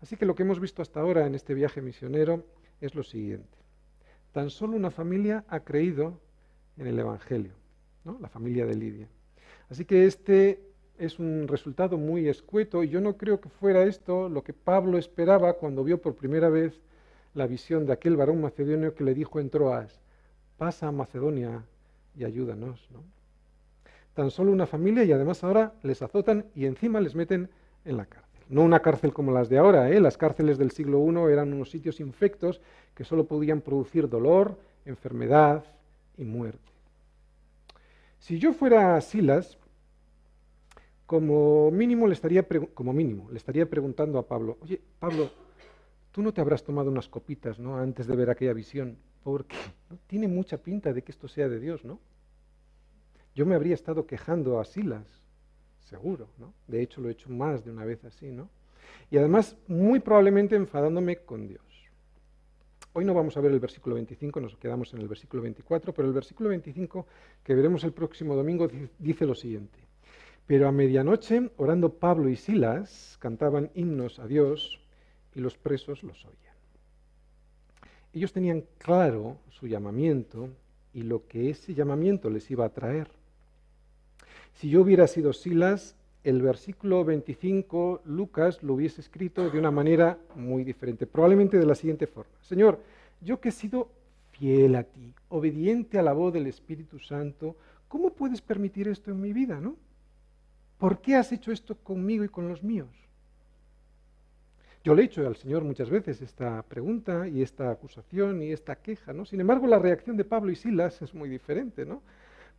Así 0.00 0.16
que 0.16 0.26
lo 0.26 0.34
que 0.34 0.44
hemos 0.44 0.60
visto 0.60 0.82
hasta 0.82 1.00
ahora 1.00 1.26
en 1.26 1.34
este 1.34 1.54
viaje 1.54 1.80
misionero 1.80 2.44
es 2.80 2.94
lo 2.94 3.02
siguiente. 3.02 3.58
Tan 4.32 4.50
solo 4.50 4.76
una 4.76 4.90
familia 4.90 5.44
ha 5.48 5.60
creído 5.60 6.20
en 6.76 6.86
el 6.86 6.98
Evangelio, 6.98 7.52
¿no? 8.04 8.18
la 8.20 8.28
familia 8.28 8.66
de 8.66 8.76
Lidia. 8.76 9.08
Así 9.68 9.84
que 9.84 10.06
este 10.06 10.60
es 10.98 11.18
un 11.18 11.46
resultado 11.48 11.96
muy 11.96 12.28
escueto 12.28 12.82
y 12.82 12.88
yo 12.88 13.00
no 13.00 13.16
creo 13.16 13.40
que 13.40 13.48
fuera 13.48 13.84
esto 13.84 14.28
lo 14.28 14.42
que 14.42 14.52
Pablo 14.52 14.98
esperaba 14.98 15.54
cuando 15.54 15.84
vio 15.84 16.00
por 16.00 16.14
primera 16.14 16.48
vez 16.48 16.80
la 17.38 17.46
visión 17.46 17.86
de 17.86 17.92
aquel 17.92 18.16
varón 18.16 18.40
macedonio 18.40 18.94
que 18.94 19.04
le 19.04 19.14
dijo 19.14 19.38
en 19.38 19.48
Troas, 19.48 20.00
pasa 20.56 20.88
a 20.88 20.92
Macedonia 20.92 21.64
y 22.16 22.24
ayúdanos. 22.24 22.88
¿no? 22.90 23.04
Tan 24.12 24.32
solo 24.32 24.50
una 24.50 24.66
familia 24.66 25.04
y 25.04 25.12
además 25.12 25.44
ahora 25.44 25.72
les 25.84 26.02
azotan 26.02 26.46
y 26.56 26.66
encima 26.66 27.00
les 27.00 27.14
meten 27.14 27.48
en 27.84 27.96
la 27.96 28.06
cárcel. 28.06 28.28
No 28.48 28.62
una 28.62 28.80
cárcel 28.80 29.12
como 29.12 29.30
las 29.30 29.48
de 29.48 29.58
ahora, 29.58 29.88
¿eh? 29.88 30.00
las 30.00 30.18
cárceles 30.18 30.58
del 30.58 30.72
siglo 30.72 30.98
I 31.06 31.32
eran 31.32 31.52
unos 31.52 31.70
sitios 31.70 32.00
infectos 32.00 32.60
que 32.94 33.04
solo 33.04 33.24
podían 33.24 33.60
producir 33.60 34.08
dolor, 34.08 34.58
enfermedad 34.84 35.64
y 36.16 36.24
muerte. 36.24 36.72
Si 38.18 38.40
yo 38.40 38.52
fuera 38.52 39.00
Silas, 39.00 39.58
como 41.06 41.70
mínimo 41.70 42.08
le 42.08 42.14
estaría, 42.14 42.44
como 42.74 42.92
mínimo, 42.92 43.30
le 43.30 43.36
estaría 43.36 43.70
preguntando 43.70 44.18
a 44.18 44.26
Pablo, 44.26 44.58
oye, 44.60 44.80
Pablo, 44.98 45.30
tú 46.18 46.24
no 46.24 46.34
te 46.34 46.40
habrás 46.40 46.64
tomado 46.64 46.90
unas 46.90 47.06
copitas 47.06 47.60
¿no? 47.60 47.76
antes 47.76 48.08
de 48.08 48.16
ver 48.16 48.28
aquella 48.28 48.52
visión, 48.52 48.98
porque 49.22 49.54
tiene 50.08 50.26
mucha 50.26 50.58
pinta 50.58 50.92
de 50.92 51.02
que 51.02 51.12
esto 51.12 51.28
sea 51.28 51.48
de 51.48 51.60
Dios, 51.60 51.84
¿no? 51.84 52.00
Yo 53.36 53.46
me 53.46 53.54
habría 53.54 53.74
estado 53.74 54.04
quejando 54.04 54.58
a 54.58 54.64
Silas, 54.64 55.06
seguro, 55.78 56.26
¿no? 56.36 56.52
De 56.66 56.82
hecho, 56.82 57.00
lo 57.00 57.08
he 57.08 57.12
hecho 57.12 57.30
más 57.30 57.64
de 57.64 57.70
una 57.70 57.84
vez 57.84 58.04
así, 58.04 58.32
¿no? 58.32 58.50
Y 59.12 59.16
además, 59.16 59.56
muy 59.68 60.00
probablemente 60.00 60.56
enfadándome 60.56 61.18
con 61.18 61.46
Dios. 61.46 61.62
Hoy 62.94 63.04
no 63.04 63.14
vamos 63.14 63.36
a 63.36 63.40
ver 63.40 63.52
el 63.52 63.60
versículo 63.60 63.94
25, 63.94 64.40
nos 64.40 64.56
quedamos 64.56 64.92
en 64.94 65.00
el 65.00 65.06
versículo 65.06 65.44
24, 65.44 65.94
pero 65.94 66.08
el 66.08 66.14
versículo 66.14 66.48
25 66.48 67.06
que 67.44 67.54
veremos 67.54 67.84
el 67.84 67.92
próximo 67.92 68.34
domingo 68.34 68.68
dice 68.98 69.24
lo 69.24 69.36
siguiente. 69.36 69.78
Pero 70.48 70.66
a 70.66 70.72
medianoche, 70.72 71.52
orando 71.58 71.92
Pablo 71.92 72.28
y 72.28 72.34
Silas, 72.34 73.16
cantaban 73.20 73.70
himnos 73.74 74.18
a 74.18 74.26
Dios 74.26 74.80
y 75.38 75.40
los 75.40 75.56
presos 75.56 76.02
los 76.02 76.24
oían. 76.24 76.54
Ellos 78.12 78.32
tenían 78.32 78.64
claro 78.78 79.36
su 79.48 79.66
llamamiento 79.66 80.48
y 80.92 81.02
lo 81.02 81.26
que 81.26 81.50
ese 81.50 81.74
llamamiento 81.74 82.28
les 82.28 82.50
iba 82.50 82.64
a 82.64 82.70
traer. 82.70 83.08
Si 84.54 84.68
yo 84.68 84.82
hubiera 84.82 85.06
sido 85.06 85.32
Silas, 85.32 85.94
el 86.24 86.42
versículo 86.42 87.04
25, 87.04 88.02
Lucas 88.04 88.62
lo 88.62 88.74
hubiese 88.74 89.00
escrito 89.00 89.48
de 89.48 89.58
una 89.58 89.70
manera 89.70 90.18
muy 90.34 90.64
diferente, 90.64 91.06
probablemente 91.06 91.58
de 91.58 91.66
la 91.66 91.74
siguiente 91.74 92.06
forma. 92.06 92.32
Señor, 92.42 92.80
yo 93.20 93.40
que 93.40 93.50
he 93.50 93.52
sido 93.52 93.88
fiel 94.32 94.74
a 94.74 94.82
ti, 94.82 95.14
obediente 95.28 95.98
a 95.98 96.02
la 96.02 96.12
voz 96.12 96.32
del 96.32 96.48
Espíritu 96.48 96.98
Santo, 96.98 97.56
¿cómo 97.86 98.10
puedes 98.10 98.40
permitir 98.40 98.88
esto 98.88 99.10
en 99.10 99.20
mi 99.20 99.32
vida, 99.32 99.60
no? 99.60 99.76
¿por 100.78 101.00
qué 101.00 101.16
has 101.16 101.32
hecho 101.32 101.52
esto 101.52 101.76
conmigo 101.76 102.24
y 102.24 102.28
con 102.28 102.48
los 102.48 102.62
míos? 102.62 102.88
Yo 104.84 104.94
le 104.94 105.02
he 105.02 105.04
hecho 105.06 105.26
al 105.26 105.36
Señor 105.36 105.64
muchas 105.64 105.90
veces 105.90 106.22
esta 106.22 106.62
pregunta 106.62 107.28
y 107.28 107.42
esta 107.42 107.70
acusación 107.70 108.42
y 108.42 108.52
esta 108.52 108.76
queja, 108.76 109.12
¿no? 109.12 109.24
Sin 109.24 109.40
embargo, 109.40 109.66
la 109.66 109.78
reacción 109.78 110.16
de 110.16 110.24
Pablo 110.24 110.50
y 110.50 110.56
Silas 110.56 111.02
es 111.02 111.14
muy 111.14 111.28
diferente, 111.28 111.84
¿no? 111.84 112.02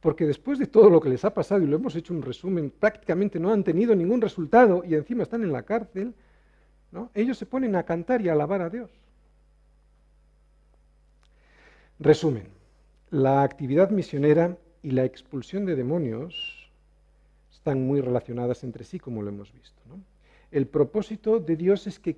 Porque 0.02 0.26
después 0.26 0.60
de 0.60 0.68
todo 0.68 0.90
lo 0.90 1.02
que 1.02 1.10
les 1.10 1.26
ha 1.26 1.34
pasado, 1.34 1.62
y 1.62 1.68
lo 1.68 1.78
hemos 1.78 1.96
hecho 1.96 2.14
un 2.14 2.22
resumen, 2.22 2.72
prácticamente 2.72 3.40
no 3.40 3.52
han 3.52 3.64
tenido 3.64 3.96
ningún 3.96 4.22
resultado 4.22 4.84
y 4.86 4.96
encima 4.96 5.24
están 5.24 5.44
en 5.44 5.52
la 5.52 5.64
cárcel, 5.64 6.14
¿no? 6.92 7.10
Ellos 7.14 7.38
se 7.38 7.46
ponen 7.46 7.76
a 7.76 7.84
cantar 7.84 8.22
y 8.22 8.30
a 8.30 8.34
alabar 8.34 8.62
a 8.62 8.70
Dios. 8.70 8.92
Resumen, 12.00 12.48
la 13.10 13.44
actividad 13.44 13.90
misionera 13.90 14.58
y 14.84 14.92
la 14.92 15.04
expulsión 15.04 15.66
de 15.66 15.76
demonios 15.76 16.72
están 17.52 17.86
muy 17.86 18.02
relacionadas 18.02 18.64
entre 18.64 18.86
sí, 18.86 19.00
como 19.00 19.22
lo 19.22 19.30
hemos 19.30 19.52
visto. 19.52 19.82
El 20.52 20.68
propósito 20.68 21.40
de 21.40 21.56
Dios 21.56 21.88
es 21.88 22.00
que, 22.00 22.18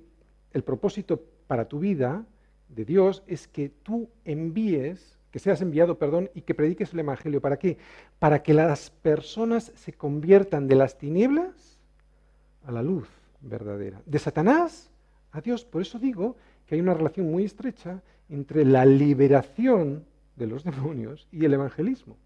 el 0.52 0.64
propósito 0.64 1.22
para 1.46 1.66
tu 1.66 1.78
vida 1.78 2.24
de 2.68 2.84
Dios 2.84 3.22
es 3.26 3.46
que 3.48 3.68
tú 3.68 4.08
envíes, 4.24 5.18
que 5.30 5.38
seas 5.38 5.60
enviado, 5.62 5.98
perdón, 5.98 6.30
y 6.34 6.42
que 6.42 6.54
prediques 6.54 6.92
el 6.92 7.00
Evangelio. 7.00 7.40
¿Para 7.40 7.58
qué? 7.58 7.78
Para 8.18 8.42
que 8.42 8.54
las 8.54 8.90
personas 8.90 9.72
se 9.74 9.92
conviertan 9.92 10.68
de 10.68 10.76
las 10.76 10.98
tinieblas 10.98 11.78
a 12.64 12.72
la 12.72 12.82
luz 12.82 13.08
verdadera. 13.40 14.00
De 14.06 14.18
Satanás 14.18 14.90
a 15.32 15.40
Dios. 15.40 15.64
Por 15.64 15.82
eso 15.82 15.98
digo 15.98 16.36
que 16.66 16.74
hay 16.74 16.80
una 16.80 16.94
relación 16.94 17.30
muy 17.30 17.44
estrecha 17.44 18.02
entre 18.28 18.64
la 18.64 18.84
liberación 18.84 20.04
de 20.36 20.46
los 20.46 20.64
demonios 20.64 21.26
y 21.32 21.44
el 21.44 21.54
evangelismo. 21.54 22.16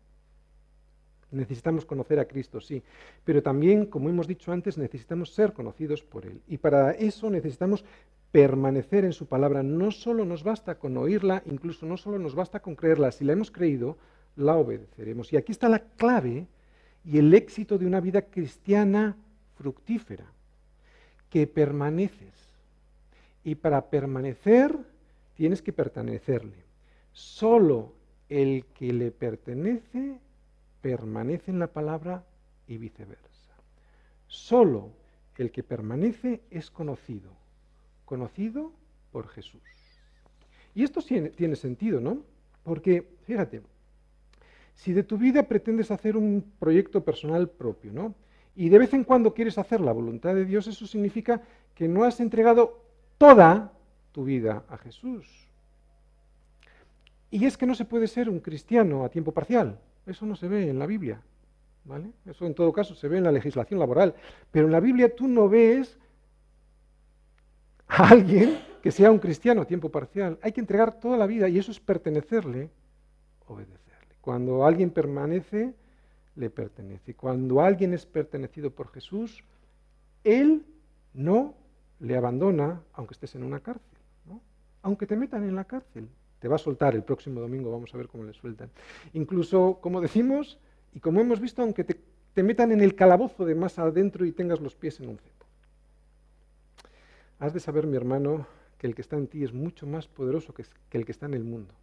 Necesitamos 1.30 1.84
conocer 1.84 2.20
a 2.20 2.26
Cristo, 2.26 2.60
sí, 2.60 2.82
pero 3.24 3.42
también, 3.42 3.86
como 3.86 4.08
hemos 4.08 4.28
dicho 4.28 4.52
antes, 4.52 4.78
necesitamos 4.78 5.34
ser 5.34 5.52
conocidos 5.52 6.02
por 6.02 6.24
Él. 6.24 6.40
Y 6.46 6.58
para 6.58 6.92
eso 6.92 7.28
necesitamos 7.30 7.84
permanecer 8.30 9.04
en 9.04 9.12
su 9.12 9.26
palabra. 9.26 9.62
No 9.62 9.90
solo 9.90 10.24
nos 10.24 10.44
basta 10.44 10.78
con 10.78 10.96
oírla, 10.96 11.42
incluso 11.46 11.84
no 11.86 11.96
solo 11.96 12.18
nos 12.18 12.34
basta 12.34 12.60
con 12.60 12.76
creerla. 12.76 13.10
Si 13.10 13.24
la 13.24 13.32
hemos 13.32 13.50
creído, 13.50 13.96
la 14.36 14.56
obedeceremos. 14.56 15.32
Y 15.32 15.36
aquí 15.36 15.52
está 15.52 15.68
la 15.68 15.80
clave 15.80 16.46
y 17.04 17.18
el 17.18 17.34
éxito 17.34 17.78
de 17.78 17.86
una 17.86 18.00
vida 18.00 18.22
cristiana 18.22 19.16
fructífera, 19.56 20.26
que 21.30 21.46
permaneces. 21.46 22.34
Y 23.42 23.54
para 23.54 23.90
permanecer 23.90 24.76
tienes 25.34 25.62
que 25.62 25.72
pertenecerle. 25.72 26.64
Solo 27.12 27.94
el 28.28 28.64
que 28.74 28.92
le 28.92 29.10
pertenece 29.10 30.18
permanece 30.80 31.50
en 31.50 31.58
la 31.58 31.68
palabra 31.68 32.24
y 32.66 32.78
viceversa. 32.78 33.54
Solo 34.26 34.90
el 35.36 35.50
que 35.50 35.62
permanece 35.62 36.42
es 36.50 36.70
conocido, 36.70 37.30
conocido 38.04 38.72
por 39.12 39.28
Jesús. 39.28 39.62
Y 40.74 40.82
esto 40.82 41.00
tiene, 41.02 41.30
tiene 41.30 41.56
sentido, 41.56 42.00
¿no? 42.00 42.22
Porque, 42.64 43.06
fíjate, 43.24 43.62
si 44.74 44.92
de 44.92 45.02
tu 45.02 45.16
vida 45.16 45.42
pretendes 45.44 45.90
hacer 45.90 46.16
un 46.16 46.52
proyecto 46.58 47.02
personal 47.04 47.48
propio, 47.48 47.92
¿no? 47.92 48.14
Y 48.54 48.68
de 48.68 48.78
vez 48.78 48.94
en 48.94 49.04
cuando 49.04 49.34
quieres 49.34 49.58
hacer 49.58 49.80
la 49.80 49.92
voluntad 49.92 50.34
de 50.34 50.44
Dios, 50.44 50.66
eso 50.66 50.86
significa 50.86 51.42
que 51.74 51.88
no 51.88 52.04
has 52.04 52.20
entregado 52.20 52.82
toda 53.18 53.72
tu 54.12 54.24
vida 54.24 54.64
a 54.68 54.78
Jesús. 54.78 55.26
Y 57.30 57.44
es 57.44 57.56
que 57.56 57.66
no 57.66 57.74
se 57.74 57.84
puede 57.84 58.06
ser 58.06 58.30
un 58.30 58.40
cristiano 58.40 59.04
a 59.04 59.10
tiempo 59.10 59.32
parcial. 59.32 59.78
Eso 60.06 60.24
no 60.24 60.36
se 60.36 60.48
ve 60.48 60.70
en 60.70 60.78
la 60.78 60.86
Biblia. 60.86 61.20
¿vale? 61.86 62.10
Eso 62.26 62.46
en 62.46 62.54
todo 62.54 62.72
caso 62.72 62.94
se 62.94 63.08
ve 63.08 63.18
en 63.18 63.24
la 63.24 63.32
legislación 63.32 63.80
laboral. 63.80 64.14
Pero 64.50 64.66
en 64.66 64.72
la 64.72 64.80
Biblia 64.80 65.14
tú 65.14 65.28
no 65.28 65.48
ves 65.48 65.98
a 67.86 68.08
alguien 68.08 68.58
que 68.82 68.90
sea 68.92 69.10
un 69.10 69.18
cristiano 69.18 69.62
a 69.62 69.66
tiempo 69.66 69.90
parcial. 69.90 70.38
Hay 70.42 70.52
que 70.52 70.60
entregar 70.60 71.00
toda 71.00 71.16
la 71.16 71.26
vida 71.26 71.48
y 71.48 71.58
eso 71.58 71.70
es 71.70 71.80
pertenecerle, 71.80 72.70
obedecerle. 73.46 74.14
Cuando 74.20 74.64
alguien 74.64 74.90
permanece, 74.90 75.74
le 76.34 76.50
pertenece. 76.50 77.14
Cuando 77.14 77.60
alguien 77.60 77.94
es 77.94 78.04
pertenecido 78.04 78.70
por 78.70 78.92
Jesús, 78.92 79.42
Él 80.24 80.64
no 81.14 81.54
le 82.00 82.16
abandona 82.16 82.82
aunque 82.92 83.14
estés 83.14 83.34
en 83.34 83.44
una 83.44 83.60
cárcel. 83.60 83.82
Aunque 84.82 85.06
te 85.06 85.16
metan 85.16 85.42
en 85.42 85.56
la 85.56 85.64
cárcel, 85.64 86.08
te 86.38 86.48
va 86.48 86.56
a 86.56 86.58
soltar 86.58 86.94
el 86.94 87.02
próximo 87.02 87.40
domingo, 87.40 87.70
vamos 87.70 87.94
a 87.94 87.96
ver 87.96 88.08
cómo 88.08 88.24
le 88.24 88.32
sueltan. 88.32 88.70
Incluso, 89.14 89.78
como 89.80 90.00
decimos, 90.00 90.58
y 90.94 91.00
como 91.00 91.20
hemos 91.20 91.40
visto, 91.40 91.62
aunque 91.62 91.84
te, 91.84 92.42
metan 92.42 92.72
en 92.72 92.80
el 92.80 92.94
calabozo 92.94 93.44
de 93.44 93.54
más 93.54 93.78
adentro 93.78 94.24
y 94.24 94.32
tengas 94.32 94.60
los 94.60 94.74
pies 94.74 95.00
en 95.00 95.08
un 95.08 95.18
cepo. 95.18 95.46
Has 97.38 97.52
de 97.52 97.60
saber, 97.60 97.86
mi 97.86 97.96
hermano, 97.96 98.46
que 98.78 98.86
el 98.86 98.94
que 98.94 99.02
está 99.02 99.16
en 99.16 99.26
ti 99.26 99.44
es 99.44 99.52
mucho 99.52 99.86
más 99.86 100.06
poderoso 100.06 100.52
que, 100.52 100.64
que 100.88 100.98
el 100.98 101.04
que 101.04 101.12
está 101.12 101.26
en 101.26 101.34
el 101.34 101.44
mundo. 101.44 101.74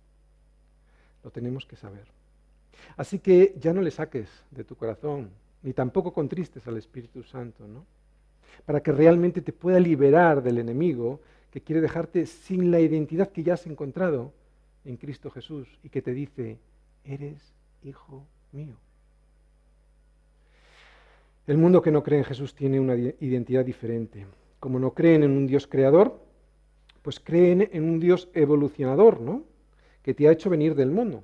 Lo 1.24 1.32
tenemos 1.32 1.66
que 1.66 1.76
saber. 1.76 2.08
Así 2.98 3.20
que 3.20 3.56
ya 3.60 3.74
no 3.74 3.82
le 3.82 3.92
saques 3.92 4.30
de 4.52 4.64
tu 4.64 4.76
corazón, 4.76 5.30
ni 5.64 5.74
tampoco 5.74 6.14
contristes 6.14 6.68
al 6.68 6.78
Espíritu 6.78 7.24
Santo, 7.24 7.68
¿no? 7.68 7.86
Para 8.66 8.82
que 8.82 8.92
realmente 8.92 9.42
te 9.42 9.54
pueda 9.54 9.80
liberar 9.80 10.44
del 10.44 10.60
enemigo 10.60 11.22
que 11.50 11.62
quiere 11.62 11.82
dejarte 11.82 12.26
sin 12.26 12.72
la 12.72 12.80
identidad 12.80 13.30
que 13.30 13.44
ya 13.44 13.54
has 13.54 13.66
encontrado 13.68 14.34
en 14.86 14.98
Cristo 14.98 15.30
Jesús 15.30 15.68
y 15.84 15.90
que 15.90 16.02
te 16.02 16.14
dice, 16.14 16.58
eres 17.04 17.54
hijo 17.84 18.26
mío. 18.52 18.76
El 21.46 21.58
mundo 21.58 21.82
que 21.82 21.92
no 21.92 22.04
cree 22.04 22.20
en 22.20 22.26
Jesús 22.26 22.56
tiene 22.56 22.80
una 22.80 22.96
identidad 22.96 23.66
diferente. 23.66 24.26
Como 24.60 24.80
no 24.80 24.94
creen 24.94 25.24
en 25.24 25.32
un 25.32 25.46
Dios 25.46 25.68
creador, 25.68 26.20
pues 27.02 27.20
creen 27.20 27.70
en 27.74 27.84
un 27.84 28.00
Dios 28.00 28.30
evolucionador, 28.34 29.20
¿no? 29.20 29.44
que 30.04 30.14
te 30.14 30.28
ha 30.28 30.32
hecho 30.32 30.50
venir 30.50 30.76
del 30.76 30.92
mono. 30.92 31.24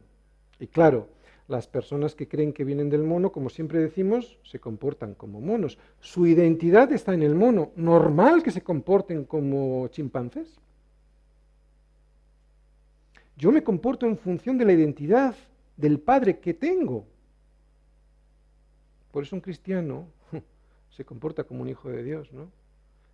Y 0.60 0.68
claro, 0.68 1.08
las 1.48 1.68
personas 1.68 2.16
que 2.16 2.28
creen 2.28 2.54
que 2.54 2.64
vienen 2.64 2.90
del 2.90 3.04
mono, 3.04 3.32
como 3.32 3.50
siempre 3.50 3.80
decimos, 3.80 4.38
se 4.44 4.60
comportan 4.60 5.16
como 5.16 5.42
monos. 5.42 5.78
Su 6.00 6.28
identidad 6.28 6.92
está 6.92 7.14
en 7.14 7.24
el 7.24 7.36
mono. 7.36 7.72
Normal 7.76 8.44
que 8.44 8.52
se 8.52 8.62
comporten 8.62 9.26
como 9.26 9.88
chimpancés. 9.88 10.60
Yo 13.40 13.54
me 13.54 13.64
comporto 13.64 14.06
en 14.06 14.18
función 14.18 14.58
de 14.58 14.66
la 14.66 14.74
identidad 14.74 15.34
del 15.78 15.98
padre 16.02 16.40
que 16.40 16.54
tengo. 16.54 17.08
Por 19.14 19.24
eso 19.24 19.34
un 19.34 19.42
cristiano 19.42 20.08
se 20.90 21.06
comporta 21.06 21.46
como 21.46 21.62
un 21.62 21.70
hijo 21.70 21.88
de 21.88 22.04
Dios, 22.04 22.34
¿no? 22.34 22.52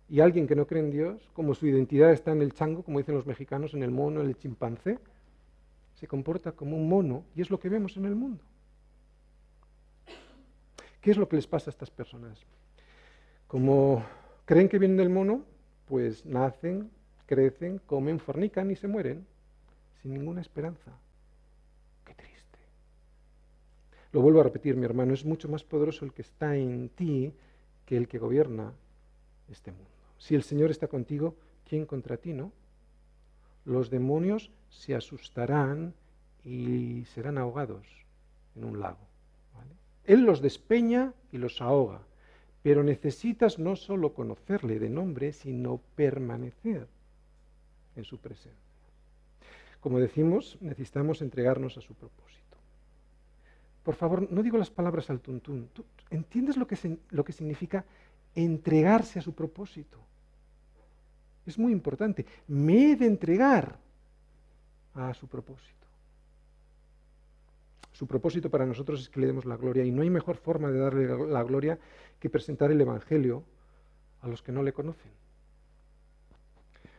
Y 0.08 0.18
alguien 0.18 0.48
que 0.48 0.56
no 0.56 0.66
cree 0.66 0.82
en 0.82 0.90
Dios, 0.90 1.30
como 1.32 1.54
su 1.54 1.68
identidad 1.68 2.10
está 2.10 2.32
en 2.32 2.42
el 2.42 2.52
chango, 2.52 2.82
como 2.82 2.98
dicen 2.98 3.14
los 3.14 3.24
mexicanos, 3.24 3.72
en 3.72 3.84
el 3.84 3.92
mono, 3.92 4.20
en 4.20 4.26
el 4.26 4.36
chimpancé, 4.36 4.98
se 5.94 6.08
comporta 6.08 6.50
como 6.50 6.76
un 6.76 6.88
mono 6.88 7.22
y 7.36 7.40
es 7.40 7.48
lo 7.48 7.60
que 7.60 7.68
vemos 7.68 7.96
en 7.96 8.06
el 8.06 8.16
mundo. 8.16 8.42
¿Qué 11.00 11.12
es 11.12 11.16
lo 11.16 11.28
que 11.28 11.36
les 11.36 11.46
pasa 11.46 11.70
a 11.70 11.72
estas 11.72 11.90
personas? 11.90 12.44
Como 13.46 14.04
creen 14.44 14.68
que 14.68 14.80
vienen 14.80 14.96
del 14.96 15.08
mono, 15.08 15.44
pues 15.86 16.26
nacen, 16.26 16.90
crecen, 17.26 17.78
comen, 17.86 18.18
fornican 18.18 18.72
y 18.72 18.76
se 18.76 18.88
mueren 18.88 19.24
sin 20.06 20.14
ninguna 20.14 20.40
esperanza. 20.40 20.92
Qué 22.04 22.14
triste. 22.14 22.58
Lo 24.12 24.20
vuelvo 24.20 24.38
a 24.38 24.44
repetir, 24.44 24.76
mi 24.76 24.84
hermano, 24.84 25.12
es 25.12 25.24
mucho 25.24 25.48
más 25.48 25.64
poderoso 25.64 26.04
el 26.04 26.12
que 26.12 26.22
está 26.22 26.56
en 26.56 26.88
ti 26.90 27.32
que 27.84 27.96
el 27.96 28.06
que 28.06 28.18
gobierna 28.18 28.72
este 29.50 29.72
mundo. 29.72 29.90
Si 30.18 30.36
el 30.36 30.44
Señor 30.44 30.70
está 30.70 30.86
contigo, 30.86 31.34
¿quién 31.68 31.86
contra 31.86 32.18
ti, 32.18 32.32
no? 32.32 32.52
Los 33.64 33.90
demonios 33.90 34.52
se 34.70 34.94
asustarán 34.94 35.92
y 36.44 37.04
serán 37.06 37.36
ahogados 37.36 37.84
en 38.54 38.64
un 38.64 38.78
lago. 38.78 39.04
Él 40.04 40.20
los 40.20 40.40
despeña 40.40 41.14
y 41.32 41.38
los 41.38 41.60
ahoga, 41.60 42.00
pero 42.62 42.84
necesitas 42.84 43.58
no 43.58 43.74
solo 43.74 44.14
conocerle 44.14 44.78
de 44.78 44.88
nombre, 44.88 45.32
sino 45.32 45.80
permanecer 45.96 46.86
en 47.96 48.04
su 48.04 48.18
presencia. 48.18 48.65
Como 49.86 50.00
decimos, 50.00 50.58
necesitamos 50.60 51.22
entregarnos 51.22 51.78
a 51.78 51.80
su 51.80 51.94
propósito. 51.94 52.56
Por 53.84 53.94
favor, 53.94 54.28
no 54.32 54.42
digo 54.42 54.58
las 54.58 54.68
palabras 54.68 55.10
al 55.10 55.20
tuntún. 55.20 55.68
¿Tú 55.72 55.84
entiendes 56.10 56.56
lo 56.56 56.66
que, 56.66 56.98
lo 57.10 57.24
que 57.24 57.32
significa 57.32 57.84
entregarse 58.34 59.20
a 59.20 59.22
su 59.22 59.32
propósito? 59.32 60.00
Es 61.46 61.56
muy 61.56 61.70
importante. 61.70 62.26
Me 62.48 62.90
he 62.90 62.96
de 62.96 63.06
entregar 63.06 63.78
a 64.94 65.14
su 65.14 65.28
propósito. 65.28 65.86
Su 67.92 68.08
propósito 68.08 68.50
para 68.50 68.66
nosotros 68.66 69.02
es 69.02 69.08
que 69.08 69.20
le 69.20 69.28
demos 69.28 69.44
la 69.44 69.56
gloria 69.56 69.84
y 69.84 69.92
no 69.92 70.02
hay 70.02 70.10
mejor 70.10 70.36
forma 70.36 70.68
de 70.72 70.80
darle 70.80 71.28
la 71.28 71.44
gloria 71.44 71.78
que 72.18 72.28
presentar 72.28 72.72
el 72.72 72.80
Evangelio 72.80 73.44
a 74.20 74.26
los 74.26 74.42
que 74.42 74.50
no 74.50 74.64
le 74.64 74.72
conocen. 74.72 75.12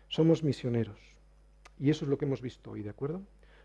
Somos 0.08 0.42
misioneros 0.42 1.17
y 1.80 1.90
eso 1.90 2.06
es 2.06 2.10
lo 2.10 2.18
que 2.18 2.26
hemos 2.26 2.42
visto 2.42 2.72
hoy, 2.72 2.82
¿de 2.82 2.90
acuerdo? 2.90 3.22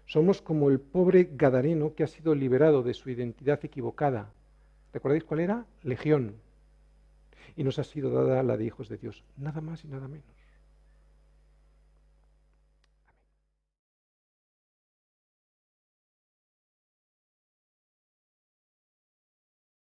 Somos 0.07 0.43
como 0.43 0.69
el 0.69 0.81
pobre 0.81 1.31
Gadareno 1.33 1.95
que 1.95 2.05
ha 2.05 2.09
sido 2.09 2.35
liberado 2.35 2.83
de 2.83 2.95
su 2.95 3.11
identidad 3.11 3.65
equivocada. 3.65 4.33
¿Recordáis 4.93 5.25
cuál 5.25 5.41
era? 5.41 5.67
Legión. 5.83 6.37
Y 7.57 7.65
nos 7.65 7.79
ha 7.79 7.85
sido 7.85 8.11
dada 8.13 8.43
la 8.43 8.57
de 8.57 8.65
hijos 8.65 8.89
de 8.89 8.99
Dios, 8.99 9.25
nada 9.37 9.61
más 9.61 9.85
y 9.85 9.89
nada 9.89 10.09
menos. 10.09 10.42